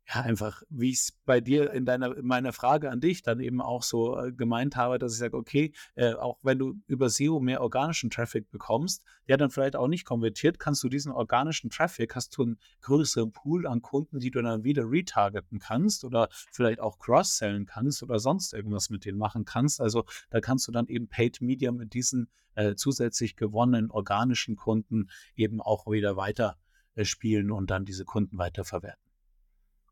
ja, 0.08 0.22
einfach, 0.22 0.64
wie 0.70 0.90
ich 0.90 0.98
es 0.98 1.12
bei 1.26 1.40
dir 1.40 1.72
in 1.72 1.86
deiner 1.86 2.18
in 2.18 2.26
meiner 2.26 2.52
Frage 2.52 2.92
an 2.92 3.00
dich 3.00 3.24
dann 3.24 3.40
eben 3.40 3.62
auch 3.62 3.84
so 3.84 4.20
äh, 4.20 4.34
gemeint 4.34 4.76
habe, 4.76 5.00
dass 5.00 5.14
ich 5.14 5.20
sage, 5.20 5.38
okay, 5.38 5.72
äh, 5.96 6.14
auch 6.14 6.40
wenn 6.44 6.60
du 6.60 6.76
über 6.88 7.10
SEO 7.10 7.40
mehr 7.40 7.62
organischen 7.62 8.10
Traffic 8.10 8.50
bekommst, 8.52 9.04
der 9.30 9.38
dann 9.38 9.50
vielleicht 9.50 9.76
auch 9.78 9.88
nicht 9.88 10.06
konvertiert, 10.06 10.60
kannst 10.60 10.84
du 10.84 10.90
diesen 10.90 11.12
organischen 11.12 11.70
Traffic, 11.70 12.16
hast 12.16 12.38
du 12.38 12.44
einen 12.44 12.60
größeren 12.82 13.32
Pool 13.32 13.66
an 13.66 13.82
Kunden, 13.82 14.20
die 14.20 14.30
du 14.30 14.42
dann 14.42 14.64
wieder 14.66 14.84
retargeten 14.90 15.60
kannst 15.60 16.04
oder 16.04 16.28
vielleicht 16.52 16.82
auch 16.82 17.00
cross-sellen 17.00 17.66
kannst 17.66 18.04
oder 18.04 18.20
sonst 18.20 18.54
irgendwas 18.54 18.90
mit 18.90 19.06
denen 19.06 19.18
machen 19.18 19.46
kannst. 19.46 19.80
Also 19.80 20.04
da 20.30 20.42
kannst 20.42 20.68
du 20.68 20.74
dann 20.74 20.88
eben 20.88 21.08
Paid 21.08 21.42
Media 21.42 21.72
mit 21.72 21.94
diesen 21.94 22.30
äh, 22.56 22.76
zusätzlich 22.76 23.38
gewonnenen 23.38 23.90
organischen 23.90 24.58
Kunden 24.58 25.10
eben 25.36 25.62
auch 25.62 25.88
wieder 25.88 26.18
weiter 26.18 26.58
äh, 26.96 27.06
spielen 27.06 27.52
und 27.52 27.72
dann 27.72 27.86
diese 27.86 28.04
Kunden 28.04 28.38
weiterverwerten. 28.38 29.03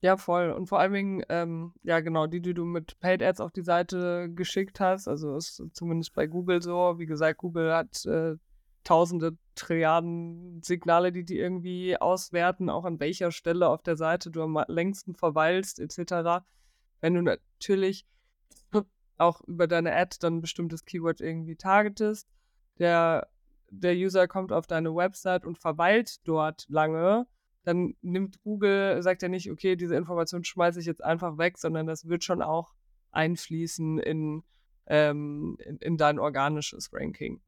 Ja, 0.04 0.18
voll. 0.18 0.52
Und 0.52 0.68
vor 0.68 0.80
allen 0.80 0.94
Dingen, 0.94 1.24
ähm, 1.30 1.74
ja 1.84 2.00
genau, 2.00 2.26
die, 2.26 2.42
die 2.42 2.56
du 2.56 2.66
mit 2.66 3.00
Paid 3.00 3.22
Ads 3.22 3.40
auf 3.40 3.52
die 3.52 3.62
Seite 3.62 4.32
geschickt 4.34 4.80
hast, 4.80 5.08
also 5.08 5.36
ist 5.38 5.64
zumindest 5.74 6.14
bei 6.16 6.26
Google 6.26 6.62
so. 6.62 6.98
Wie 6.98 7.06
gesagt, 7.06 7.38
Google 7.38 7.72
hat 7.72 8.04
äh, 8.08 8.36
tausende 8.84 9.38
Trilliarden 9.54 10.64
Signale, 10.64 11.12
die 11.12 11.24
die 11.24 11.38
irgendwie 11.38 11.98
auswerten, 11.98 12.72
auch 12.72 12.86
an 12.86 13.00
welcher 13.00 13.32
Stelle 13.32 13.70
auf 13.70 13.84
der 13.84 13.96
Seite 13.96 14.32
du 14.32 14.42
am 14.42 14.64
längsten 14.68 15.14
verweilst, 15.14 15.80
etc. 15.80 16.44
Wenn 17.00 17.14
du 17.14 17.22
natürlich 17.22 18.08
auch 19.20 19.42
über 19.42 19.68
deine 19.68 19.96
Ad 19.96 20.18
dann 20.20 20.38
ein 20.38 20.42
bestimmtes 20.42 20.84
Keyword 20.84 21.22
irgendwie 21.22 21.58
targetest. 21.58 22.28
Der, 22.80 23.28
der 23.70 23.94
User 23.94 24.28
kommt 24.28 24.52
auf 24.52 24.66
deine 24.66 24.96
Website 24.96 25.46
und 25.46 25.60
verweilt 25.60 26.28
dort 26.28 26.66
lange, 26.70 27.28
dann 27.64 27.96
nimmt 28.02 28.42
Google, 28.42 29.02
sagt 29.02 29.24
er 29.24 29.30
nicht, 29.30 29.52
okay, 29.52 29.76
diese 29.76 29.96
Information 29.96 30.44
schmeiße 30.44 30.80
ich 30.80 30.86
jetzt 30.86 31.04
einfach 31.04 31.38
weg, 31.38 31.58
sondern 31.58 31.88
das 31.88 32.08
wird 32.08 32.24
schon 32.24 32.42
auch 32.42 32.74
einfließen 33.12 34.00
in, 34.00 34.44
ähm, 34.88 35.58
in, 35.60 35.78
in, 35.78 35.98
dein 35.98 36.20
organisches 36.20 36.90
Ranking. 36.92 37.42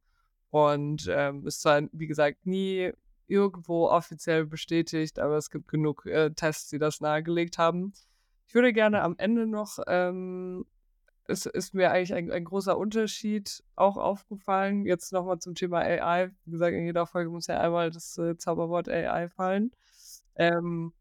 Und 0.50 1.08
ähm, 1.10 1.46
ist 1.46 1.62
zwar, 1.62 1.82
wie 1.92 2.06
gesagt, 2.06 2.46
nie 2.46 2.92
irgendwo 3.26 3.88
offiziell 3.88 4.46
bestätigt, 4.46 5.18
aber 5.18 5.36
es 5.36 5.50
gibt 5.50 5.68
genug 5.68 6.06
äh, 6.06 6.30
Tests, 6.30 6.70
die 6.70 6.78
das 6.78 7.00
nahegelegt 7.00 7.58
haben. 7.58 7.92
Ich 8.46 8.54
würde 8.54 8.72
gerne 8.72 9.02
am 9.02 9.16
Ende 9.18 9.46
noch, 9.46 9.78
ähm, 9.88 10.64
es 11.26 11.46
ist 11.46 11.74
mir 11.74 11.90
eigentlich 11.90 12.14
ein, 12.14 12.30
ein 12.30 12.44
großer 12.44 12.76
Unterschied 12.76 13.64
auch 13.76 13.96
aufgefallen. 13.96 14.84
Jetzt 14.84 15.12
nochmal 15.12 15.38
zum 15.38 15.54
Thema 15.54 15.78
AI. 15.78 16.30
Wie 16.44 16.50
gesagt, 16.50 16.74
in 16.74 16.84
jeder 16.84 17.06
Folge 17.06 17.30
muss 17.30 17.46
ja 17.46 17.58
einmal 17.58 17.90
das 17.90 18.18
äh, 18.18 18.36
Zauberwort 18.36 18.88
AI 18.88 19.28
fallen. 19.28 19.72
Ähm, 20.36 20.92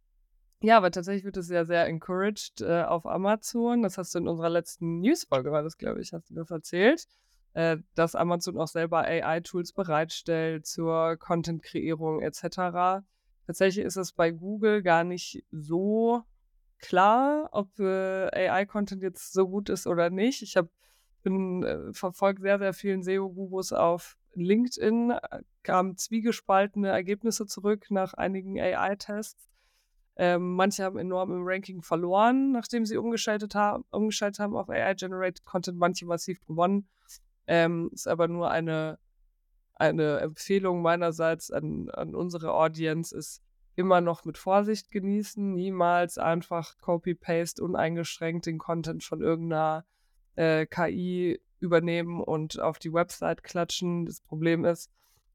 ja, 0.61 0.77
aber 0.77 0.91
tatsächlich 0.91 1.25
wird 1.25 1.38
es 1.38 1.49
ja 1.49 1.65
sehr 1.65 1.86
encouraged 1.88 2.61
äh, 2.61 2.84
auf 2.84 3.05
Amazon. 3.05 3.84
Das 3.84 3.97
hast 3.97 4.15
du 4.15 4.19
in 4.19 4.27
unserer 4.27 4.49
letzten 4.49 5.01
News-Folge, 5.01 5.51
war 5.51 5.61
das, 5.61 5.77
glaube 5.77 6.01
ich, 6.01 6.13
hast 6.13 6.29
du 6.29 6.36
das 6.36 6.51
erzählt, 6.51 7.05
äh, 7.53 7.77
dass 7.95 8.15
Amazon 8.15 8.57
auch 8.57 8.67
selber 8.67 8.99
AI-Tools 8.99 9.73
bereitstellt 9.73 10.65
zur 10.65 11.17
Content-Kreierung 11.17 12.21
etc. 12.21 13.03
Tatsächlich 13.45 13.86
ist 13.86 13.97
es 13.97 14.13
bei 14.13 14.31
Google 14.31 14.81
gar 14.84 15.03
nicht 15.03 15.43
so 15.51 16.23
klar, 16.79 17.49
ob 17.51 17.77
äh, 17.79 18.49
AI-Content 18.49 19.03
jetzt 19.03 19.34
so 19.34 19.47
gut 19.49 19.69
ist 19.69 19.86
oder 19.86 20.09
nicht. 20.09 20.41
Ich 20.43 20.55
habe 20.55 20.69
bin 21.24 21.63
äh, 21.63 21.93
verfolgt 21.93 22.41
sehr, 22.41 22.59
sehr 22.59 22.74
vielen 22.74 23.03
SEO-Gurus 23.03 23.74
auf 23.74 24.17
LinkedIn, 24.36 25.11
äh, 25.11 25.41
kamen 25.63 25.97
zwiegespaltene 25.97 26.89
Ergebnisse 26.89 27.45
zurück 27.45 27.88
nach 27.89 28.13
einigen 28.13 28.59
AI-Tests. 28.59 29.49
Ähm, 30.15 30.55
manche 30.55 30.84
haben 30.84 30.99
enorm 30.99 31.32
im 31.32 31.41
Ranking 31.43 31.82
verloren, 31.82 32.51
nachdem 32.51 32.86
sie 32.86 32.97
umgeschaltet, 32.97 33.55
ha 33.55 33.82
umgeschaltet 33.89 34.39
haben 34.39 34.55
auf 34.55 34.69
AI-Generated 34.69 35.43
Content, 35.43 35.80
manche 35.80 36.05
massiv 36.05 36.43
gewonnen. 36.45 36.88
Ähm, 37.47 37.89
ist 37.93 38.07
aber 38.07 38.28
nur 38.28 38.51
eine, 38.51 38.99
eine 39.74 40.19
Empfehlung 40.19 40.82
meinerseits 40.82 41.51
an, 41.51 41.89
an 41.89 42.13
unsere 42.13 42.53
Audience, 42.53 43.15
ist 43.15 43.41
immer 43.76 44.01
noch 44.01 44.24
mit 44.24 44.38
Vorsicht 44.38 44.91
genießen, 44.91 45.53
niemals 45.55 46.19
einfach 46.19 46.78
Copy-Paste 46.78 47.63
uneingeschränkt 47.63 48.45
den 48.45 48.59
Content 48.59 49.03
von 49.03 49.21
irgendeiner 49.21 49.84
äh, 50.36 50.65
KI 50.65 51.39
übernehmen 51.59 52.21
und 52.21 52.59
auf 52.59 52.79
die 52.79 52.93
Website 52.93 53.43
klatschen. 53.43 54.05
Das 54.05 54.21
Problem 54.21 54.65
ist, 54.65 54.91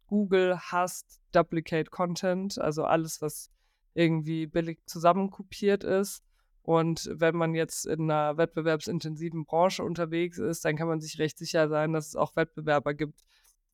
Google 0.07 0.59
hasst 0.59 1.21
Duplicate 1.33 1.91
Content, 1.91 2.59
also 2.59 2.85
alles, 2.85 3.21
was 3.21 3.51
irgendwie 3.95 4.47
billig 4.47 4.79
zusammenkopiert 4.87 5.85
ist. 5.85 6.23
Und 6.63 7.09
wenn 7.13 7.35
man 7.35 7.55
jetzt 7.55 7.87
in 7.87 8.11
einer 8.11 8.37
wettbewerbsintensiven 8.37 9.47
Branche 9.47 9.83
unterwegs 9.83 10.39
ist, 10.39 10.65
dann 10.65 10.77
kann 10.77 10.89
man 10.89 11.01
sich 11.01 11.19
recht 11.19 11.39
sicher 11.39 11.69
sein, 11.69 11.95
dass 11.95 12.09
es 12.09 12.17
auch 12.17 12.37
Wettbewerber 12.37 12.93
gibt, 12.93 13.25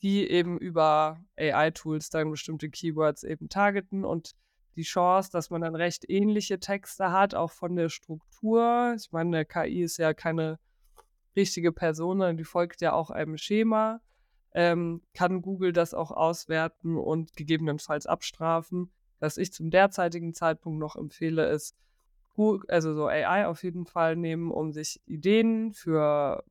die 0.02 0.28
eben 0.30 0.58
über 0.58 1.20
AI-Tools 1.36 2.10
dann 2.10 2.30
bestimmte 2.30 2.70
Keywords 2.70 3.24
eben 3.24 3.48
targeten 3.48 4.04
und 4.04 4.36
die 4.76 4.82
Chance, 4.82 5.30
dass 5.32 5.50
man 5.50 5.62
dann 5.62 5.74
recht 5.74 6.08
ähnliche 6.08 6.60
Texte 6.60 7.10
hat, 7.10 7.34
auch 7.34 7.50
von 7.50 7.76
der 7.76 7.88
Struktur. 7.88 8.94
Ich 8.96 9.10
meine, 9.12 9.36
eine 9.36 9.44
KI 9.44 9.82
ist 9.82 9.98
ja 9.98 10.14
keine 10.14 10.58
richtige 11.36 11.72
Person, 11.72 12.18
sondern 12.18 12.36
die 12.36 12.44
folgt 12.44 12.80
ja 12.80 12.92
auch 12.92 13.10
einem 13.10 13.36
Schema. 13.36 14.00
Ähm, 14.52 15.02
kann 15.14 15.42
Google 15.42 15.72
das 15.72 15.94
auch 15.94 16.10
auswerten 16.10 16.96
und 16.96 17.36
gegebenenfalls 17.36 18.06
abstrafen. 18.06 18.92
Was 19.18 19.36
ich 19.36 19.52
zum 19.52 19.70
derzeitigen 19.70 20.34
Zeitpunkt 20.34 20.78
noch 20.78 20.96
empfehle, 20.96 21.48
ist, 21.48 21.76
also 22.68 22.94
so 22.94 23.06
AI 23.06 23.46
auf 23.46 23.62
jeden 23.62 23.86
Fall 23.86 24.16
nehmen, 24.16 24.50
um 24.50 24.72
sich 24.72 25.00
Ideen 25.06 25.72
für 25.72 26.44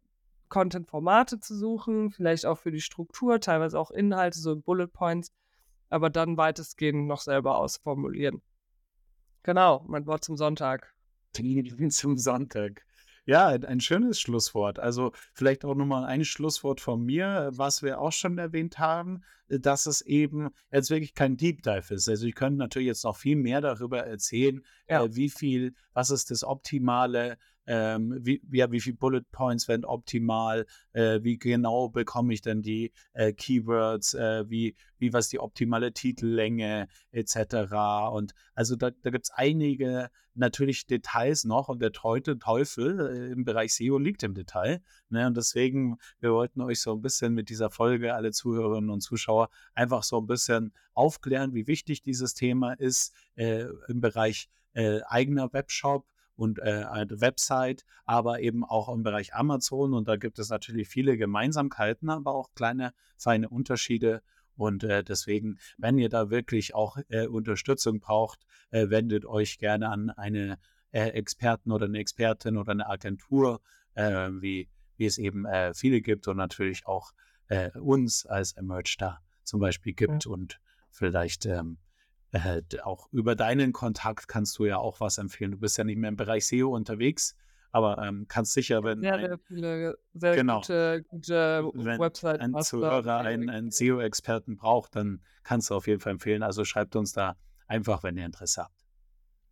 Content-Formate 0.49 1.39
zu 1.39 1.57
suchen, 1.57 2.11
vielleicht 2.11 2.45
auch 2.45 2.57
für 2.57 2.71
die 2.71 2.81
Struktur, 2.81 3.39
teilweise 3.39 3.79
auch 3.79 3.91
Inhalte, 3.91 4.39
so 4.39 4.55
Bullet 4.55 4.88
Points, 4.88 5.31
aber 5.89 6.09
dann 6.09 6.38
weitestgehend 6.38 7.07
noch 7.07 7.21
selber 7.21 7.57
ausformulieren. 7.57 8.41
Genau, 9.43 9.84
mein 9.88 10.05
Wort 10.05 10.23
zum 10.23 10.38
Sonntag. 10.38 10.93
Zum 11.89 12.17
Sonntag. 12.17 12.86
Ja, 13.26 13.47
ein 13.47 13.80
schönes 13.80 14.19
Schlusswort. 14.19 14.80
Also 14.80 15.13
vielleicht 15.32 15.63
auch 15.63 15.76
nochmal 15.76 16.03
ein 16.03 16.26
Schlusswort 16.26 16.82
von 16.82 17.01
mir, 17.01 17.51
was 17.53 17.82
wir 17.82 18.01
auch 18.01 18.11
schon 18.11 18.38
erwähnt 18.38 18.80
haben, 18.80 19.24
äh, 19.47 19.59
dass 19.59 19.86
es 19.86 20.01
eben 20.01 20.49
jetzt 20.71 20.89
wirklich 20.89 21.13
kein 21.13 21.38
Deep 21.38 21.63
Dive 21.63 21.93
ist. 21.93 22.09
Also 22.09 22.28
ich 22.28 22.36
könnte 22.36 22.59
natürlich 22.59 22.88
jetzt 22.88 23.05
noch 23.05 23.15
viel 23.15 23.38
mehr 23.38 23.61
darüber 23.61 23.99
erzählen, 23.99 24.61
ja. 24.89 25.03
äh, 25.03 25.15
wie 25.15 25.30
viel, 25.30 25.74
was 25.93 26.09
ist 26.09 26.32
das 26.32 26.43
optimale 26.43 27.38
ähm, 27.68 28.18
wie, 28.22 28.41
ja, 28.51 28.72
wie 28.72 28.80
viele 28.80 28.97
Bullet 28.97 29.24
Points 29.32 29.68
werden 29.68 29.86
optimal, 29.86 30.66
äh, 30.93 31.20
wie 31.24 31.38
genau 31.38 31.89
bekomme 31.89 32.34
ich 32.34 32.41
denn 32.41 32.61
die 32.61 32.91
äh, 33.14 33.34
Keywords, 33.34 34.14
äh, 34.14 34.49
wie, 34.49 34.76
wie 34.97 35.14
was 35.14 35.30
die 35.30 35.39
optimale 35.39 35.93
Titellänge 35.93 36.88
etc. 37.11 37.55
Und 38.11 38.34
also 38.55 38.76
da, 38.76 38.91
da 38.91 39.09
gibt 39.09 39.26
es 39.26 39.32
einige 39.32 40.09
natürlich 40.36 40.88
Details 40.88 41.43
noch 41.43 41.70
und 41.70 41.82
der 41.82 41.91
Teute, 41.91 42.39
Teufel 42.39 42.99
äh, 42.99 43.32
im 43.32 43.45
Bereich 43.45 43.74
SEO 43.74 43.97
liegt 43.97 44.24
im 44.24 44.34
Detail. 44.34 44.82
Ne? 45.09 45.28
Und 45.28 45.38
deswegen, 45.38 45.97
wir 46.20 46.34
wollten 46.34 46.61
euch 46.61 46.82
so 46.82 46.93
ein 46.93 47.01
bisschen 47.01 47.34
mit 47.34 47.49
dieser 47.49 47.70
Folge, 47.70 48.14
alle 48.14 48.32
Zuhörerinnen 48.32 48.89
und 48.89 49.01
Zuschauer, 49.01 49.49
einfach 49.74 50.03
so 50.03 50.20
ein 50.20 50.28
bisschen 50.28 50.74
aufklären, 50.93 51.53
wie 51.53 51.68
wichtig 51.68 52.01
dieses 52.01 52.34
Thema 52.34 52.74
ist 52.74 53.14
äh, 53.36 53.66
im 53.88 54.01
Bereich 54.01 54.49
äh, 54.74 55.01
eigener 55.05 55.53
Webshop, 55.53 56.05
und 56.36 56.59
äh, 56.59 56.86
eine 56.89 57.21
Website, 57.21 57.86
aber 58.05 58.39
eben 58.41 58.63
auch 58.63 58.89
im 58.89 59.03
Bereich 59.03 59.34
Amazon. 59.34 59.93
Und 59.93 60.07
da 60.07 60.15
gibt 60.15 60.39
es 60.39 60.49
natürlich 60.49 60.88
viele 60.88 61.17
Gemeinsamkeiten, 61.17 62.09
aber 62.09 62.34
auch 62.34 62.49
kleine, 62.55 62.93
feine 63.17 63.49
Unterschiede. 63.49 64.21
Und 64.55 64.84
äh, 64.84 65.03
deswegen, 65.03 65.57
wenn 65.77 65.97
ihr 65.97 66.09
da 66.09 66.29
wirklich 66.29 66.75
auch 66.75 66.97
äh, 67.09 67.27
Unterstützung 67.27 67.99
braucht, 67.99 68.39
äh, 68.71 68.89
wendet 68.89 69.25
euch 69.25 69.57
gerne 69.57 69.89
an 69.89 70.09
eine 70.11 70.59
äh, 70.91 71.09
Experten 71.09 71.71
oder 71.71 71.86
eine 71.86 71.99
Expertin 71.99 72.57
oder 72.57 72.71
eine 72.71 72.88
Agentur, 72.88 73.61
äh, 73.95 74.29
wie, 74.29 74.69
wie 74.97 75.05
es 75.05 75.17
eben 75.17 75.45
viele 75.73 76.01
gibt 76.01 76.27
und 76.27 76.38
natürlich 76.38 76.86
auch 76.86 77.11
uns 77.79 78.25
als 78.25 78.53
Emerge 78.53 78.95
da 78.97 79.19
zum 79.43 79.59
Beispiel 79.59 79.93
gibt. 79.93 80.25
Ja. 80.25 80.31
Und 80.31 80.59
vielleicht 80.91 81.45
ähm, 81.45 81.77
äh, 82.34 82.61
auch 82.84 83.07
über 83.11 83.36
deinen 83.36 83.73
Kontakt 83.73 84.27
kannst 84.27 84.57
du 84.57 84.65
ja 84.65 84.77
auch 84.77 84.99
was 84.99 85.17
empfehlen. 85.17 85.51
Du 85.51 85.59
bist 85.59 85.77
ja 85.77 85.84
nicht 85.84 85.97
mehr 85.97 86.09
im 86.09 86.15
Bereich 86.15 86.47
SEO 86.47 86.75
unterwegs, 86.75 87.36
aber 87.71 87.99
ähm, 87.99 88.25
kannst 88.27 88.53
sicher, 88.53 88.84
wenn 88.84 89.01
sehr, 89.01 89.19
sehr 89.19 89.38
viele 89.38 89.97
sehr 90.13 90.36
genau, 90.36 90.59
gute, 90.59 91.03
gute 91.09 91.71
wenn 91.73 91.99
Website 91.99 92.41
ein 92.41 92.53
Zuhörer 92.61 93.17
einen, 93.19 93.49
einen 93.49 93.71
SEO-Experten 93.71 94.57
braucht, 94.57 94.95
dann 94.95 95.21
kannst 95.43 95.69
du 95.69 95.75
auf 95.75 95.88
jeden 95.88 95.99
Fall 95.99 96.13
empfehlen. 96.13 96.43
Also 96.43 96.65
schreibt 96.65 96.95
uns 96.95 97.13
da 97.13 97.36
einfach, 97.67 98.03
wenn 98.03 98.17
ihr 98.17 98.25
Interesse 98.25 98.63
habt. 98.63 98.84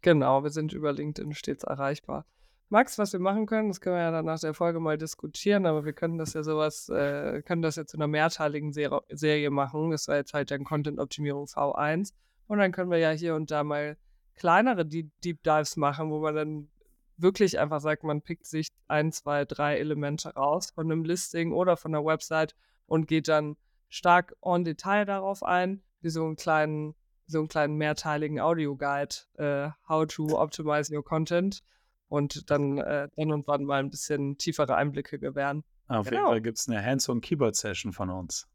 Genau, 0.02 0.44
wir 0.44 0.50
sind 0.50 0.74
über 0.74 0.92
LinkedIn 0.92 1.34
stets 1.34 1.64
erreichbar. 1.64 2.26
Max, 2.70 2.98
was 2.98 3.12
wir 3.14 3.20
machen 3.20 3.46
können, 3.46 3.68
das 3.68 3.82
können 3.82 3.98
wir 3.98 4.02
ja 4.02 4.12
dann 4.12 4.26
nach 4.26 4.40
der 4.40 4.54
Folge 4.54 4.80
mal 4.80 4.98
diskutieren, 4.98 5.66
aber 5.66 5.84
wir 5.84 5.94
können 5.94 6.18
das 6.18 6.34
ja 6.34 6.42
sowas, 6.42 6.90
äh, 6.90 7.42
können 7.44 7.62
das 7.62 7.76
jetzt 7.76 7.94
in 7.94 8.02
einer 8.02 8.08
mehrteiligen 8.08 8.72
Ser 8.72 9.02
Serie 9.10 9.52
machen. 9.52 9.92
Das 9.92 10.08
war 10.08 10.16
jetzt 10.16 10.34
halt 10.34 10.50
dann 10.50 10.64
Content-Optimierung 10.64 11.46
V1. 11.46 12.14
Und 12.52 12.58
dann 12.58 12.74
können 12.74 12.92
wir 12.92 12.98
ja 12.98 13.12
hier 13.12 13.36
und 13.36 13.50
da 13.50 13.64
mal 13.64 13.96
kleinere 14.36 14.86
Deep 14.86 15.42
Dives 15.42 15.78
machen, 15.78 16.12
wo 16.12 16.20
man 16.20 16.36
dann 16.36 16.70
wirklich 17.16 17.58
einfach 17.58 17.80
sagt, 17.80 18.04
man 18.04 18.22
pickt 18.22 18.46
sich 18.46 18.68
ein, 18.90 19.14
zwei, 19.14 19.46
drei 19.46 19.78
Elemente 19.78 20.34
raus 20.34 20.72
von 20.72 20.92
einem 20.92 21.06
Listing 21.06 21.54
oder 21.54 21.78
von 21.78 21.94
der 21.94 22.04
Website 22.04 22.54
und 22.88 23.08
geht 23.08 23.30
dann 23.30 23.56
stark 23.88 24.36
on 24.42 24.66
Detail 24.66 25.06
darauf 25.06 25.44
ein, 25.44 25.82
wie 26.02 26.10
so 26.10 26.26
einen 26.26 26.36
kleinen, 26.36 26.94
so 27.26 27.40
einen 27.40 27.48
kleinen 27.48 27.78
mehrteiligen 27.78 28.42
Audio-Guide, 28.42 29.16
äh, 29.38 29.70
How 29.88 30.06
to 30.08 30.38
Optimize 30.38 30.94
Your 30.94 31.06
Content 31.06 31.64
und 32.10 32.52
dann, 32.52 32.80
äh, 32.80 33.08
dann 33.16 33.32
und 33.32 33.48
wann 33.48 33.64
mal 33.64 33.80
ein 33.80 33.92
bisschen 33.92 34.38
tiefere 34.38 34.76
Einblicke 34.76 35.20
gewähren. 35.20 35.64
Auf 35.88 36.10
genau. 36.10 36.18
jeden 36.18 36.28
Fall 36.28 36.42
gibt 36.42 36.58
es 36.58 36.68
eine 36.68 36.84
Hands-on-Keyboard-Session 36.84 37.94
von 37.94 38.10
uns. 38.10 38.46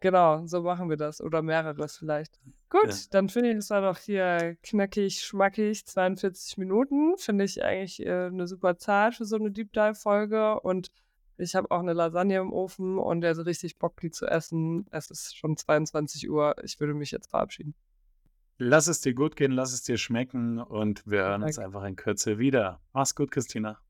Genau, 0.00 0.46
so 0.46 0.62
machen 0.62 0.88
wir 0.88 0.96
das. 0.96 1.20
Oder 1.20 1.42
mehreres 1.42 1.98
vielleicht. 1.98 2.40
Gut, 2.70 2.88
ja. 2.88 2.96
dann 3.10 3.28
finde 3.28 3.50
ich, 3.50 3.56
es 3.58 3.70
war 3.70 3.82
doch 3.82 3.98
hier 3.98 4.56
knackig, 4.62 5.22
schmackig, 5.22 5.86
42 5.86 6.56
Minuten. 6.56 7.18
Finde 7.18 7.44
ich 7.44 7.62
eigentlich 7.62 8.00
äh, 8.04 8.26
eine 8.26 8.46
super 8.46 8.78
Zahl 8.78 9.12
für 9.12 9.26
so 9.26 9.36
eine 9.36 9.50
Deep 9.50 9.72
Dive-Folge. 9.72 10.60
Und 10.60 10.88
ich 11.36 11.54
habe 11.54 11.70
auch 11.70 11.80
eine 11.80 11.92
Lasagne 11.92 12.38
im 12.38 12.52
Ofen 12.52 12.98
und 12.98 13.20
der 13.20 13.32
ist 13.32 13.44
richtig 13.44 13.78
Bock, 13.78 14.00
die 14.00 14.10
zu 14.10 14.26
essen. 14.26 14.86
Es 14.90 15.10
ist 15.10 15.36
schon 15.36 15.56
22 15.56 16.30
Uhr. 16.30 16.54
Ich 16.62 16.80
würde 16.80 16.94
mich 16.94 17.10
jetzt 17.10 17.30
verabschieden. 17.30 17.74
Lass 18.56 18.88
es 18.88 19.00
dir 19.00 19.14
gut 19.14 19.36
gehen, 19.36 19.52
lass 19.52 19.72
es 19.72 19.82
dir 19.82 19.96
schmecken 19.96 20.58
und 20.58 21.06
wir 21.06 21.20
hören 21.20 21.40
Danke. 21.40 21.46
uns 21.46 21.58
einfach 21.58 21.82
in 21.84 21.96
Kürze 21.96 22.38
wieder. 22.38 22.80
Mach's 22.92 23.14
gut, 23.14 23.30
Christina. 23.30 23.80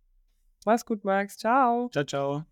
Mach's 0.65 0.85
gut, 0.85 1.05
Max. 1.05 1.37
Ciao. 1.37 1.89
Ciao, 1.93 2.05
ciao. 2.05 2.45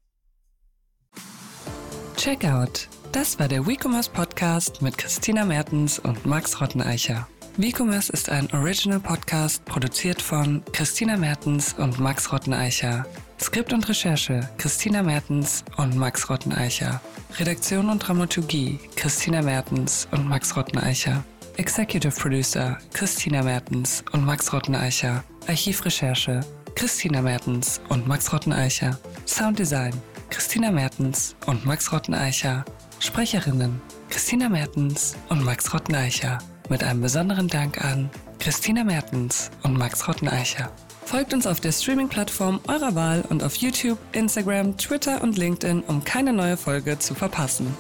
Checkout. 2.17 2.89
Das 3.13 3.39
war 3.39 3.49
der 3.49 3.67
WeCommerce 3.67 4.11
Podcast 4.11 4.83
mit 4.83 4.99
Christina 4.99 5.45
Mertens 5.45 5.99
und 5.99 6.27
Max 6.27 6.61
Rotteneicher. 6.61 7.27
WeCommerce 7.57 8.11
ist 8.11 8.29
ein 8.29 8.53
Original 8.53 9.01
Podcast 9.01 9.65
produziert 9.65 10.21
von 10.21 10.63
Christina 10.73 11.17
Mertens 11.17 11.75
und 11.79 11.99
Max 11.99 12.31
Rotteneicher. 12.31 13.07
Skript 13.41 13.73
und 13.73 13.89
Recherche 13.89 14.49
Christina 14.59 15.03
Mertens 15.03 15.65
und 15.79 15.97
Max 15.97 16.29
Rotteneicher. 16.29 17.01
Redaktion 17.39 17.89
und 17.89 18.01
Dramaturgie 18.01 18.79
Christina 18.95 19.41
Mertens 19.43 20.07
und 20.11 20.29
Max 20.29 20.55
Rotteneicher. 20.55 21.25
Executive 21.57 22.15
Producer 22.15 22.79
Christina 22.93 23.43
Mertens 23.43 24.05
und 24.13 24.25
Max 24.25 24.53
Rotteneicher. 24.53 25.25
Archivrecherche 25.49 26.41
Christina 26.75 27.23
Mertens 27.23 27.81
und 27.89 28.07
Max 28.07 28.33
Rotteneicher. 28.33 28.99
Sounddesign 29.27 29.95
Christina 30.31 30.71
Mertens 30.71 31.35
und 31.47 31.65
Max 31.65 31.91
Rotteneicher. 31.91 32.65
Sprecherinnen 33.01 33.81
Christina 34.11 34.49
Mertens 34.49 35.17
und 35.29 35.45
Max 35.45 35.73
Rotteneicher. 35.73 36.39
Mit 36.69 36.83
einem 36.83 37.01
besonderen 37.01 37.49
Dank 37.49 37.83
an 37.85 38.11
Christina 38.39 38.85
Mertens 38.85 39.51
und 39.63 39.79
Max 39.79 40.09
Rotteneicher. 40.09 40.71
Folgt 41.05 41.33
uns 41.33 41.47
auf 41.47 41.61
der 41.61 41.73
Streaming-Plattform 41.73 42.61
eurer 42.67 42.95
Wahl 42.95 43.25
und 43.29 43.43
auf 43.43 43.57
YouTube, 43.57 43.99
Instagram, 44.13 44.77
Twitter 44.77 45.23
und 45.23 45.39
LinkedIn, 45.39 45.83
um 45.83 46.05
keine 46.05 46.33
neue 46.33 46.57
Folge 46.57 46.99
zu 46.99 47.15
verpassen. 47.15 47.75